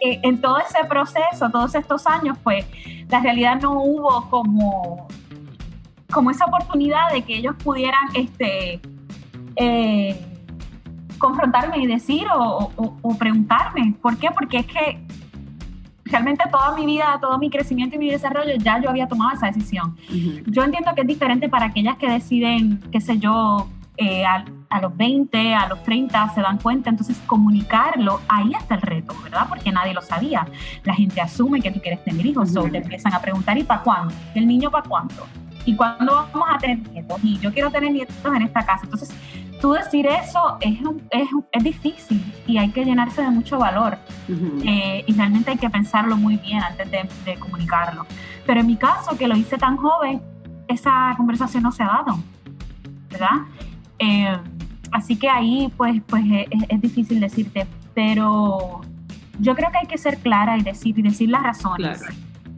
en 0.02 0.42
todo 0.42 0.58
ese 0.60 0.84
proceso, 0.88 1.50
todos 1.52 1.76
estos 1.76 2.06
años, 2.08 2.38
pues 2.44 2.66
la 3.10 3.20
realidad 3.20 3.60
no 3.62 3.74
hubo 3.82 4.30
como, 4.30 5.08
como 6.12 6.32
esa 6.32 6.46
oportunidad 6.46 7.12
de 7.12 7.22
que 7.22 7.38
ellos 7.38 7.56
pudieran 7.64 8.10
este, 8.14 8.80
eh, 9.56 10.20
confrontarme 11.18 11.78
y 11.80 11.88
decir 11.88 12.26
o, 12.36 13.16
preguntarme. 13.18 13.96
¿Por 14.02 14.18
qué? 14.18 14.30
Porque 14.32 14.58
es 14.58 14.66
que 14.66 15.00
realmente 16.06 16.44
toda 16.52 16.76
mi 16.76 16.86
vida, 16.86 17.18
todo 17.20 17.38
mi 17.38 17.50
crecimiento 17.50 17.96
y 17.96 18.00
mi 18.00 18.10
desarrollo, 18.10 18.56
ya 18.58 18.80
yo 18.82 18.90
había 18.90 19.08
tomado 19.08 19.32
esa 19.34 19.48
decisión. 19.48 19.96
Yo 20.46 20.64
entiendo 20.64 20.94
que 20.94 21.02
es 21.02 21.08
diferente 21.08 21.50
para 21.50 21.68
aquellas 21.68 21.98
que 21.98 22.10
deciden, 22.10 22.80
qué 22.92 23.02
sé 23.02 23.18
yo, 23.18 23.68
eh, 23.98 24.24
a, 24.70 24.82
los 24.82 24.96
20, 24.96 25.54
a 25.54 25.68
los 25.68 25.84
30 25.84 26.30
se 26.34 26.42
dan 26.42 26.58
cuenta, 26.58 26.90
entonces 26.90 27.18
comunicarlo, 27.26 28.22
ahí 28.28 28.52
está 28.54 28.76
el 28.76 28.82
reto, 28.82 29.16
¿verdad? 29.24 29.48
Porque 29.48 29.72
nadie 29.72 29.94
lo 29.94 30.02
sabía. 30.02 30.48
La 30.84 30.96
gente 30.96 31.22
asume 31.22 31.62
que 31.62 31.72
tú 31.72 31.80
quieres 31.82 32.04
tener 32.04 32.26
hijos, 32.26 32.56
o 32.56 32.64
te 32.64 32.78
empiezan 32.78 33.14
a 33.14 33.22
preguntar, 33.22 33.58
¿y 33.58 33.64
para 33.64 33.82
cuándo? 33.82 34.14
¿El 34.34 34.48
niño 34.48 34.72
para 34.72 34.88
cuándo? 34.88 35.26
¿Y 35.66 35.76
cuándo 35.76 36.28
vamos 36.32 36.48
a 36.54 36.58
tener 36.58 36.80
nietos? 36.90 37.20
Y 37.24 37.40
yo 37.40 37.52
quiero 37.52 37.72
tener 37.72 37.92
nietos 37.92 38.16
en 38.24 38.42
esta 38.44 38.66
casa. 38.66 38.82
Entonces, 38.84 39.16
tú 39.60 39.74
decir 39.74 40.06
eso 40.06 40.58
es, 40.62 40.78
es, 41.10 41.28
es 41.52 41.64
difícil 41.64 42.34
y 42.46 42.58
hay 42.58 42.70
que 42.70 42.86
llenarse 42.86 43.24
de 43.24 43.30
mucho 43.30 43.58
valor. 43.58 43.98
Eh, 44.64 45.04
y 45.08 45.14
realmente 45.14 45.52
hay 45.52 45.58
que 45.58 45.70
pensarlo 45.70 46.18
muy 46.18 46.38
bien 46.38 46.62
antes 46.62 46.90
de, 46.92 47.10
de 47.26 47.36
comunicarlo. 47.40 48.06
Pero 48.46 48.60
en 48.60 48.68
mi 48.68 48.78
caso, 48.78 49.18
que 49.18 49.28
lo 49.28 49.36
hice 49.36 49.58
tan 49.58 49.78
joven, 49.78 50.22
esa 50.68 51.14
conversación 51.18 51.64
no 51.64 51.72
se 51.72 51.84
ha 51.84 51.88
dado, 51.88 52.20
¿verdad? 53.10 53.46
Eh, 54.00 54.38
así 54.96 55.18
que 55.18 55.30
ahí 55.30 55.72
pues, 55.76 56.02
pues 56.08 56.24
es, 56.70 56.82
difícil 56.82 57.20
decirte, 57.20 57.68
pero 57.94 58.82
yo 59.40 59.56
creo 59.56 59.70
que 59.72 59.78
hay 59.80 59.88
que 59.88 59.98
ser 59.98 60.18
clara 60.20 60.58
y 60.58 60.62
decir, 60.62 60.98
y 60.98 61.02
decir 61.02 61.30
las 61.30 61.44
razones 61.44 62.02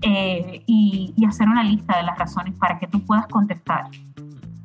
eh, 0.03 0.61
y, 0.67 1.13
hacer 1.27 1.47
una 1.47 1.63
lista 1.63 1.97
de 1.97 2.03
las 2.03 2.17
razones 2.17 2.53
para 2.55 2.79
que 2.79 2.87
tú 2.87 3.03
puedas 3.03 3.27
contestar. 3.27 3.85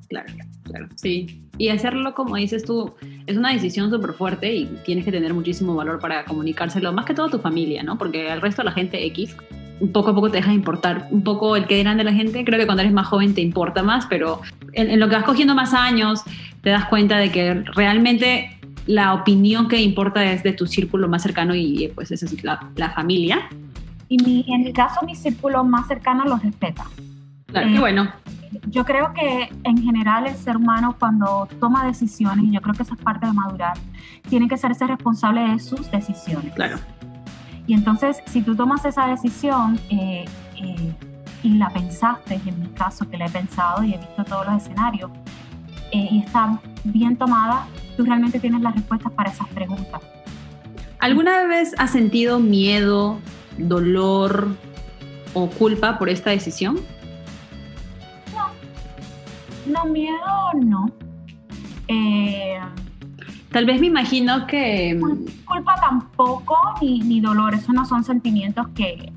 Claro, 0.09 0.33
claro, 0.65 0.89
sí. 0.95 1.43
Y 1.59 1.71
hacerlo, 1.71 2.15
como 2.15 2.37
dices 2.37 2.65
tú, 2.65 2.95
es 3.27 3.37
una 3.37 3.53
decisión 3.53 3.91
súper 3.91 4.13
fuerte 4.13 4.55
y 4.55 4.67
tienes 4.85 5.05
que 5.05 5.11
tener 5.11 5.35
muchísimo 5.35 5.75
valor 5.75 5.99
para 5.99 6.25
comunicárselo, 6.25 6.93
más 6.93 7.07
que 7.07 7.15
todo 7.15 7.27
a 7.27 7.31
tu 7.31 7.39
familia, 7.39 7.83
¿no? 7.83 7.99
Porque 7.99 8.31
al 8.31 8.41
resto 8.41 8.63
de 8.63 8.67
la 8.67 8.73
gente 8.73 9.05
X 9.07 9.35
poco 9.91 10.11
a 10.11 10.15
poco 10.15 10.31
te 10.31 10.37
deja 10.37 10.51
de 10.51 10.57
importar. 10.57 11.09
Un 11.11 11.25
poco 11.25 11.57
el 11.57 11.67
que 11.67 11.77
dirán 11.77 11.97
de 11.97 12.05
la 12.05 12.13
gente, 12.13 12.45
creo 12.45 12.59
que 12.59 12.67
cuando 12.67 12.83
eres 12.83 12.93
más 12.93 13.07
joven 13.07 13.35
te 13.35 13.41
importa 13.41 13.83
más, 13.83 14.07
pero 14.07 14.41
en, 14.73 14.99
lo 14.99 15.09
que 15.09 15.17
vas 15.17 15.25
cogiendo 15.25 15.55
más 15.55 15.75
años, 15.75 16.23
te 16.63 16.71
das 16.71 16.87
cuenta 16.87 17.19
de 17.19 17.31
que 17.31 17.55
realmente 17.75 18.59
la 18.87 19.15
opinión 19.15 19.69
que 19.69 19.81
importa 19.81 20.25
es 20.25 20.43
de 20.43 20.53
tu 20.53 20.67
círculo 20.67 21.09
más 21.09 21.23
cercano 21.23 21.55
y 21.55 21.91
pues 21.95 22.11
esa 22.11 22.27
es 22.27 22.45
la, 22.45 22.71
la 22.77 22.91
familia. 22.91 23.49
Y 24.09 24.45
en 24.53 24.67
el 24.67 24.73
caso 24.73 25.05
mi 25.07 25.15
círculo 25.15 25.65
más 25.65 25.87
cercano 25.89 26.25
los 26.25 26.43
respeta. 26.43 26.85
Claro, 27.47 27.69
qué 27.69 27.77
eh, 27.77 27.81
bueno. 27.81 28.13
Yo 28.67 28.85
creo 28.85 29.13
que 29.15 29.49
en 29.65 29.83
general 29.83 30.27
el 30.27 30.35
ser 30.35 30.57
humano 30.57 30.97
cuando 30.99 31.49
toma 31.59 31.87
decisiones, 31.87 32.45
y 32.45 32.53
yo 32.53 32.61
creo 32.61 32.75
que 32.75 32.83
esa 32.83 32.95
es 32.95 33.01
parte 33.01 33.27
de 33.27 33.33
madurar, 33.33 33.75
tiene 34.29 34.49
que 34.49 34.57
serse 34.57 34.87
responsable 34.87 35.41
de 35.49 35.59
sus 35.59 35.91
decisiones. 35.91 36.53
Claro. 36.55 36.77
Y 37.67 37.75
entonces, 37.75 38.19
si 38.27 38.43
tú 38.43 38.55
tomas 38.57 38.85
esa 38.85 39.07
decisión 39.07 39.79
eh, 39.89 40.25
eh, 40.57 40.95
y 41.43 41.55
la 41.55 41.71
pensaste, 41.71 42.41
en 42.47 42.61
mi 42.61 42.69
caso 42.69 43.09
que 43.09 43.17
la 43.17 43.27
he 43.27 43.31
pensado 43.31 43.83
y 43.83 43.95
he 43.95 43.99
visto 43.99 44.25
todos 44.25 44.47
los 44.47 44.63
escenarios, 44.63 45.11
eh, 45.91 46.09
y 46.11 46.19
está 46.21 46.61
bien 46.85 47.17
tomada, 47.17 47.67
tú 47.97 48.05
realmente 48.05 48.39
tienes 48.39 48.61
las 48.63 48.75
respuestas 48.75 49.13
para 49.13 49.31
esas 49.31 49.49
preguntas. 49.49 50.01
¿Alguna 50.99 51.47
vez 51.47 51.75
has 51.79 51.91
sentido 51.91 52.39
miedo, 52.39 53.19
dolor 53.59 54.49
o 55.35 55.49
culpa 55.49 55.99
por 55.99 56.09
esta 56.09 56.31
decisión? 56.31 56.77
No, 58.35 58.49
no, 59.67 59.93
miedo 59.93 60.53
no. 60.55 60.87
Tal 63.53 63.67
vez 63.67 63.81
me 63.81 63.89
imagino 63.89 64.47
que... 64.47 64.99
Culpa 65.45 65.75
tampoco, 65.79 66.57
ni, 66.81 67.01
ni 67.01 67.21
dolor, 67.21 67.53
esos 67.53 67.75
no 67.75 67.85
son 67.85 68.03
sentimientos 68.03 68.67
que 68.75 69.13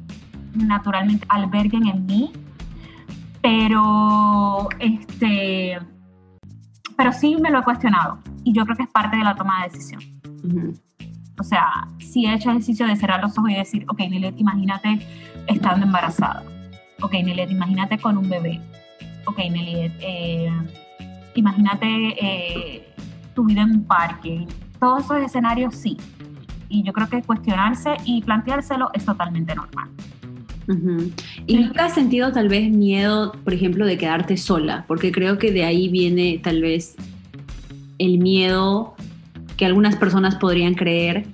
naturalmente 0.55 1.25
alberguen 1.29 1.87
en 1.87 2.05
mí, 2.05 2.31
pero 3.41 4.69
este 4.79 5.79
pero 6.97 7.11
sí 7.11 7.35
me 7.41 7.49
lo 7.51 7.59
he 7.59 7.63
cuestionado. 7.63 8.19
y 8.43 8.53
yo 8.53 8.63
creo 8.63 8.77
que 8.77 8.83
es 8.83 8.89
parte 8.89 9.17
de 9.17 9.23
la 9.23 9.35
toma 9.35 9.63
de 9.63 9.69
decisión. 9.69 10.01
O 11.37 11.43
sea, 11.43 11.87
si 11.99 12.25
he 12.25 12.33
hecho 12.33 12.49
el 12.49 12.57
ejercicio 12.57 12.87
de 12.87 12.95
cerrar 12.95 13.21
los 13.21 13.37
ojos 13.37 13.51
y 13.51 13.55
decir, 13.55 13.85
ok, 13.89 13.99
Nilet, 13.99 14.39
imagínate 14.39 14.99
estando 15.47 15.85
embarazada. 15.85 16.43
Ok, 17.01 17.13
Nilet, 17.13 17.51
imagínate 17.51 17.97
con 17.97 18.17
un 18.17 18.29
bebé. 18.29 18.61
Ok, 19.25 19.39
Nilet, 19.39 19.91
eh, 19.99 20.51
imagínate 21.33 21.87
eh, 21.87 22.95
tu 23.33 23.45
vida 23.45 23.63
en 23.63 23.71
un 23.71 23.83
parque. 23.83 24.47
Todos 24.79 25.05
esos 25.05 25.17
escenarios 25.17 25.75
sí. 25.75 25.97
Y 26.69 26.83
yo 26.83 26.93
creo 26.93 27.09
que 27.09 27.21
cuestionarse 27.21 27.95
y 28.05 28.21
planteárselo 28.21 28.89
es 28.93 29.03
totalmente 29.05 29.53
normal. 29.53 29.89
¿Y 31.45 31.57
nunca 31.57 31.85
has 31.85 31.93
sentido 31.93 32.31
tal 32.31 32.49
vez 32.49 32.71
miedo, 32.71 33.33
por 33.43 33.53
ejemplo, 33.53 33.85
de 33.85 33.97
quedarte 33.97 34.37
sola? 34.37 34.85
Porque 34.87 35.11
creo 35.11 35.37
que 35.37 35.51
de 35.51 35.63
ahí 35.63 35.89
viene 35.89 36.39
tal 36.43 36.61
vez 36.61 36.95
el 37.97 38.17
miedo 38.17 38.95
que 39.57 39.65
algunas 39.65 39.95
personas 39.95 40.35
podrían 40.35 40.73
creer 40.73 41.25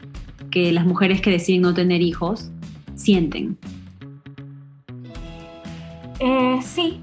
que 0.51 0.71
las 0.71 0.85
mujeres 0.85 1.21
que 1.21 1.31
deciden 1.31 1.61
no 1.61 1.73
tener 1.73 2.01
hijos 2.01 2.51
sienten. 2.95 3.57
Eh, 6.19 6.59
sí, 6.61 6.99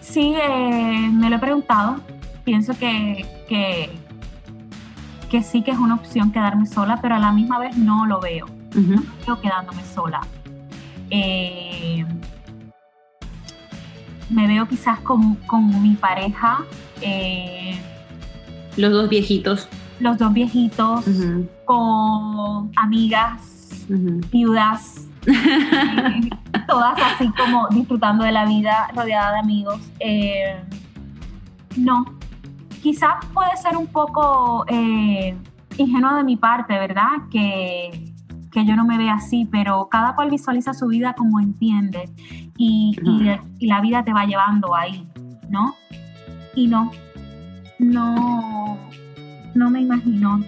sí, 0.00 0.34
eh, 0.34 1.10
me 1.12 1.30
lo 1.30 1.36
he 1.36 1.38
preguntado. 1.38 2.00
Pienso 2.44 2.76
que, 2.78 3.24
que, 3.48 5.42
sí 5.42 5.62
que 5.62 5.70
es 5.70 5.78
una 5.78 5.94
opción 5.94 6.32
quedarme 6.32 6.66
sola, 6.66 6.98
pero 7.00 7.14
a 7.14 7.18
la 7.18 7.32
misma 7.32 7.58
vez 7.58 7.76
no 7.76 8.06
lo 8.06 8.20
veo. 8.20 8.46
No 8.74 9.02
veo 9.26 9.40
quedándome 9.40 9.82
sola. 9.84 10.20
Eh, 11.10 12.04
me 14.30 14.46
veo 14.46 14.66
quizás 14.68 15.00
con, 15.00 15.36
con 15.46 15.82
mi 15.82 15.94
pareja. 15.94 16.64
los 18.76 18.92
dos 18.92 19.08
viejitos 19.08 19.68
los 20.00 20.18
dos 20.18 20.32
viejitos 20.32 21.04
con 21.64 22.70
amigas, 22.76 23.86
viudas, 24.30 25.06
todas 26.68 26.98
así 27.02 27.28
como 27.36 27.68
disfrutando 27.68 28.24
de 28.24 28.32
la 28.32 28.46
vida 28.46 28.88
rodeada 28.94 29.32
de 29.32 29.38
amigos. 29.40 29.80
Eh, 30.00 30.62
no, 31.76 32.04
quizás 32.82 33.24
puede 33.34 33.56
ser 33.56 33.76
un 33.76 33.86
poco 33.86 34.64
eh, 34.68 35.36
ingenuo 35.76 36.16
de 36.16 36.24
mi 36.24 36.36
parte, 36.36 36.74
¿verdad? 36.78 37.28
Que, 37.30 38.07
que 38.50 38.64
yo 38.64 38.76
no 38.76 38.84
me 38.84 38.98
vea 38.98 39.14
así, 39.14 39.46
pero 39.50 39.88
cada 39.90 40.14
cual 40.14 40.30
visualiza 40.30 40.74
su 40.74 40.86
vida 40.86 41.14
como 41.14 41.40
entiende 41.40 42.10
y, 42.56 42.96
y 43.58 43.66
la 43.66 43.80
vida 43.80 44.04
te 44.04 44.12
va 44.12 44.24
llevando 44.24 44.74
ahí, 44.74 45.06
¿no? 45.48 45.74
Y 46.54 46.66
no, 46.66 46.90
no, 47.78 48.78
no 49.54 49.70
me 49.70 49.80
imagino, 49.80 50.42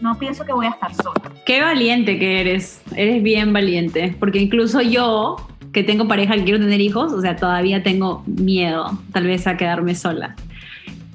no 0.00 0.18
pienso 0.18 0.44
que 0.44 0.52
voy 0.52 0.66
a 0.66 0.70
estar 0.70 0.94
sola. 0.94 1.32
Qué 1.44 1.60
valiente 1.60 2.18
que 2.18 2.40
eres, 2.40 2.82
eres 2.96 3.22
bien 3.22 3.52
valiente, 3.52 4.16
porque 4.18 4.40
incluso 4.40 4.80
yo, 4.80 5.36
que 5.72 5.82
tengo 5.82 6.08
pareja 6.08 6.36
y 6.36 6.44
quiero 6.44 6.58
tener 6.58 6.80
hijos, 6.80 7.12
o 7.12 7.20
sea, 7.20 7.36
todavía 7.36 7.82
tengo 7.82 8.22
miedo 8.26 8.98
tal 9.12 9.26
vez 9.26 9.46
a 9.46 9.56
quedarme 9.56 9.94
sola. 9.94 10.34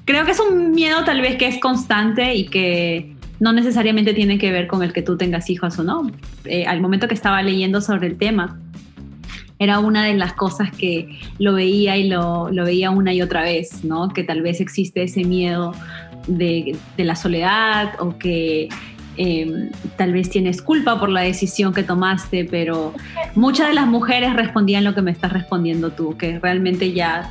Creo 0.04 0.24
que 0.24 0.32
es 0.32 0.40
un 0.40 0.72
miedo 0.72 1.04
tal 1.04 1.20
vez 1.20 1.36
que 1.36 1.46
es 1.46 1.58
constante 1.58 2.34
y 2.34 2.46
que 2.46 3.14
no 3.40 3.52
necesariamente 3.52 4.14
tiene 4.14 4.38
que 4.38 4.52
ver 4.52 4.66
con 4.66 4.82
el 4.82 4.92
que 4.92 5.02
tú 5.02 5.16
tengas 5.16 5.50
hijos 5.50 5.78
o 5.78 5.82
no. 5.82 6.10
Eh, 6.44 6.66
al 6.66 6.80
momento 6.80 7.08
que 7.08 7.14
estaba 7.14 7.42
leyendo 7.42 7.80
sobre 7.80 8.06
el 8.06 8.18
tema, 8.18 8.60
era 9.58 9.78
una 9.78 10.04
de 10.04 10.14
las 10.14 10.34
cosas 10.34 10.70
que 10.70 11.18
lo 11.38 11.54
veía 11.54 11.96
y 11.96 12.08
lo, 12.08 12.50
veía 12.50 12.90
una 12.90 13.12
y 13.12 13.22
otra 13.22 13.42
vez, 13.42 13.84
¿no? 13.84 14.08
Que 14.08 14.24
tal 14.24 14.42
vez 14.42 14.60
existe 14.60 15.02
ese 15.02 15.24
miedo 15.24 15.74
de, 16.26 16.76
la 16.96 17.16
soledad 17.16 17.92
o 17.98 18.16
que 18.16 18.68
em, 19.16 19.70
tal 19.96 20.12
vez 20.12 20.30
tienes 20.30 20.62
culpa 20.62 20.98
por 20.98 21.08
la 21.08 21.20
decisión 21.20 21.74
que 21.74 21.82
tomaste, 21.82 22.46
pero 22.46 22.94
muchas 23.34 23.68
de 23.68 23.74
las 23.74 23.86
mujeres 23.86 24.34
respondían 24.34 24.84
lo 24.84 24.94
que 24.94 25.02
me 25.02 25.10
estás 25.10 25.32
respondiendo 25.32 25.90
tú, 25.90 26.16
que 26.16 26.38
realmente 26.38 26.92
ya 26.92 27.30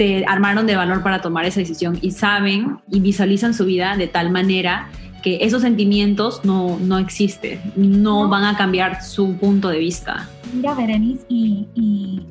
se 0.00 0.24
armaron 0.26 0.66
de 0.66 0.76
valor 0.76 1.02
para 1.02 1.20
tomar 1.20 1.44
esa 1.44 1.60
decisión 1.60 1.98
y 2.00 2.12
saben 2.12 2.78
y 2.90 3.00
visualizan 3.00 3.52
su 3.52 3.66
vida 3.66 3.98
de 3.98 4.06
tal 4.06 4.30
manera 4.30 4.88
que 5.22 5.40
esos 5.42 5.60
sentimientos 5.60 6.42
no, 6.42 6.78
no 6.78 6.96
existen, 6.96 7.60
no, 7.76 8.26
van 8.26 8.44
a 8.44 8.56
cambiar 8.56 9.02
su 9.02 9.36
punto 9.36 9.68
de 9.68 9.78
vista. 9.78 10.26
Mira, 10.54 10.72
Berenice, 10.72 11.26
y, 11.28 11.68
y 11.74 12.26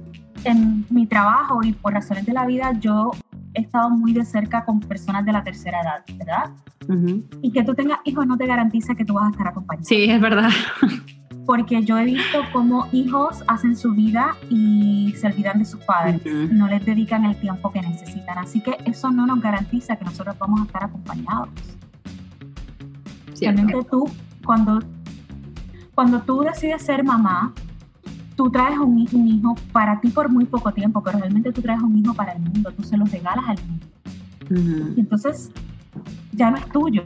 en 0.46 0.84
mi 0.90 1.06
trabajo 1.06 1.60
y 1.64 1.74
por 1.74 1.94
razones 1.94 2.26
de 2.26 2.34
la 2.34 2.48
vida, 2.48 2.74
yo 2.80 3.12
he 3.54 3.62
estado 3.62 3.92
muy 3.92 4.14
de 4.14 4.26
cerca 4.26 4.66
con 4.66 4.80
personas 4.80 5.24
de 5.24 5.32
la 5.32 5.44
tercera 5.44 5.80
edad, 5.82 6.04
¿verdad? 6.18 6.50
Y 7.44 7.52
que 7.52 7.62
tú 7.64 7.76
tengas 7.76 8.00
hijos 8.04 8.26
no 8.26 8.36
te 8.36 8.48
garantiza 8.48 8.96
que 8.96 9.06
tú 9.06 9.14
vas 9.14 9.28
a 9.28 9.30
estar 9.30 9.48
acompañado. 9.48 9.86
Sí, 9.86 10.10
es 10.10 10.20
verdad. 10.20 10.50
Porque 11.46 11.84
yo 11.84 11.98
he 11.98 12.06
visto 12.06 12.40
cómo 12.54 12.88
hijos 12.92 13.44
hacen 13.48 13.76
su 13.76 13.94
vida 13.94 14.36
y 14.50 15.14
se 15.18 15.28
olvidan 15.28 15.60
de 15.60 15.66
sus 15.66 15.80
padres, 15.82 16.22
no 16.52 16.68
les 16.68 16.86
dedican 16.86 17.26
el 17.26 17.36
tiempo 17.38 17.72
que 17.72 17.82
necesitan. 17.82 18.38
Así 18.38 18.62
que 18.62 18.78
eso 18.86 19.10
no 19.12 19.26
nos 19.26 19.42
garantiza 19.42 19.96
que 19.96 20.06
nosotros 20.06 20.38
vamos 20.38 20.62
a 20.62 20.66
estar 20.66 20.84
acompañados. 20.84 21.50
Realmente 23.40 23.78
tú, 23.90 24.08
cuando, 24.46 24.80
cuando 25.96 26.22
tú 26.22 26.42
decides 26.42 26.84
ser 26.84 27.04
mamá, 27.04 27.54
tú 28.36 28.50
traes 28.50 28.78
un, 28.78 29.08
un, 29.12 29.28
hijo 29.28 29.56
para 29.72 30.00
ti 30.00 30.10
por 30.10 30.30
muy 30.30 30.46
poco 30.46 30.72
tiempo, 30.72 31.02
pero 31.02 31.20
realmente 31.20 31.52
tú 31.52 31.62
traes 31.62 31.82
un 31.82 31.98
hijo 31.98 32.14
para 32.14 32.34
el 32.34 32.42
mundo, 32.42 32.72
tú 32.72 32.84
se 32.84 32.98
los 32.98 33.12
regalas 33.12 33.46
al 33.48 33.58
mundo. 33.66 33.86
Entonces, 34.98 35.52
ya 36.32 36.52
no 36.52 36.58
es 36.58 36.66
tuyo. 36.70 37.04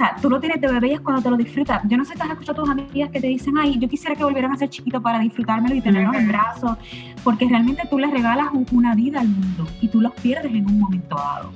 O 0.00 0.02
sea, 0.02 0.16
tú 0.18 0.30
lo 0.30 0.40
tienes 0.40 0.58
de 0.62 0.66
bebé 0.66 0.88
y 0.88 0.92
es 0.92 1.00
cuando 1.02 1.20
te 1.20 1.28
lo 1.28 1.36
disfrutas. 1.36 1.82
Yo 1.84 1.98
no 1.98 2.06
sé 2.06 2.14
si 2.14 2.22
has 2.22 2.30
escuchado 2.30 2.62
a 2.62 2.64
tus 2.64 2.70
amigas 2.70 3.10
que 3.10 3.20
te 3.20 3.26
dicen, 3.26 3.58
ay, 3.58 3.78
yo 3.78 3.86
quisiera 3.86 4.16
que 4.16 4.24
volvieran 4.24 4.50
a 4.50 4.56
ser 4.56 4.70
chiquitos 4.70 5.02
para 5.02 5.18
disfrutármelo 5.18 5.74
y 5.74 5.82
tenerlos 5.82 6.16
en 6.16 6.28
brazos, 6.28 6.78
porque 7.22 7.46
realmente 7.46 7.82
tú 7.90 7.98
les 7.98 8.10
regalas 8.10 8.48
una 8.72 8.94
vida 8.94 9.20
al 9.20 9.28
mundo 9.28 9.66
y 9.78 9.88
tú 9.88 10.00
los 10.00 10.14
pierdes 10.14 10.54
en 10.54 10.64
un 10.64 10.80
momento 10.80 11.16
dado. 11.16 11.52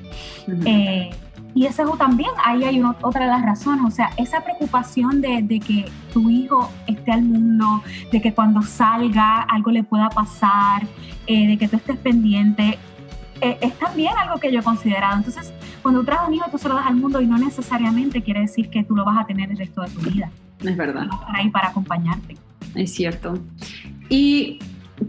Y 1.54 1.64
eso 1.64 1.85
también, 1.96 2.33
ahí 2.44 2.64
hay 2.64 2.83
otra 2.83 3.24
de 3.24 3.30
las 3.30 3.42
razones, 3.42 3.83
o 3.87 3.90
sea, 3.90 4.11
esa 4.18 4.42
preocupación 4.42 5.22
de, 5.22 5.40
de, 5.40 5.59
que 5.59 5.90
tu 6.12 6.28
hijo 6.28 6.70
esté 6.87 7.12
al 7.12 7.22
mundo, 7.22 7.83
de 8.12 8.20
que 8.20 8.35
cuando 8.35 8.61
salga 8.61 9.40
algo 9.40 9.70
le 9.70 9.85
pueda 9.85 10.11
pasar, 10.11 10.83
eh, 11.26 11.46
de 11.46 11.57
que 11.57 11.66
tú 11.66 11.76
estés 11.76 11.96
pendiente, 11.96 12.78
eh, 13.40 13.59
es 13.61 13.78
también 13.78 14.12
algo 14.18 14.38
que 14.38 14.52
yo 14.52 14.61
he 14.61 14.62
considerado. 14.62 15.16
Entonces, 15.16 15.53
cuando 15.85 16.03
traes 16.03 16.23
un 16.27 16.33
hijo, 16.33 16.47
tú 16.51 16.57
se 16.57 16.66
lo 16.66 16.77
das 16.77 16.87
al 16.87 16.97
mundo 16.97 17.20
y 17.20 17.27
no 17.27 17.37
necesariamente 17.37 18.23
quiere 18.23 18.40
decir 18.40 18.70
que 18.70 18.85
tú 18.85 18.97
lo 18.97 19.05
vas 19.05 19.18
a 19.23 19.27
tener 19.27 19.51
el 19.51 19.59
resto 19.59 19.83
de 19.83 19.90
tu 19.90 20.01
vida. 20.01 20.31
Es 20.61 20.77
verdad. 20.79 21.07
ahí 21.27 21.51
para 21.51 21.68
acompañarte. 21.68 22.38
Es 22.75 22.94
cierto. 22.94 23.35
¿Y 24.09 24.61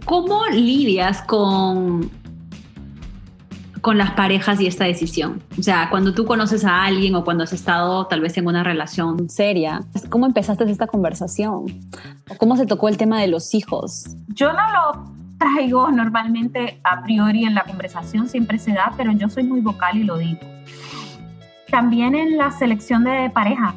cómo 0.04 0.46
lidias 0.48 1.22
con 1.22 2.12
con 3.80 3.98
las 3.98 4.12
parejas 4.12 4.60
y 4.60 4.68
esta 4.68 4.84
decisión? 4.84 5.42
O 5.58 5.64
sea, 5.64 5.90
cuando 5.90 6.14
tú 6.14 6.26
conoces 6.26 6.66
a 6.66 6.84
alguien 6.84 7.16
o 7.16 7.24
cuando 7.24 7.46
has 7.46 7.54
estado 7.54 8.08
tal 8.08 8.20
vez 8.20 8.38
en 8.38 8.46
una 8.46 8.62
relación 8.62 9.30
seria, 9.30 9.82
¿cómo 10.10 10.26
empezaste 10.26 10.70
esta 10.70 10.88
conversación? 10.88 11.68
¿Cómo 12.38 12.58
se 12.58 12.66
tocó 12.66 12.90
el 12.90 12.98
tema 12.98 13.22
de 13.22 13.28
los 13.28 13.54
hijos? 13.54 14.08
Yo 14.28 14.52
no 14.52 14.60
lo 14.60 15.15
traigo 15.38 15.92
normalmente 15.92 16.80
a 16.84 17.02
priori 17.04 17.46
en 17.46 17.56
la 17.56 17.64
conversación, 17.64 18.28
siempre 18.28 18.60
se 18.60 18.74
da, 18.74 18.94
pero 18.98 19.12
yo 19.12 19.30
soy 19.30 19.44
muy 19.44 19.62
vocal 19.62 19.98
y 19.98 20.04
lo 20.04 20.18
digo. 20.18 20.40
También 21.70 22.16
en 22.16 22.38
la 22.38 22.52
selección 22.52 23.04
de 23.04 23.30
pareja. 23.30 23.74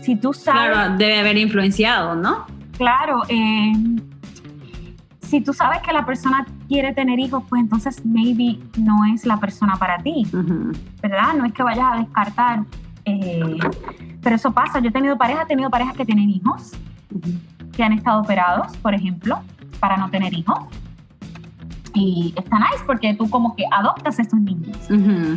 Si 0.00 0.16
tú 0.16 0.32
sabes... 0.32 0.72
Claro, 0.72 0.96
debe 0.96 1.20
haber 1.20 1.38
influenciado, 1.38 2.14
¿no? 2.14 2.46
Claro, 2.76 3.22
eh, 3.28 3.72
si 5.20 5.40
tú 5.40 5.54
sabes 5.54 5.80
que 5.80 5.92
la 5.92 6.04
persona 6.04 6.44
quiere 6.68 6.92
tener 6.92 7.18
hijos, 7.18 7.42
pues 7.48 7.62
entonces 7.62 8.04
maybe 8.04 8.58
no 8.76 9.04
es 9.06 9.24
la 9.24 9.38
persona 9.38 9.76
para 9.76 9.96
ti, 9.98 10.26
¿verdad? 11.00 11.34
No 11.38 11.46
es 11.46 11.52
que 11.54 11.62
vayas 11.62 11.86
a 11.90 11.96
descartar. 11.98 12.64
Eh, 13.04 13.58
pero 14.22 14.36
eso 14.36 14.52
pasa. 14.52 14.80
Yo 14.80 14.88
he 14.88 14.92
tenido 14.92 15.16
parejas, 15.16 15.44
he 15.44 15.48
tenido 15.48 15.70
parejas 15.70 15.96
que 15.96 16.04
tienen 16.04 16.28
hijos, 16.28 16.72
que 17.74 17.82
han 17.82 17.92
estado 17.92 18.20
operados, 18.20 18.76
por 18.78 18.94
ejemplo, 18.94 19.40
para 19.82 19.98
no 19.98 20.08
tener 20.08 20.32
hijos. 20.32 20.58
Y 21.94 22.32
está 22.38 22.58
nice 22.58 22.82
porque 22.86 23.12
tú 23.12 23.28
como 23.28 23.54
que 23.54 23.64
adoptas 23.70 24.18
a 24.18 24.22
estos 24.22 24.40
niños. 24.40 24.78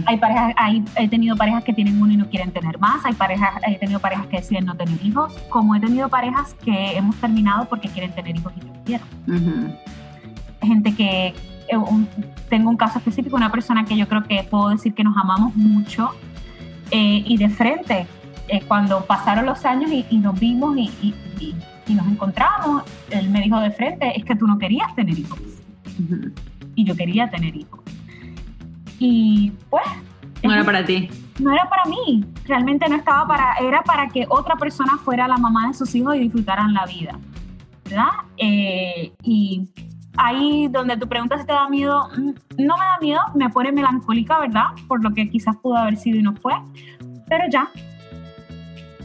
Hay 0.06 0.18
parejas, 0.18 0.54
hay, 0.56 0.86
he 0.96 1.10
tenido 1.10 1.36
parejas 1.36 1.66
que 1.66 1.74
tienen 1.74 2.02
uno 2.02 2.14
y 2.14 2.16
no 2.16 2.30
quieren 2.30 2.52
tener 2.52 2.80
más. 2.80 3.04
Hay 3.04 3.14
parejas, 3.14 3.56
he 3.68 3.78
tenido 3.78 4.00
parejas 4.00 4.28
que 4.28 4.38
deciden 4.38 4.66
no 4.66 4.76
tener 4.76 4.98
hijos. 5.06 5.34
Como 5.50 5.76
he 5.76 5.82
tenido 5.82 6.08
parejas 6.08 6.54
que 6.64 6.96
hemos 6.96 7.18
terminado 7.18 7.66
porque 7.68 7.90
quieren 7.90 8.14
tener 8.14 8.38
hijos 8.38 8.54
y 8.56 8.66
no 8.66 8.74
quieren 8.86 9.76
gente 10.66 10.96
que, 10.96 11.28
eh, 11.28 11.78
tengo 12.50 12.70
un 12.70 12.78
caso 12.78 13.00
específico, 13.00 13.36
una 13.36 13.52
persona 13.52 13.86
que 13.86 13.98
yo 13.98 14.08
creo 14.08 14.24
que 14.24 14.44
puedo 14.44 14.70
decir 14.70 14.94
que 14.94 15.04
nos 15.04 15.18
amamos 15.18 15.56
mucho 15.56 16.12
eh, 16.92 17.24
y 17.26 17.38
de 17.38 17.50
frente, 17.50 18.08
eh, 18.48 18.62
cuando 18.68 19.06
pasaron 19.06 19.46
los 19.46 19.66
años 19.66 19.92
y, 19.92 20.18
nos 20.18 20.40
vimos 20.40 20.78
y, 20.78 21.14
nos 21.94 22.08
encontramos, 22.08 22.84
él 23.10 23.30
me 23.30 23.42
dijo 23.42 23.60
de 23.60 23.72
frente, 23.72 24.18
es 24.18 24.26
que 24.26 24.36
tú 24.36 24.48
no 24.48 24.58
querías 24.58 24.94
tener 24.96 25.18
hijos. 25.18 25.40
Y 26.76 26.84
yo 26.84 26.96
quería 26.96 27.30
tener 27.30 27.56
hijos. 27.56 27.80
Y 29.00 29.52
pues... 29.70 29.86
No 30.44 30.54
era 30.54 30.64
para 30.64 30.84
ti. 30.84 31.10
no 31.40 31.52
era 31.52 31.68
para 31.70 31.86
mí, 31.86 32.26
realmente 32.46 32.88
no 32.88 32.96
estaba 32.96 33.28
para, 33.28 33.56
era 33.56 33.82
para 33.84 34.08
que 34.10 34.26
otra 34.30 34.56
persona 34.56 34.98
fuera 35.04 35.28
la 35.28 35.38
mamá 35.38 35.68
de 35.68 35.74
sus 35.74 35.94
hijos 35.96 36.16
y 36.16 36.20
disfrutaran 36.20 36.74
la 36.74 36.86
vida, 36.86 37.18
¿verdad? 37.86 38.10
Eh, 38.38 39.12
y 39.24 39.68
ahí 40.18 40.68
donde 40.70 40.98
tu 40.98 41.08
pregunta 41.08 41.38
si 41.38 41.46
te 41.46 41.54
da 41.54 41.68
miedo, 41.68 42.10
mm, 42.16 42.64
no 42.64 42.78
me 42.78 42.86
da 42.86 42.98
miedo, 43.02 43.22
me 43.34 43.50
pone 43.50 43.72
melancólica, 43.72 44.40
¿verdad? 44.40 44.68
Por 44.88 45.04
lo 45.04 45.12
que 45.14 45.30
quizás 45.30 45.56
pudo 45.58 45.78
haber 45.78 45.98
sido 45.98 46.20
y 46.20 46.24
no 46.24 46.36
fue, 46.36 46.54
pero 47.28 47.46
ya, 47.50 47.70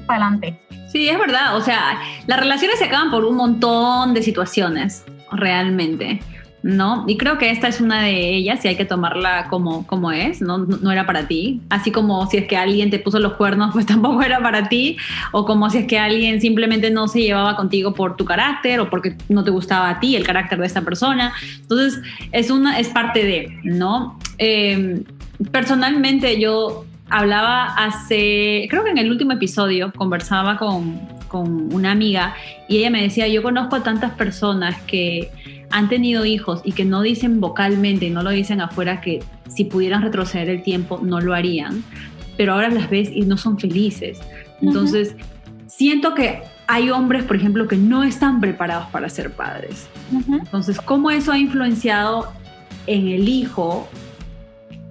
para 0.06 0.26
adelante. 0.26 0.60
Sí, 0.90 1.08
es 1.08 1.18
verdad, 1.18 1.56
o 1.56 1.60
sea, 1.60 2.00
las 2.26 2.40
relaciones 2.40 2.78
se 2.78 2.86
acaban 2.86 3.10
por 3.10 3.24
un 3.24 3.36
montón 3.36 4.12
de 4.12 4.22
situaciones, 4.22 5.04
realmente. 5.30 6.20
¿no? 6.62 7.04
Y 7.08 7.16
creo 7.16 7.38
que 7.38 7.50
esta 7.50 7.68
es 7.68 7.80
una 7.80 8.02
de 8.02 8.34
ellas 8.34 8.64
y 8.64 8.68
hay 8.68 8.76
que 8.76 8.84
tomarla 8.84 9.46
como, 9.48 9.86
como 9.86 10.12
es, 10.12 10.42
¿no? 10.42 10.58
¿no? 10.58 10.92
era 10.92 11.06
para 11.06 11.26
ti. 11.26 11.60
Así 11.70 11.90
como 11.90 12.26
si 12.26 12.38
es 12.38 12.46
que 12.46 12.56
alguien 12.56 12.90
te 12.90 12.98
puso 12.98 13.18
los 13.18 13.34
cuernos, 13.34 13.70
pues 13.72 13.86
tampoco 13.86 14.22
era 14.22 14.40
para 14.40 14.68
ti. 14.68 14.96
O 15.32 15.44
como 15.44 15.70
si 15.70 15.78
es 15.78 15.86
que 15.86 15.98
alguien 15.98 16.40
simplemente 16.40 16.90
no 16.90 17.08
se 17.08 17.22
llevaba 17.22 17.56
contigo 17.56 17.94
por 17.94 18.16
tu 18.16 18.24
carácter 18.24 18.80
o 18.80 18.90
porque 18.90 19.16
no 19.28 19.44
te 19.44 19.50
gustaba 19.50 19.88
a 19.88 20.00
ti 20.00 20.16
el 20.16 20.26
carácter 20.26 20.58
de 20.58 20.66
esta 20.66 20.82
persona. 20.82 21.32
Entonces, 21.60 22.02
es, 22.32 22.50
una, 22.50 22.78
es 22.78 22.88
parte 22.88 23.24
de, 23.24 23.58
¿no? 23.62 24.18
Eh, 24.38 25.02
personalmente 25.50 26.38
yo 26.38 26.84
hablaba 27.10 27.66
hace, 27.74 28.66
creo 28.70 28.84
que 28.84 28.90
en 28.90 28.98
el 28.98 29.10
último 29.10 29.32
episodio, 29.32 29.92
conversaba 29.92 30.56
con, 30.56 31.00
con 31.28 31.72
una 31.72 31.92
amiga 31.92 32.34
y 32.68 32.78
ella 32.78 32.90
me 32.90 33.02
decía, 33.02 33.28
yo 33.28 33.42
conozco 33.42 33.76
a 33.76 33.82
tantas 33.82 34.12
personas 34.12 34.80
que 34.82 35.30
han 35.70 35.88
tenido 35.88 36.24
hijos 36.24 36.60
y 36.64 36.72
que 36.72 36.84
no 36.84 37.02
dicen 37.02 37.40
vocalmente 37.40 38.06
y 38.06 38.10
no 38.10 38.22
lo 38.22 38.30
dicen 38.30 38.60
afuera 38.60 39.00
que 39.00 39.22
si 39.48 39.64
pudieran 39.64 40.02
retroceder 40.02 40.48
el 40.48 40.62
tiempo 40.62 41.00
no 41.02 41.20
lo 41.20 41.34
harían, 41.34 41.84
pero 42.36 42.54
ahora 42.54 42.70
las 42.70 42.88
ves 42.90 43.10
y 43.12 43.22
no 43.22 43.36
son 43.36 43.58
felices. 43.58 44.20
Entonces, 44.60 45.16
siento 45.66 46.14
que 46.14 46.42
hay 46.66 46.90
hombres, 46.90 47.24
por 47.24 47.36
ejemplo, 47.36 47.66
que 47.66 47.76
no 47.76 48.02
están 48.04 48.40
preparados 48.40 48.86
para 48.90 49.08
ser 49.08 49.32
padres. 49.32 49.88
Entonces, 50.12 50.80
¿cómo 50.80 51.10
eso 51.10 51.32
ha 51.32 51.38
influenciado 51.38 52.32
en 52.86 53.08
el 53.08 53.28
hijo? 53.28 53.88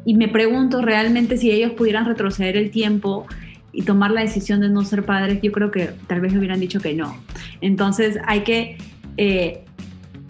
Y 0.05 0.15
me 0.15 0.27
pregunto 0.27 0.81
realmente 0.81 1.37
si 1.37 1.51
ellos 1.51 1.73
pudieran 1.73 2.05
retroceder 2.05 2.57
el 2.57 2.71
tiempo 2.71 3.25
y 3.71 3.83
tomar 3.83 4.11
la 4.11 4.21
decisión 4.21 4.61
de 4.61 4.69
no 4.69 4.83
ser 4.83 5.05
padres, 5.05 5.39
yo 5.41 5.51
creo 5.51 5.71
que 5.71 5.91
tal 6.07 6.21
vez 6.21 6.33
hubieran 6.33 6.59
dicho 6.59 6.79
que 6.79 6.93
no. 6.93 7.15
Entonces 7.61 8.17
hay 8.25 8.41
que 8.41 8.77
eh, 9.17 9.63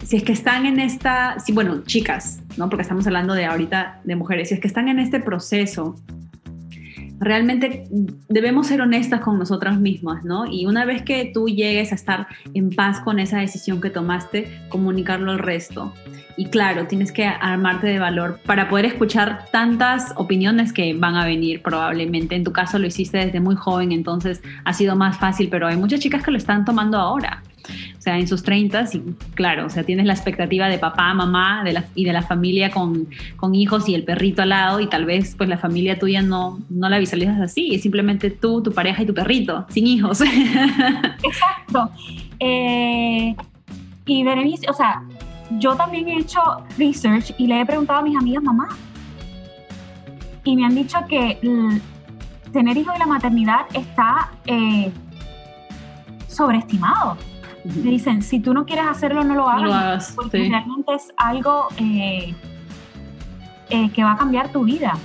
si 0.04 0.16
es 0.16 0.22
que 0.22 0.32
están 0.32 0.66
en 0.66 0.80
esta, 0.80 1.38
sí, 1.38 1.52
bueno, 1.52 1.82
chicas, 1.84 2.40
¿no? 2.56 2.68
Porque 2.68 2.82
estamos 2.82 3.06
hablando 3.06 3.34
de 3.34 3.44
ahorita 3.44 4.00
de 4.04 4.16
mujeres, 4.16 4.48
si 4.48 4.54
es 4.54 4.60
que 4.60 4.66
están 4.66 4.88
en 4.88 4.98
este 4.98 5.20
proceso, 5.20 5.96
realmente 7.20 7.84
debemos 8.28 8.66
ser 8.66 8.80
honestas 8.80 9.20
con 9.20 9.38
nosotras 9.38 9.78
mismas, 9.78 10.24
¿no? 10.24 10.46
Y 10.46 10.66
una 10.66 10.86
vez 10.86 11.02
que 11.02 11.30
tú 11.32 11.48
llegues 11.48 11.92
a 11.92 11.94
estar 11.94 12.26
en 12.54 12.70
paz 12.70 13.00
con 13.00 13.20
esa 13.20 13.38
decisión 13.38 13.80
que 13.80 13.90
tomaste, 13.90 14.50
comunicarlo 14.70 15.30
al 15.30 15.38
resto. 15.38 15.92
Y 16.36 16.46
claro, 16.46 16.86
tienes 16.86 17.12
que 17.12 17.26
armarte 17.26 17.86
de 17.86 17.98
valor 17.98 18.40
para 18.46 18.70
poder 18.70 18.86
escuchar 18.86 19.44
tantas 19.52 20.14
opiniones 20.16 20.72
que 20.72 20.94
van 20.94 21.16
a 21.16 21.26
venir 21.26 21.60
probablemente. 21.60 22.34
En 22.34 22.44
tu 22.44 22.52
caso 22.52 22.78
lo 22.78 22.86
hiciste 22.86 23.18
desde 23.18 23.40
muy 23.40 23.54
joven, 23.54 23.92
entonces 23.92 24.40
ha 24.64 24.72
sido 24.72 24.96
más 24.96 25.18
fácil, 25.18 25.48
pero 25.50 25.66
hay 25.66 25.76
muchas 25.76 26.00
chicas 26.00 26.22
que 26.22 26.30
lo 26.30 26.38
están 26.38 26.64
tomando 26.64 26.96
ahora 26.96 27.42
o 27.98 28.00
sea, 28.00 28.18
en 28.18 28.26
sus 28.28 28.42
30 28.42 28.84
y 28.92 29.02
claro, 29.34 29.66
o 29.66 29.70
sea, 29.70 29.84
tienes 29.84 30.06
la 30.06 30.12
expectativa 30.12 30.68
de 30.68 30.78
papá, 30.78 31.12
mamá 31.14 31.62
de 31.64 31.72
la, 31.72 31.84
y 31.94 32.04
de 32.04 32.12
la 32.12 32.22
familia 32.22 32.70
con, 32.70 33.08
con, 33.36 33.54
hijos 33.54 33.88
y 33.88 33.94
el 33.94 34.04
perrito 34.04 34.42
al 34.42 34.50
lado 34.50 34.80
y 34.80 34.86
tal 34.86 35.04
vez 35.04 35.34
pues 35.36 35.48
la 35.48 35.58
familia 35.58 35.98
tuya 35.98 36.22
no, 36.22 36.60
no 36.68 36.88
la 36.88 36.98
visualizas 36.98 37.40
así, 37.40 37.74
es 37.74 37.82
simplemente 37.82 38.30
tú, 38.30 38.62
tu 38.62 38.72
pareja 38.72 39.02
y 39.02 39.06
tu 39.06 39.14
perrito, 39.14 39.66
sin 39.70 39.86
hijos. 39.86 40.20
Exacto. 41.22 41.90
Eh, 42.38 43.34
y 44.06 44.24
Berenice, 44.24 44.68
o 44.68 44.72
sea, 44.72 45.02
yo 45.58 45.74
también 45.74 46.08
he 46.08 46.18
hecho 46.18 46.40
research 46.78 47.34
y 47.38 47.46
le 47.46 47.60
he 47.60 47.66
preguntado 47.66 48.00
a 48.00 48.02
mis 48.02 48.16
amigas 48.16 48.42
mamá 48.42 48.68
y 50.44 50.56
me 50.56 50.64
han 50.64 50.74
dicho 50.74 50.98
que 51.08 51.38
tener 52.52 52.76
hijos 52.76 52.94
y 52.96 52.98
la 52.98 53.06
maternidad 53.06 53.66
está 53.74 54.30
eh, 54.46 54.90
sobreestimado 56.28 57.16
me 57.64 57.90
dicen, 57.90 58.22
si 58.22 58.40
tú 58.40 58.54
no 58.54 58.64
quieres 58.64 58.86
hacerlo, 58.86 59.24
no 59.24 59.34
lo 59.34 59.48
hagas. 59.48 60.12
porque 60.16 60.48
realmente 60.48 60.94
es 60.94 61.12
algo 61.16 61.68
eh, 61.76 62.34
eh, 63.68 63.90
que 63.90 64.02
va 64.02 64.12
a 64.12 64.16
cambiar 64.16 64.50
tu 64.50 64.64
vida. 64.64 64.96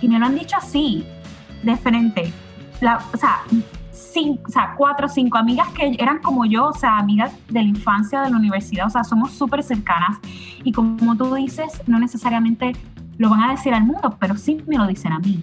Y 0.00 0.08
me 0.08 0.18
lo 0.18 0.26
han 0.26 0.34
dicho 0.34 0.56
así, 0.56 1.04
de 1.62 1.76
frente. 1.76 2.32
o, 3.12 3.16
sea, 3.16 3.42
cinco, 3.90 4.42
o 4.46 4.50
sea, 4.50 4.74
cuatro 4.76 5.06
o 5.06 5.08
cinco 5.08 5.38
amigas 5.38 5.68
que 5.70 5.96
eran 5.98 6.18
como 6.20 6.44
yo, 6.44 6.68
o 6.68 6.74
sea, 6.74 6.98
amigas 6.98 7.32
de 7.48 7.62
la 7.62 7.68
infancia, 7.68 8.22
de 8.22 8.30
la 8.30 8.36
universidad, 8.36 8.86
o 8.86 8.90
sea, 8.90 9.04
somos 9.04 9.32
súper 9.32 9.62
cercanas. 9.62 10.18
Y 10.62 10.72
como 10.72 11.16
tú 11.16 11.34
dices, 11.34 11.82
no 11.86 11.98
necesariamente 11.98 12.72
lo 13.18 13.30
van 13.30 13.42
a 13.42 13.50
decir 13.50 13.74
al 13.74 13.84
mundo, 13.84 14.16
pero 14.20 14.36
sí 14.36 14.62
me 14.66 14.76
lo 14.76 14.86
dicen 14.86 15.12
a 15.12 15.18
mí. 15.18 15.42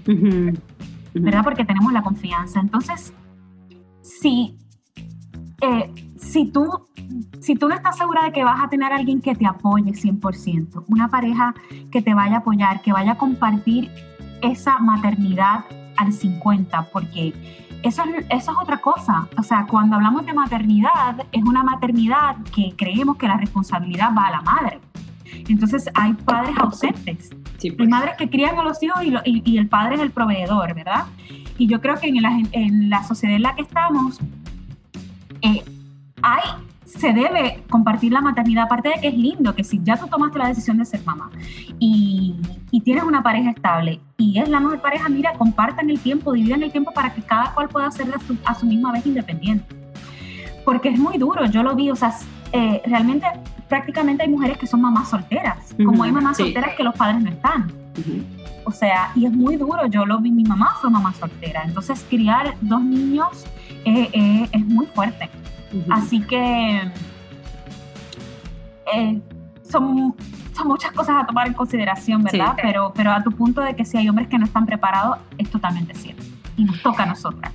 ¿Verdad? 1.14 1.44
Porque 1.44 1.66
tenemos 1.66 1.92
la 1.92 2.02
confianza. 2.02 2.60
Entonces, 2.60 3.14
sí, 4.02 4.58
eh, 5.62 5.92
si 6.32 6.46
tú, 6.46 6.88
si 7.42 7.56
tú 7.56 7.68
no 7.68 7.76
estás 7.76 7.98
segura 7.98 8.24
de 8.24 8.32
que 8.32 8.44
vas 8.44 8.64
a 8.64 8.70
tener 8.70 8.94
alguien 8.94 9.22
que 9.22 9.36
te 9.36 9.46
apoye 9.46 9.92
100%, 9.92 10.86
una 10.88 11.10
pareja 11.10 11.54
que 11.92 12.02
te 12.02 12.14
vaya 12.14 12.38
a 12.38 12.40
apoyar, 12.40 12.82
que 12.82 12.94
vaya 12.94 13.14
a 13.14 13.18
compartir 13.18 13.92
esa 14.42 14.80
maternidad 14.80 15.66
al 15.98 16.14
50, 16.14 16.84
porque 16.94 17.34
eso, 17.84 18.04
eso 18.30 18.52
es 18.52 18.58
otra 18.62 18.78
cosa. 18.78 19.28
O 19.38 19.44
sea, 19.44 19.66
cuando 19.70 19.98
hablamos 19.98 20.26
de 20.26 20.34
maternidad, 20.34 21.26
es 21.34 21.44
una 21.44 21.64
maternidad 21.64 22.38
que 22.56 22.74
creemos 22.78 23.18
que 23.18 23.28
la 23.28 23.36
responsabilidad 23.36 24.12
va 24.18 24.28
a 24.28 24.32
la 24.32 24.42
madre. 24.42 24.80
Entonces 25.50 25.90
hay 25.94 26.14
padres 26.14 26.56
ausentes. 26.60 27.30
Hay 27.62 27.72
pues. 27.72 27.90
madres 27.90 28.16
que 28.18 28.30
crían 28.30 28.58
a 28.58 28.64
los 28.64 28.82
hijos 28.82 29.04
y, 29.04 29.42
y, 29.46 29.58
el 29.58 29.68
padre 29.68 29.96
es 29.96 30.02
el 30.02 30.12
proveedor, 30.12 30.74
¿verdad? 30.74 31.06
Y 31.58 31.68
yo 31.68 31.82
creo 31.82 31.96
que 32.00 32.08
en 32.08 32.22
la, 32.22 32.42
en 32.54 32.90
la 32.90 33.04
sociedad 33.04 33.36
en 33.36 33.44
la 33.44 33.56
que 33.56 33.62
estamos, 33.62 34.20
eh, 35.42 35.64
hay, 36.22 36.44
se 36.86 37.14
debe 37.14 37.64
compartir 37.70 38.12
la 38.12 38.22
maternidad, 38.22 38.66
aparte 38.66 38.90
de 38.90 38.96
que 38.96 39.08
es 39.08 39.14
lindo, 39.14 39.56
que 39.56 39.64
si 39.64 39.80
ya 39.84 39.98
tú 39.98 40.08
tomaste 40.08 40.40
la 40.40 40.48
decisión 40.48 40.78
de 40.78 40.86
ser 40.86 41.04
mamá 41.06 41.30
y, 41.80 42.36
tienes 42.84 43.04
una 43.04 43.22
pareja 43.22 43.52
estable 43.52 44.02
y 44.18 44.40
es 44.40 44.50
la 44.50 44.60
mejor 44.60 44.82
pareja, 44.82 45.08
mira, 45.08 45.34
compartan 45.34 45.90
el 45.90 46.00
tiempo, 46.00 46.34
dividan 46.34 46.64
el 46.64 46.72
tiempo 46.72 46.92
para 46.92 47.14
que 47.14 47.22
cada 47.22 47.54
cual 47.54 47.70
pueda 47.70 47.92
ser 47.92 48.08
a 48.46 48.56
su, 48.56 48.66
misma 48.66 48.92
vez 48.92 49.06
independiente. 49.06 49.76
Porque 50.66 50.90
es 50.90 50.98
muy 50.98 51.18
duro, 51.18 51.46
yo 51.46 51.64
lo 51.64 51.76
vi, 51.76 51.92
o 51.92 51.96
sea, 51.96 52.14
eh, 52.52 52.82
realmente 52.86 53.28
prácticamente 53.70 54.24
hay 54.24 54.30
mujeres 54.30 54.58
que 54.58 54.68
son 54.68 54.82
mamás 54.82 55.10
solteras, 55.10 55.76
como 55.86 56.04
hay 56.04 56.12
mamás 56.12 56.38
solteras 56.38 56.76
que 56.76 56.84
los 56.84 56.96
padres 56.96 57.22
no 57.22 57.30
están. 57.30 57.72
O 58.64 58.72
sea, 58.72 59.12
y 59.16 59.26
es 59.26 59.32
muy 59.32 59.56
duro, 59.56 59.86
yo 59.88 60.06
lo 60.06 60.20
vi, 60.20 60.32
mi 60.32 60.44
mamá 60.44 60.76
fue 60.80 60.90
mamá 60.90 61.14
soltera, 61.14 61.64
entonces 61.66 62.06
criar 62.10 62.56
dos 62.62 62.82
niños 62.82 63.46
eh, 63.86 64.10
eh, 64.14 64.50
es 64.52 64.66
muy 64.66 64.86
fuerte. 64.88 65.30
Así 65.90 66.22
que 66.22 66.92
eh, 68.94 69.22
son, 69.64 70.16
son, 70.56 70.68
muchas 70.68 70.92
cosas 70.92 71.24
a 71.24 71.26
tomar 71.26 71.48
en 71.48 71.54
consideración, 71.54 72.24
¿verdad? 72.24 72.56
Pero, 72.62 72.92
pero 72.96 73.12
a 73.12 73.24
tu 73.24 73.32
punto 73.32 73.62
de 73.62 73.76
que 73.76 73.86
si 73.86 73.98
hay 73.98 74.10
hombres 74.10 74.28
que 74.28 74.38
no 74.38 74.46
están 74.46 74.66
preparados, 74.66 75.18
es 75.38 75.50
totalmente 75.50 75.94
cierto. 75.96 76.24
Y 76.58 76.66
nos 76.66 76.82
toca 76.82 77.04
a 77.04 77.06
nosotras. 77.08 77.54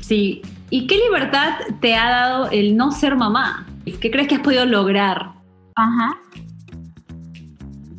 Sí. 0.00 0.42
¿Y 0.70 0.86
qué 0.86 0.96
libertad 0.96 1.58
te 1.80 1.96
ha 1.96 2.10
dado 2.10 2.50
el 2.50 2.76
no 2.76 2.90
ser 2.92 3.16
mamá? 3.16 3.66
¿Qué 3.84 4.10
crees 4.10 4.28
que 4.28 4.36
has 4.36 4.40
podido 4.40 4.64
lograr? 4.64 5.32
Ajá. 5.74 6.16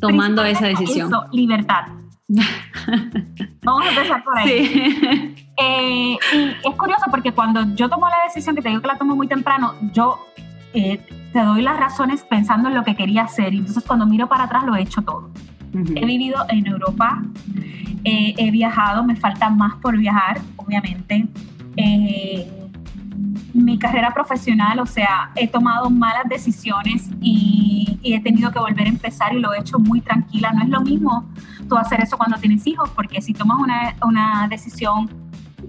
Tomando 0.00 0.44
esa 0.44 0.66
decisión. 0.66 1.12
libertad. 1.32 1.86
Vamos 3.62 3.86
a 3.86 3.88
empezar 3.90 4.24
por 4.24 4.38
ahí. 4.38 4.66
Sí. 4.66 5.41
Eh, 5.56 6.16
y 6.32 6.68
es 6.68 6.74
curioso 6.76 7.04
porque 7.10 7.32
cuando 7.32 7.74
yo 7.74 7.88
tomo 7.88 8.08
la 8.08 8.16
decisión, 8.26 8.56
que 8.56 8.62
te 8.62 8.68
digo 8.68 8.80
que 8.80 8.88
la 8.88 8.96
tomo 8.96 9.16
muy 9.16 9.28
temprano, 9.28 9.74
yo 9.92 10.18
eh, 10.72 10.98
te 11.32 11.40
doy 11.40 11.62
las 11.62 11.78
razones 11.78 12.22
pensando 12.22 12.68
en 12.68 12.74
lo 12.74 12.84
que 12.84 12.96
quería 12.96 13.22
hacer. 13.22 13.54
Y 13.54 13.58
entonces 13.58 13.84
cuando 13.84 14.06
miro 14.06 14.28
para 14.28 14.44
atrás 14.44 14.64
lo 14.64 14.74
he 14.74 14.82
hecho 14.82 15.02
todo. 15.02 15.30
He 15.74 16.04
vivido 16.04 16.44
en 16.50 16.66
Europa, 16.66 17.22
eh, 18.04 18.34
he 18.36 18.50
viajado, 18.50 19.04
me 19.04 19.16
falta 19.16 19.48
más 19.48 19.76
por 19.76 19.96
viajar, 19.96 20.38
obviamente. 20.56 21.26
mi 23.54 23.78
carrera 23.78 24.12
profesional, 24.12 24.78
o 24.80 24.86
sea, 24.86 25.30
he 25.34 25.46
tomado 25.46 25.88
malas 25.88 26.24
decisiones 26.28 27.08
y, 27.20 27.98
y, 28.02 28.14
he 28.14 28.20
tenido 28.20 28.50
que 28.50 28.58
volver 28.58 28.86
a 28.86 28.88
empezar 28.88 29.34
y 29.34 29.40
lo 29.40 29.54
he 29.54 29.60
hecho 29.60 29.78
muy 29.78 30.02
tranquila. 30.02 30.52
No 30.52 30.62
es 30.62 30.68
lo 30.68 30.80
mismo 30.82 31.24
tú 31.68 31.76
hacer 31.76 32.00
eso 32.02 32.18
cuando 32.18 32.36
tienes 32.38 32.66
hijos, 32.66 32.90
porque 32.90 33.22
si 33.22 33.32
tomas 33.32 33.58
una, 33.58 33.94
una 34.02 34.48
decisión 34.48 35.21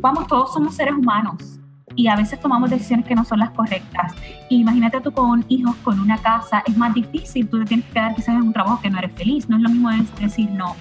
vamos, 0.04 0.28
todos 0.28 0.54
somos 0.54 0.76
seres 0.76 0.94
humanos 0.94 1.62
y 1.96 2.08
a 2.08 2.16
veces 2.18 2.38
tomamos 2.38 2.70
decisiones 2.70 3.06
que 3.06 3.16
no 3.16 3.24
son 3.24 3.40
las 3.40 3.52
correctas. 3.52 4.14
imagínate 4.50 5.00
tú 5.00 5.12
con 5.14 5.46
hijos, 5.48 5.76
con 5.78 6.00
una 6.00 6.18
casa, 6.18 6.62
es 6.66 6.76
más 6.78 6.94
difícil, 6.94 7.48
tú 7.48 7.60
te 7.60 7.66
tienes 7.66 7.86
que 7.86 7.94
quedar 7.94 8.14
quizás 8.14 8.36
en 8.36 8.42
un 8.42 8.54
trabajo 8.54 8.82
que 8.82 8.90
no 8.90 8.98
eres 9.00 9.14
feliz, 9.14 9.48
no 9.48 9.56
es 9.56 9.64
lo 9.64 9.70
mismo 9.70 9.90
decir, 10.20 10.52
no, 10.52 10.76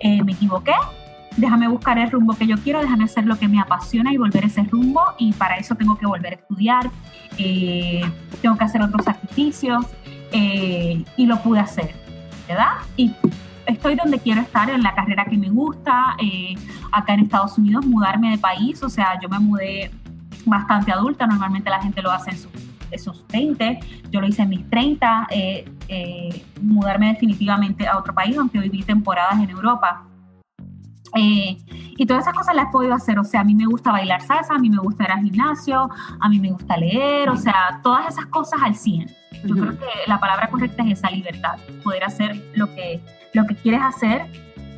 eh, 0.00 0.22
me 0.22 0.32
equivoqué, 0.32 0.74
déjame 1.38 1.66
buscar 1.66 1.98
el 1.98 2.10
rumbo 2.10 2.34
que 2.34 2.46
yo 2.46 2.56
quiero, 2.58 2.80
déjame 2.80 3.04
hacer 3.04 3.24
lo 3.24 3.38
que 3.38 3.48
me 3.48 3.58
apasiona 3.58 4.12
y 4.12 4.18
volver 4.18 4.44
ese 4.44 4.62
rumbo 4.64 5.00
y 5.18 5.32
para 5.32 5.56
eso 5.56 5.74
tengo 5.74 5.96
que 5.96 6.06
volver 6.06 6.34
a 6.34 6.36
estudiar, 6.36 6.90
eh, 7.38 8.02
tengo 8.42 8.58
que 8.58 8.64
hacer 8.64 8.82
otros 8.82 9.06
sacrificios 9.06 9.86
eh, 10.32 11.02
y 11.16 11.24
lo 11.24 11.42
pude 11.42 11.60
hacer, 11.60 11.94
¿verdad? 12.46 12.72
Y 12.98 13.14
estoy 13.68 13.94
donde 13.94 14.18
quiero 14.18 14.40
estar, 14.40 14.68
en 14.70 14.82
la 14.82 14.94
carrera 14.94 15.24
que 15.24 15.36
me 15.36 15.48
gusta, 15.48 16.16
eh, 16.20 16.54
acá 16.90 17.14
en 17.14 17.20
Estados 17.20 17.56
Unidos, 17.58 17.86
mudarme 17.86 18.30
de 18.30 18.38
país, 18.38 18.82
o 18.82 18.88
sea, 18.88 19.18
yo 19.20 19.28
me 19.28 19.38
mudé 19.38 19.90
bastante 20.44 20.90
adulta, 20.90 21.26
normalmente 21.26 21.70
la 21.70 21.80
gente 21.80 22.02
lo 22.02 22.10
hace 22.10 22.30
en, 22.30 22.98
sus 22.98 23.26
20, 23.28 23.80
yo 24.10 24.20
lo 24.20 24.26
hice 24.26 24.42
en 24.42 24.48
mis 24.48 24.70
30, 24.70 25.28
mudarme 26.62 27.08
definitivamente 27.08 27.86
a 27.86 27.98
otro 27.98 28.14
país, 28.14 28.36
aunque 28.38 28.58
viví 28.58 28.82
temporadas 28.82 29.38
en 29.40 29.50
Europa. 29.50 30.08
Eh, 31.14 31.56
y 31.96 32.06
todas 32.06 32.24
esas 32.24 32.34
cosas 32.34 32.54
las 32.54 32.66
he 32.66 32.70
podido 32.70 32.94
hacer, 32.94 33.18
o 33.18 33.24
sea, 33.24 33.40
a 33.40 33.44
mí 33.44 33.54
me 33.54 33.66
gusta 33.66 33.90
bailar 33.90 34.20
salsa, 34.22 34.54
a 34.54 34.58
mí 34.58 34.70
me 34.70 34.78
gusta 34.78 35.04
ir 35.04 35.10
al 35.10 35.22
gimnasio, 35.22 35.88
a 36.20 36.28
mí 36.28 36.38
me 36.38 36.50
gusta 36.50 36.76
leer, 36.76 37.28
o 37.30 37.36
sea, 37.36 37.80
todas 37.82 38.08
esas 38.08 38.26
cosas 38.26 38.60
al 38.62 38.74
100. 38.74 39.10
Yo 39.44 39.54
creo 39.54 39.78
que 39.78 39.86
la 40.06 40.18
palabra 40.20 40.48
correcta 40.48 40.82
es 40.84 40.98
esa 40.98 41.10
libertad, 41.10 41.58
poder 41.82 42.04
hacer 42.04 42.50
lo 42.54 42.72
que, 42.74 43.00
lo 43.34 43.46
que 43.46 43.54
quieres 43.54 43.80
hacer 43.82 44.22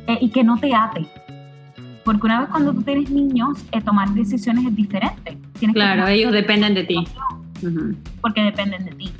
eh, 0.07 0.17
y 0.21 0.29
que 0.29 0.43
no 0.43 0.57
te 0.57 0.73
ate. 0.73 1.07
Porque 2.03 2.25
una 2.25 2.41
vez 2.41 2.49
cuando 2.49 2.73
tú 2.73 2.81
tienes 2.81 3.09
niños, 3.09 3.59
eh, 3.71 3.81
tomar 3.81 4.09
decisiones 4.09 4.65
es 4.65 4.75
diferente. 4.75 5.37
claro, 5.73 6.07
ellos 6.07 6.31
dependen 6.31 6.73
de 6.73 6.83
ti. 6.83 7.07
Porque 8.21 8.41
dependen 8.41 8.85
de 8.85 8.91
ti. 8.91 9.11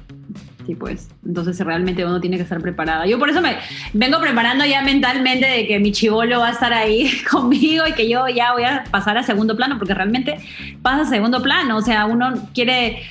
Sí, 0.66 0.76
pues. 0.76 1.10
Entonces 1.26 1.60
realmente 1.60 2.06
uno 2.06 2.20
tiene 2.20 2.38
que 2.38 2.44
estar 2.44 2.62
preparada. 2.62 3.06
Yo 3.06 3.18
por 3.18 3.30
eso 3.30 3.42
me 3.42 3.58
vengo 3.94 4.20
preparando 4.20 4.66
ya 4.66 4.82
mentalmente 4.84 5.48
de 5.48 5.68
que 5.68 5.80
mi 5.80 5.92
chivolo 5.92 6.40
va 6.40 6.50
a 6.50 6.52
estar 6.52 6.74
ahí 6.74 7.12
conmigo 7.32 7.84
y 7.88 7.94
que 7.94 8.10
yo 8.10 8.28
ya 8.28 8.54
voy 8.54 8.64
a 8.64 8.84
pasar 8.92 9.18
a 9.18 9.24
segundo 9.24 9.56
plano, 9.56 9.78
porque 9.78 9.94
realmente 9.94 10.38
pasa 10.82 11.02
a 11.02 11.06
segundo 11.06 11.42
plano. 11.42 11.78
O 11.78 11.82
sea, 11.82 12.06
uno 12.06 12.34
quiere 12.54 13.02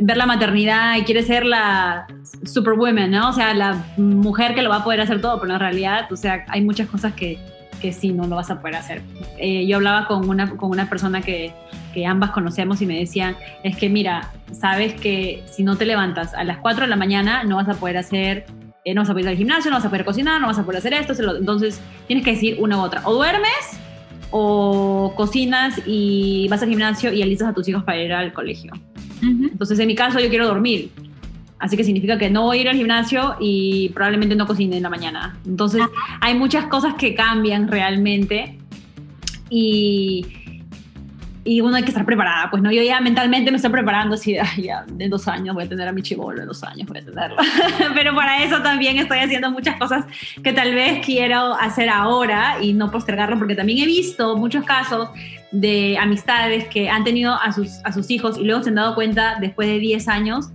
ver 0.00 0.16
la 0.16 0.26
maternidad 0.26 0.96
y 0.96 1.02
quiere 1.02 1.22
ser 1.22 1.44
la 1.44 2.06
superwoman, 2.44 3.10
¿no? 3.10 3.30
O 3.30 3.32
sea, 3.32 3.54
la 3.54 3.84
mujer 3.96 4.54
que 4.54 4.62
lo 4.62 4.70
va 4.70 4.76
a 4.76 4.84
poder 4.84 5.00
hacer 5.00 5.20
todo, 5.20 5.40
pero 5.40 5.54
en 5.54 5.60
realidad, 5.60 6.10
o 6.12 6.16
sea, 6.16 6.44
hay 6.48 6.62
muchas 6.62 6.88
cosas 6.88 7.14
que, 7.14 7.38
que 7.80 7.92
sí 7.92 8.12
no 8.12 8.26
lo 8.26 8.36
vas 8.36 8.50
a 8.50 8.60
poder 8.60 8.76
hacer. 8.76 9.02
Eh, 9.38 9.66
yo 9.66 9.76
hablaba 9.76 10.06
con 10.06 10.28
una, 10.28 10.50
con 10.56 10.70
una 10.70 10.88
persona 10.88 11.20
que, 11.20 11.52
que, 11.92 12.06
ambas 12.06 12.30
conocemos 12.30 12.80
y 12.80 12.86
me 12.86 12.98
decían, 12.98 13.36
es 13.64 13.76
que 13.76 13.88
mira, 13.88 14.30
sabes 14.52 14.94
que 14.94 15.42
si 15.50 15.62
no 15.62 15.76
te 15.76 15.84
levantas 15.84 16.34
a 16.34 16.44
las 16.44 16.58
4 16.58 16.82
de 16.82 16.88
la 16.88 16.96
mañana 16.96 17.44
no 17.44 17.56
vas 17.56 17.68
a 17.68 17.74
poder 17.74 17.96
hacer, 17.96 18.46
eh, 18.84 18.94
no 18.94 19.02
vas 19.02 19.10
a 19.10 19.12
poder 19.12 19.24
ir 19.26 19.30
al 19.30 19.36
gimnasio, 19.36 19.70
no 19.70 19.78
vas 19.78 19.84
a 19.84 19.90
poder 19.90 20.04
cocinar, 20.04 20.40
no 20.40 20.46
vas 20.46 20.58
a 20.58 20.64
poder 20.64 20.78
hacer 20.78 20.92
esto, 20.94 21.12
entonces 21.36 21.80
tienes 22.06 22.24
que 22.24 22.32
decir 22.32 22.56
una 22.60 22.78
u 22.78 22.80
otra, 22.80 23.02
o 23.04 23.14
duermes 23.14 23.80
o 24.30 25.14
cocinas 25.16 25.80
y 25.86 26.46
vas 26.48 26.62
al 26.62 26.68
gimnasio 26.68 27.12
y 27.12 27.22
alistas 27.22 27.48
a 27.48 27.52
tus 27.54 27.66
hijos 27.68 27.82
para 27.82 27.98
ir 27.98 28.12
al 28.12 28.32
colegio. 28.32 28.72
Entonces, 29.22 29.78
en 29.78 29.86
mi 29.86 29.94
caso, 29.94 30.20
yo 30.20 30.28
quiero 30.28 30.46
dormir. 30.46 30.90
Así 31.58 31.76
que 31.76 31.82
significa 31.82 32.18
que 32.18 32.30
no 32.30 32.44
voy 32.44 32.58
a 32.58 32.60
ir 32.60 32.68
al 32.68 32.76
gimnasio 32.76 33.36
y 33.40 33.88
probablemente 33.90 34.36
no 34.36 34.46
cocine 34.46 34.76
en 34.76 34.82
la 34.82 34.90
mañana. 34.90 35.36
Entonces, 35.44 35.82
hay 36.20 36.34
muchas 36.34 36.66
cosas 36.66 36.94
que 36.94 37.14
cambian 37.14 37.66
realmente 37.66 38.56
y, 39.50 40.24
y 41.42 41.60
uno 41.60 41.76
hay 41.76 41.82
que 41.82 41.88
estar 41.88 42.04
preparada. 42.04 42.48
Pues 42.48 42.62
no, 42.62 42.70
yo 42.70 42.80
ya 42.82 43.00
mentalmente 43.00 43.50
me 43.50 43.56
estoy 43.56 43.72
preparando 43.72 44.14
así, 44.14 44.36
ya 44.56 44.84
de 44.86 45.08
dos 45.08 45.26
años 45.26 45.54
voy 45.54 45.64
a 45.64 45.68
tener 45.68 45.88
a 45.88 45.92
mi 45.92 46.02
chivolo, 46.02 46.38
de 46.38 46.46
dos 46.46 46.62
años 46.62 46.86
voy 46.86 46.98
a 46.98 47.04
tenerlo. 47.04 47.36
Pero 47.94 48.14
para 48.14 48.44
eso 48.44 48.62
también 48.62 48.98
estoy 48.98 49.18
haciendo 49.18 49.50
muchas 49.50 49.76
cosas 49.76 50.04
que 50.44 50.52
tal 50.52 50.74
vez 50.74 51.04
quiero 51.04 51.54
hacer 51.54 51.88
ahora 51.88 52.58
y 52.60 52.72
no 52.72 52.92
postergarlo, 52.92 53.36
porque 53.36 53.56
también 53.56 53.78
he 53.78 53.86
visto 53.86 54.36
muchos 54.36 54.64
casos 54.64 55.08
de 55.50 55.96
amistades 55.98 56.68
que 56.68 56.90
han 56.90 57.04
tenido 57.04 57.34
a 57.34 57.52
sus, 57.52 57.80
a 57.84 57.92
sus 57.92 58.10
hijos 58.10 58.38
y 58.38 58.44
luego 58.44 58.62
se 58.62 58.68
han 58.68 58.74
dado 58.74 58.94
cuenta 58.94 59.38
después 59.40 59.68
de 59.68 59.78
10 59.78 60.08
años 60.08 60.50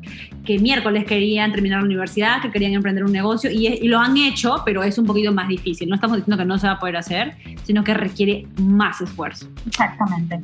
que 0.45 0.59
miércoles 0.59 1.05
querían 1.05 1.51
terminar 1.51 1.79
la 1.79 1.85
universidad, 1.85 2.41
que 2.41 2.51
querían 2.51 2.73
emprender 2.73 3.03
un 3.03 3.11
negocio 3.11 3.49
y, 3.49 3.87
lo 3.87 3.99
han 3.99 4.17
hecho, 4.17 4.61
pero 4.65 4.83
es 4.83 4.97
un 4.97 5.05
poquito 5.05 5.31
más 5.31 5.47
difícil. 5.47 5.89
No 5.89 5.95
estamos 5.95 6.17
diciendo 6.17 6.37
que 6.37 6.45
no 6.45 6.57
se 6.57 6.67
va 6.67 6.73
a 6.73 6.79
poder 6.79 6.97
hacer, 6.97 7.35
sino 7.63 7.83
que 7.83 7.93
requiere 7.93 8.47
más 8.57 9.01
esfuerzo. 9.01 9.47
Exactamente. 9.65 10.41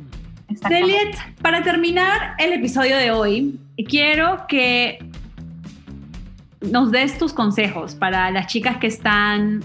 Celiet, 0.66 1.16
para 1.42 1.62
terminar 1.62 2.34
el 2.38 2.52
episodio 2.52 2.96
de 2.96 3.12
hoy, 3.12 3.60
quiero 3.88 4.46
que 4.48 4.98
nos 6.60 6.90
des 6.90 7.18
tus 7.18 7.32
consejos 7.32 7.94
para 7.94 8.30
las 8.30 8.46
chicas 8.46 8.78
que 8.78 8.86
están 8.86 9.62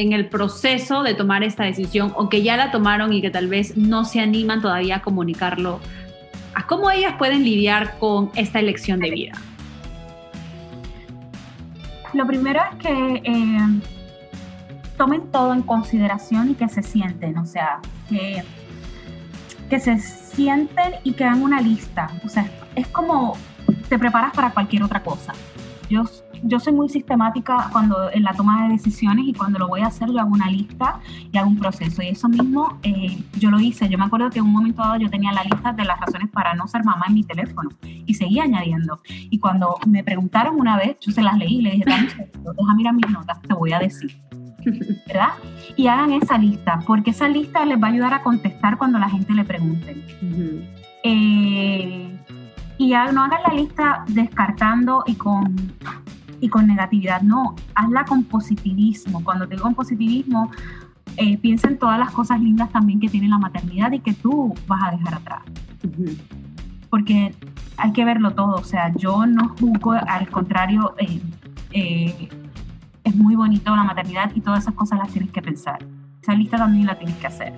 en 0.00 0.12
el 0.12 0.26
proceso 0.26 1.02
de 1.02 1.14
tomar 1.14 1.42
esta 1.42 1.64
decisión 1.64 2.12
o 2.16 2.28
que 2.28 2.42
ya 2.42 2.56
la 2.56 2.70
tomaron 2.70 3.12
y 3.12 3.20
que 3.20 3.30
tal 3.30 3.48
vez 3.48 3.76
no 3.76 4.04
se 4.04 4.20
animan 4.20 4.62
todavía 4.62 4.96
a 4.96 5.02
comunicarlo, 5.02 5.80
a 6.54 6.66
cómo 6.66 6.90
ellas 6.90 7.14
pueden 7.18 7.44
lidiar 7.44 7.98
con 7.98 8.30
esta 8.34 8.58
elección 8.58 9.00
de 9.00 9.10
vida. 9.10 9.32
Lo 12.12 12.26
primero 12.26 12.60
es 12.72 12.76
que 12.78 13.22
eh, 13.24 13.80
tomen 14.96 15.30
todo 15.30 15.52
en 15.52 15.62
consideración 15.62 16.50
y 16.50 16.54
que 16.54 16.68
se 16.68 16.82
sienten, 16.82 17.38
o 17.38 17.46
sea, 17.46 17.80
que, 18.08 18.42
que 19.68 19.80
se 19.80 19.98
sienten 19.98 20.94
y 21.04 21.12
que 21.12 21.24
hagan 21.24 21.42
una 21.42 21.60
lista. 21.60 22.10
O 22.24 22.28
sea, 22.28 22.50
es 22.74 22.88
como 22.88 23.36
te 23.88 23.98
preparas 23.98 24.32
para 24.32 24.50
cualquier 24.50 24.82
otra 24.82 25.02
cosa. 25.02 25.34
Yo 26.42 26.60
soy 26.60 26.72
muy 26.72 26.88
sistemática 26.88 27.68
cuando 27.72 28.10
en 28.12 28.22
la 28.22 28.32
toma 28.32 28.64
de 28.64 28.74
decisiones 28.74 29.26
y 29.26 29.32
cuando 29.32 29.58
lo 29.58 29.68
voy 29.68 29.80
a 29.80 29.86
hacer 29.86 30.08
yo 30.10 30.20
hago 30.20 30.30
una 30.30 30.48
lista 30.48 31.00
y 31.30 31.36
hago 31.38 31.48
un 31.48 31.58
proceso 31.58 32.02
y 32.02 32.08
eso 32.08 32.28
mismo 32.28 32.78
eh, 32.82 33.22
yo 33.38 33.50
lo 33.50 33.60
hice. 33.60 33.88
Yo 33.88 33.98
me 33.98 34.04
acuerdo 34.04 34.30
que 34.30 34.38
en 34.38 34.46
un 34.46 34.52
momento 34.52 34.82
dado 34.82 34.96
yo 34.96 35.10
tenía 35.10 35.32
la 35.32 35.44
lista 35.44 35.72
de 35.72 35.84
las 35.84 36.00
razones 36.00 36.28
para 36.30 36.54
no 36.54 36.66
ser 36.68 36.84
mamá 36.84 37.06
en 37.08 37.14
mi 37.14 37.24
teléfono 37.24 37.70
y 37.82 38.14
seguía 38.14 38.44
añadiendo. 38.44 39.00
Y 39.08 39.38
cuando 39.38 39.76
me 39.86 40.04
preguntaron 40.04 40.58
una 40.58 40.76
vez, 40.76 40.96
yo 41.00 41.12
se 41.12 41.22
las 41.22 41.36
leí 41.36 41.58
y 41.58 41.62
le 41.62 41.70
dije, 41.72 41.84
deja 41.86 42.74
mirar 42.74 42.94
mis 42.94 43.10
notas, 43.10 43.40
te 43.42 43.54
voy 43.54 43.72
a 43.72 43.78
decir. 43.78 44.16
¿verdad? 45.06 45.30
Y 45.76 45.86
hagan 45.86 46.12
esa 46.12 46.36
lista, 46.36 46.80
porque 46.86 47.10
esa 47.10 47.28
lista 47.28 47.64
les 47.64 47.82
va 47.82 47.88
a 47.88 47.90
ayudar 47.90 48.14
a 48.14 48.22
contestar 48.22 48.76
cuando 48.76 48.98
la 48.98 49.08
gente 49.08 49.32
le 49.32 49.44
pregunte. 49.44 50.04
Eh, 51.02 52.10
y 52.80 52.90
no 52.90 53.24
hagan 53.24 53.42
la 53.46 53.54
lista 53.54 54.04
descartando 54.08 55.04
y 55.06 55.14
con 55.14 55.54
y 56.40 56.48
con 56.48 56.66
negatividad, 56.66 57.20
no, 57.22 57.54
hazla 57.74 58.04
con 58.04 58.24
positivismo. 58.24 59.22
Cuando 59.22 59.46
te 59.46 59.54
digo 59.54 59.64
con 59.64 59.74
positivismo, 59.74 60.50
eh, 61.16 61.36
piensa 61.38 61.68
en 61.68 61.78
todas 61.78 61.98
las 61.98 62.10
cosas 62.10 62.40
lindas 62.40 62.70
también 62.70 63.00
que 63.00 63.08
tiene 63.08 63.28
la 63.28 63.38
maternidad 63.38 63.92
y 63.92 64.00
que 64.00 64.14
tú 64.14 64.54
vas 64.66 64.82
a 64.84 64.96
dejar 64.96 65.14
atrás. 65.14 65.42
Porque 66.88 67.34
hay 67.76 67.92
que 67.92 68.04
verlo 68.04 68.32
todo, 68.32 68.56
o 68.56 68.64
sea, 68.64 68.92
yo 68.94 69.26
no 69.26 69.50
juzgo, 69.50 69.92
al 69.92 70.28
contrario, 70.28 70.94
eh, 70.98 71.20
eh, 71.72 72.28
es 73.04 73.16
muy 73.16 73.34
bonito 73.34 73.74
la 73.74 73.84
maternidad 73.84 74.32
y 74.34 74.40
todas 74.40 74.60
esas 74.60 74.74
cosas 74.74 74.98
las 74.98 75.10
tienes 75.10 75.30
que 75.30 75.42
pensar. 75.42 75.78
Esa 76.22 76.34
lista 76.34 76.56
también 76.58 76.86
la 76.86 76.98
tienes 76.98 77.16
que 77.16 77.26
hacer. 77.26 77.54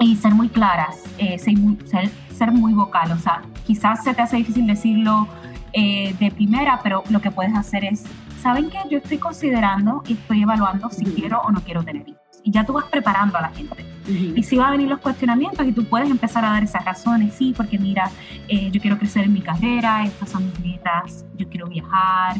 y 0.00 0.14
ser 0.14 0.32
muy 0.32 0.48
claras, 0.48 1.02
ser, 1.16 2.08
ser, 2.32 2.52
muy 2.52 2.72
vocal, 2.72 3.10
o 3.10 3.18
sea, 3.18 3.42
quizás 3.66 4.04
se 4.04 4.14
te 4.14 4.22
hace 4.22 4.36
difícil 4.36 4.66
decirlo 4.66 5.26
eh, 5.72 6.14
de 6.18 6.30
primera, 6.30 6.80
pero 6.82 7.02
lo 7.10 7.20
que 7.20 7.30
puedes 7.30 7.54
hacer 7.54 7.84
es, 7.84 8.04
¿saben 8.40 8.70
qué? 8.70 8.78
Yo 8.90 8.98
estoy 8.98 9.18
considerando 9.18 10.02
y 10.06 10.14
estoy 10.14 10.42
evaluando 10.42 10.90
si 10.90 11.04
quiero 11.04 11.40
o 11.42 11.50
no 11.50 11.60
quiero 11.60 11.82
tener 11.82 12.08
hijos. 12.08 12.22
Y 12.44 12.50
ya 12.50 12.64
tú 12.64 12.72
vas 12.72 12.84
preparando 12.86 13.36
a 13.36 13.42
la 13.42 13.50
gente. 13.50 13.84
Y 14.08 14.42
si 14.42 14.56
van 14.56 14.68
a 14.68 14.70
venir 14.70 14.88
los 14.88 15.00
cuestionamientos 15.00 15.66
y 15.66 15.72
tú 15.72 15.84
puedes 15.84 16.08
empezar 16.08 16.42
a 16.44 16.50
dar 16.50 16.62
esas 16.62 16.82
razones, 16.84 17.34
sí, 17.34 17.52
porque 17.54 17.78
mira, 17.78 18.10
eh, 18.48 18.70
yo 18.70 18.80
quiero 18.80 18.96
crecer 18.96 19.24
en 19.24 19.34
mi 19.34 19.42
carrera, 19.42 20.04
estas 20.04 20.30
son 20.30 20.46
mis 20.46 20.58
metas, 20.60 21.26
yo 21.36 21.46
quiero 21.48 21.66
viajar, 21.66 22.36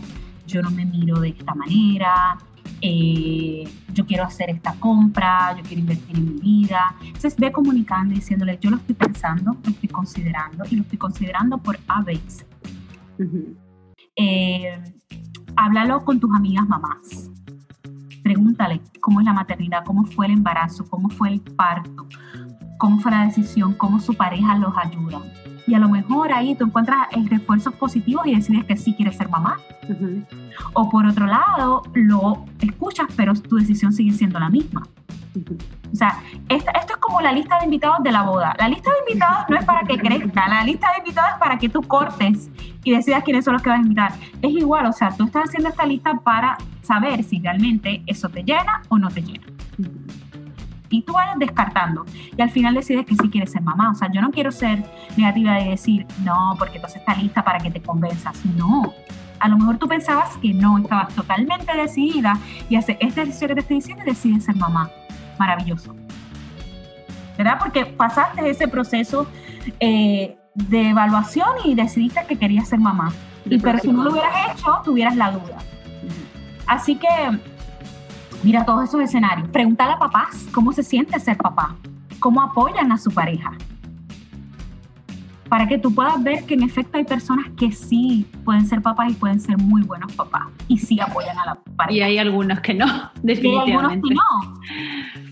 yo 0.46 0.62
no 0.62 0.70
me 0.70 0.86
miro 0.86 1.20
de 1.20 1.28
esta 1.28 1.54
manera, 1.54 2.38
eh, 2.80 3.68
yo 3.92 4.06
quiero 4.06 4.24
hacer 4.24 4.48
esta 4.48 4.72
compra, 4.74 5.54
yo 5.56 5.62
quiero 5.62 5.80
invertir 5.80 6.16
en 6.16 6.34
mi 6.34 6.40
vida. 6.40 6.94
Entonces 7.02 7.36
ve 7.36 7.52
comunicando 7.52 8.14
y 8.14 8.16
diciéndole, 8.16 8.58
yo 8.60 8.70
lo 8.70 8.76
estoy 8.76 8.94
pensando, 8.94 9.56
lo 9.62 9.70
estoy 9.70 9.88
considerando 9.88 10.64
y 10.70 10.76
lo 10.76 10.82
estoy 10.82 10.98
considerando 10.98 11.58
por 11.58 11.78
A, 11.86 12.00
B 12.02 12.18
eh, 14.16 14.82
háblalo 15.56 16.04
con 16.04 16.20
tus 16.20 16.34
amigas 16.34 16.68
mamás. 16.68 17.30
Pregúntale 18.22 18.80
cómo 19.00 19.20
es 19.20 19.26
la 19.26 19.32
maternidad, 19.32 19.84
cómo 19.84 20.04
fue 20.04 20.26
el 20.26 20.32
embarazo, 20.32 20.84
cómo 20.88 21.08
fue 21.08 21.30
el 21.30 21.40
parto, 21.40 22.06
cómo 22.78 23.00
fue 23.00 23.10
la 23.10 23.24
decisión, 23.24 23.74
cómo 23.74 24.00
su 24.00 24.14
pareja 24.14 24.56
los 24.56 24.72
ayuda. 24.76 25.20
Y 25.66 25.74
a 25.74 25.78
lo 25.78 25.88
mejor 25.88 26.32
ahí 26.32 26.54
tú 26.54 26.64
encuentras 26.64 27.08
el 27.12 27.28
refuerzos 27.28 27.74
positivos 27.74 28.26
y 28.26 28.34
decides 28.34 28.64
que 28.64 28.76
sí 28.76 28.94
quieres 28.94 29.16
ser 29.16 29.28
mamá. 29.28 29.58
O 30.72 30.88
por 30.88 31.06
otro 31.06 31.26
lado, 31.26 31.82
lo 31.94 32.44
escuchas, 32.60 33.06
pero 33.16 33.34
tu 33.34 33.56
decisión 33.56 33.92
sigue 33.92 34.12
siendo 34.12 34.38
la 34.38 34.48
misma. 34.48 34.86
O 35.92 35.96
sea, 35.96 36.20
esto, 36.48 36.70
es 36.74 36.96
como 36.98 37.20
la 37.20 37.32
lista 37.32 37.58
de 37.58 37.64
invitados 37.64 37.98
de 38.02 38.12
la 38.12 38.22
boda. 38.22 38.54
La 38.58 38.68
lista 38.68 38.90
de 38.90 39.10
invitados 39.10 39.46
no 39.48 39.56
es 39.56 39.64
para 39.64 39.80
que 39.86 39.96
crezca, 39.98 40.48
la 40.48 40.64
lista 40.64 40.88
de 40.92 40.98
invitados 40.98 41.32
es 41.32 41.38
para 41.38 41.58
que 41.58 41.68
tú 41.68 41.82
cortes 41.82 42.50
y 42.84 42.92
decidas 42.92 43.22
quiénes 43.24 43.44
son 43.44 43.54
los 43.54 43.62
que 43.62 43.70
vas 43.70 43.78
a 43.78 43.82
invitar. 43.82 44.12
Es 44.42 44.50
igual, 44.50 44.86
o 44.86 44.92
sea, 44.92 45.10
tú 45.10 45.24
estás 45.24 45.44
haciendo 45.44 45.68
esta 45.68 45.86
lista 45.86 46.14
para 46.22 46.58
saber 46.82 47.22
si 47.22 47.38
realmente 47.40 48.02
eso 48.06 48.28
te 48.28 48.42
llena 48.42 48.82
o 48.88 48.98
no 48.98 49.08
te 49.08 49.22
llena. 49.22 49.46
y 50.90 51.02
tú 51.02 51.12
vayas 51.12 51.38
descartando 51.38 52.06
y 52.34 52.40
al 52.40 52.50
final 52.50 52.74
decides 52.74 53.04
que 53.04 53.14
sí 53.14 53.28
quieres 53.30 53.52
ser 53.52 53.62
mamá. 53.62 53.90
O 53.90 53.94
sea, 53.94 54.10
yo 54.12 54.20
no 54.20 54.30
quiero 54.30 54.50
ser 54.50 54.82
negativa 55.16 55.60
y 55.60 55.70
decir, 55.70 56.06
no, 56.24 56.54
porque 56.58 56.76
entonces 56.76 57.00
está 57.00 57.14
lista 57.14 57.42
para 57.42 57.58
que 57.58 57.70
te 57.70 57.80
convenzas. 57.80 58.44
No, 58.56 58.94
a 59.40 59.48
lo 59.48 59.58
mejor 59.58 59.78
tú 59.78 59.88
pensabas 59.88 60.36
que 60.38 60.52
no, 60.52 60.78
estabas 60.78 61.14
totalmente 61.14 61.76
decidida 61.76 62.38
y 62.68 62.76
hace 62.76 62.96
esta 63.00 63.24
decisión 63.24 63.48
que 63.48 63.54
te 63.54 63.60
estoy 63.60 63.76
diciendo 63.76 64.04
y 64.04 64.10
decides 64.10 64.44
ser 64.44 64.56
mamá. 64.56 64.90
Maravilloso. 65.38 65.94
¿Verdad? 67.36 67.58
Porque 67.58 67.86
pasaste 67.86 68.50
ese 68.50 68.66
proceso 68.66 69.26
eh, 69.78 70.36
de 70.54 70.90
evaluación 70.90 71.48
y 71.64 71.74
decidiste 71.74 72.24
que 72.26 72.36
querías 72.36 72.68
ser 72.68 72.80
mamá. 72.80 73.12
Y, 73.44 73.58
pero 73.58 73.78
si 73.78 73.92
no 73.92 74.04
lo 74.04 74.10
hubieras 74.10 74.52
hecho, 74.52 74.80
tuvieras 74.84 75.16
la 75.16 75.30
duda. 75.30 75.58
Así 76.66 76.96
que, 76.96 77.08
mira 78.42 78.64
todos 78.64 78.84
esos 78.84 79.00
escenarios. 79.00 79.48
Pregúntale 79.48 79.92
a 79.92 79.98
papás 79.98 80.46
cómo 80.52 80.72
se 80.72 80.82
siente 80.82 81.18
ser 81.20 81.36
papá, 81.36 81.76
cómo 82.18 82.42
apoyan 82.42 82.92
a 82.92 82.98
su 82.98 83.10
pareja. 83.10 83.52
Para 85.48 85.66
que 85.66 85.78
tú 85.78 85.94
puedas 85.94 86.22
ver 86.22 86.44
que 86.44 86.54
en 86.54 86.62
efecto 86.62 86.98
hay 86.98 87.04
personas 87.04 87.46
que 87.56 87.72
sí 87.72 88.26
pueden 88.44 88.66
ser 88.66 88.82
papás 88.82 89.12
y 89.12 89.14
pueden 89.14 89.40
ser 89.40 89.56
muy 89.56 89.80
buenos 89.82 90.12
papás 90.12 90.46
y 90.66 90.76
sí 90.76 91.00
apoyan 91.00 91.38
a 91.38 91.46
la 91.46 91.54
pareja. 91.76 91.96
Y 91.96 92.02
hay 92.02 92.18
algunos 92.18 92.60
que 92.60 92.74
no, 92.74 92.86
definitivamente. 93.22 93.70
Y 93.70 93.72
hay 93.72 93.72
algunos 93.72 94.08
que 94.08 94.14
no. 94.14 94.60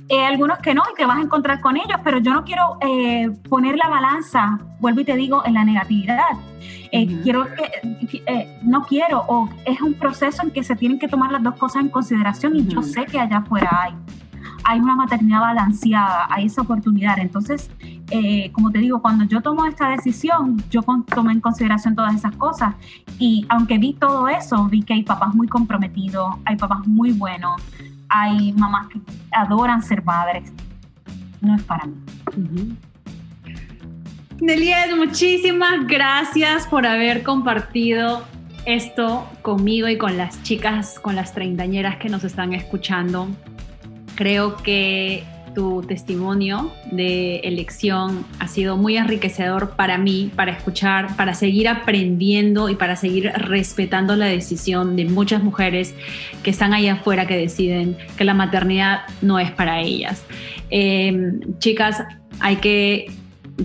Eh, 0.08 0.24
algunos 0.24 0.58
que 0.58 0.72
no 0.72 0.82
y 0.92 0.96
te 0.96 1.04
vas 1.04 1.18
a 1.18 1.22
encontrar 1.22 1.60
con 1.60 1.76
ellos, 1.76 1.98
pero 2.04 2.18
yo 2.18 2.32
no 2.32 2.44
quiero 2.44 2.78
eh, 2.80 3.28
poner 3.48 3.76
la 3.76 3.88
balanza, 3.88 4.60
vuelvo 4.78 5.00
y 5.00 5.04
te 5.04 5.16
digo, 5.16 5.44
en 5.44 5.54
la 5.54 5.64
negatividad. 5.64 6.20
Eh, 6.92 7.20
quiero 7.24 7.46
que, 7.46 8.48
no 8.62 8.84
quiero, 8.84 9.24
o 9.26 9.48
es 9.64 9.80
un 9.80 9.94
proceso 9.94 10.44
en 10.44 10.52
que 10.52 10.62
se 10.62 10.76
tienen 10.76 11.00
que 11.00 11.08
tomar 11.08 11.32
las 11.32 11.42
dos 11.42 11.56
cosas 11.56 11.82
en 11.82 11.88
consideración 11.88 12.54
y 12.54 12.66
yo 12.66 12.82
sé 12.82 13.04
que 13.06 13.18
allá 13.18 13.38
afuera 13.38 13.68
hay. 13.82 13.94
Hay 14.62 14.78
una 14.78 14.94
maternidad 14.94 15.40
balanceada, 15.40 16.26
hay 16.30 16.46
esa 16.46 16.62
oportunidad. 16.62 17.18
Entonces, 17.18 17.70
como 18.52 18.70
te 18.70 18.78
digo, 18.78 19.00
cuando 19.00 19.24
yo 19.24 19.40
tomo 19.40 19.64
esta 19.66 19.90
decisión, 19.90 20.62
yo 20.70 20.82
tomé 20.82 21.32
en 21.32 21.40
consideración 21.40 21.94
todas 21.94 22.14
esas 22.14 22.34
cosas. 22.36 22.74
Y 23.18 23.44
aunque 23.48 23.78
vi 23.78 23.94
todo 23.94 24.28
eso, 24.28 24.66
vi 24.66 24.82
que 24.82 24.94
hay 24.94 25.02
papás 25.02 25.34
muy 25.34 25.46
comprometidos, 25.46 26.36
hay 26.44 26.56
papás 26.56 26.84
muy 26.86 27.12
buenos, 27.12 27.62
hay 28.08 28.52
mamás 28.52 28.88
que 28.88 29.00
adoran 29.32 29.82
ser 29.82 30.04
madres. 30.04 30.52
No 31.40 31.54
es 31.54 31.62
para 31.62 31.86
mí. 31.86 32.76
Neliet, 34.40 34.94
muchísimas 34.96 35.86
gracias 35.86 36.66
por 36.66 36.86
haber 36.86 37.22
compartido 37.22 38.22
esto 38.66 39.26
conmigo 39.42 39.88
y 39.88 39.96
con 39.96 40.18
las 40.18 40.42
chicas, 40.42 40.98
con 41.00 41.16
las 41.16 41.32
treintañeras 41.32 41.96
que 41.96 42.08
nos 42.08 42.24
están 42.24 42.52
escuchando. 42.52 43.28
Creo 44.16 44.56
que 44.56 45.24
tu 45.56 45.80
testimonio 45.80 46.70
de 46.92 47.36
elección 47.36 48.26
ha 48.40 48.46
sido 48.46 48.76
muy 48.76 48.98
enriquecedor 48.98 49.70
para 49.70 49.96
mí, 49.96 50.30
para 50.36 50.52
escuchar, 50.52 51.16
para 51.16 51.32
seguir 51.32 51.66
aprendiendo 51.66 52.68
y 52.68 52.74
para 52.74 52.94
seguir 52.94 53.32
respetando 53.34 54.16
la 54.16 54.26
decisión 54.26 54.96
de 54.96 55.06
muchas 55.06 55.42
mujeres 55.42 55.94
que 56.42 56.50
están 56.50 56.74
allá 56.74 56.92
afuera 56.92 57.26
que 57.26 57.38
deciden 57.38 57.96
que 58.18 58.24
la 58.24 58.34
maternidad 58.34 59.04
no 59.22 59.38
es 59.38 59.50
para 59.50 59.80
ellas. 59.80 60.22
Em, 60.68 61.40
chicas, 61.58 62.04
hay 62.38 62.56
que, 62.56 63.10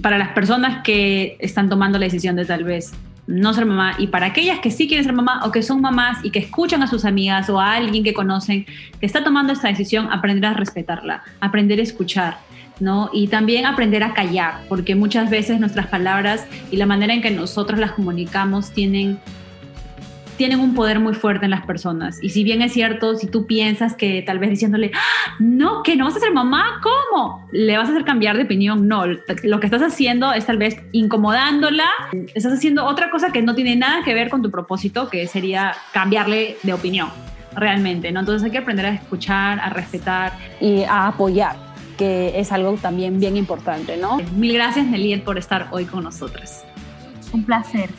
para 0.02 0.18
las 0.18 0.30
personas 0.30 0.84
que 0.86 1.36
están 1.39 1.68
tomando 1.68 2.00
la 2.00 2.06
decisión 2.06 2.38
de 2.38 2.46
tal 2.46 2.64
vez 2.64 2.94
no 3.32 3.53
ser 3.53 3.65
mamá 3.65 3.95
y 3.97 4.07
para 4.07 4.27
aquellas 4.27 4.59
que 4.59 4.71
sí 4.71 4.88
quieren 4.88 5.05
ser 5.05 5.13
mamá 5.13 5.41
o 5.45 5.51
que 5.51 5.63
son 5.63 5.82
mamás 5.82 6.19
y 6.23 6.32
que 6.32 6.39
escuchan 6.39 6.84
a 6.84 6.88
sus 6.88 7.05
amigas 7.05 7.49
o 7.49 7.59
a 7.59 7.73
alguien 7.73 8.03
que 8.03 8.13
conocen 8.13 8.65
que 8.99 9.05
está 9.05 9.23
tomando 9.23 9.53
esta 9.53 9.69
decisión, 9.69 10.09
aprender 10.11 10.51
a 10.51 10.53
respetarla, 10.53 11.23
aprender 11.39 11.79
a 11.79 11.84
escuchar. 11.84 12.38
¿no? 12.79 13.11
Y 13.13 13.27
también 13.27 13.67
aprender 13.67 14.01
a 14.01 14.15
callar, 14.15 14.61
porque 14.67 14.95
muchas 14.95 15.29
veces 15.29 15.59
nuestras 15.59 15.86
palabras 15.86 16.47
y 16.71 16.77
la 16.77 16.88
manera 16.88 17.13
en 17.13 17.21
que 17.21 17.29
nosotros 17.29 17.79
las 17.79 17.91
comunicamos 17.91 18.71
tienen 18.71 19.19
tienen 20.42 20.60
un 20.60 20.74
poder 20.74 21.00
muy 21.00 21.14
fuerte 21.14 21.46
en 21.46 21.52
las 21.52 21.68
personas. 21.68 22.18
Y 22.20 22.30
si 22.30 22.44
bien 22.44 22.64
es 22.64 22.74
cierto, 22.74 23.14
si 23.14 23.28
tú 23.28 23.46
piensas 23.46 23.94
que 23.94 24.24
tal 24.24 24.39
vez 24.39 24.50
diciéndole, 24.50 24.89
¡Ah! 24.92 25.36
no, 25.38 25.84
que 25.84 25.96
no 25.96 26.06
vas 26.06 26.16
a 26.16 26.20
ser 26.20 26.34
mamá, 26.34 26.82
¿cómo? 26.82 27.48
Le 27.52 27.78
vas 27.78 27.88
a 27.88 27.92
hacer 27.92 28.06
cambiar 28.06 28.38
de 28.38 28.46
opinión. 28.46 28.88
No, 28.88 29.06
lo 29.06 29.60
que 29.60 29.68
estás 29.68 29.84
haciendo 29.84 30.34
es 30.34 30.48
tal 30.48 30.58
vez 30.58 30.82
incomodándola, 30.94 31.86
estás 32.34 32.54
haciendo 32.54 32.86
otra 32.86 33.12
cosa 33.12 33.32
que 33.32 33.44
no 33.44 33.54
tiene 33.54 33.76
nada 33.76 34.04
que 34.04 34.16
ver 34.16 34.32
con 34.32 34.42
tu 34.42 34.50
propósito, 34.50 35.10
que 35.10 35.28
sería 35.28 35.76
cambiarle 35.94 36.58
de 36.64 36.74
opinión 36.74 37.10
realmente, 37.56 38.12
¿no? 38.12 38.22
Entonces 38.22 38.44
hay 38.44 38.50
que 38.50 38.58
aprender 38.58 38.88
a 38.88 38.96
escuchar, 38.96 39.60
a 39.60 39.70
respetar. 39.70 40.34
Y 40.60 40.82
a 40.86 41.06
apoyar, 41.06 41.56
que 42.00 42.39
es 42.39 42.52
algo 42.52 42.74
también 42.82 43.20
bien 43.20 43.38
importante, 43.38 43.96
¿no? 43.96 44.18
Mil 44.36 44.54
gracias, 44.54 44.88
Neliet, 44.88 45.24
por 45.24 45.38
estar 45.38 45.68
hoy 45.70 45.86
con 45.86 46.04
nosotros. 46.04 46.64
Un 47.32 47.44
placer, 47.44 47.92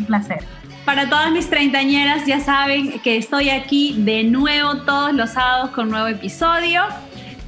un 0.00 0.06
placer. 0.06 0.40
Para 0.84 1.08
todas 1.08 1.30
mis 1.30 1.48
treintañeras, 1.48 2.26
ya 2.26 2.40
saben 2.40 3.00
que 3.00 3.16
estoy 3.16 3.48
aquí 3.48 3.94
de 3.98 4.22
nuevo 4.24 4.82
todos 4.82 5.14
los 5.14 5.30
sábados 5.30 5.70
con 5.70 5.90
nuevo 5.90 6.08
episodio. 6.08 6.82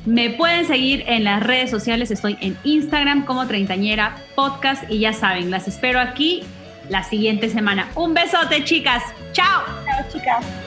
Me 0.06 0.30
pueden 0.30 0.66
seguir 0.66 1.04
en 1.06 1.24
las 1.24 1.42
redes 1.42 1.70
sociales, 1.70 2.10
estoy 2.10 2.38
en 2.40 2.56
Instagram 2.64 3.26
como 3.26 3.46
Treintañera 3.46 4.16
Podcast 4.34 4.90
y 4.90 5.00
ya 5.00 5.12
saben, 5.12 5.50
las 5.50 5.68
espero 5.68 6.00
aquí 6.00 6.44
la 6.88 7.02
siguiente 7.02 7.50
semana. 7.50 7.90
Un 7.94 8.14
besote, 8.14 8.64
chicas. 8.64 9.02
Chao. 9.32 9.64
Chao, 9.84 10.04
chicas. 10.10 10.65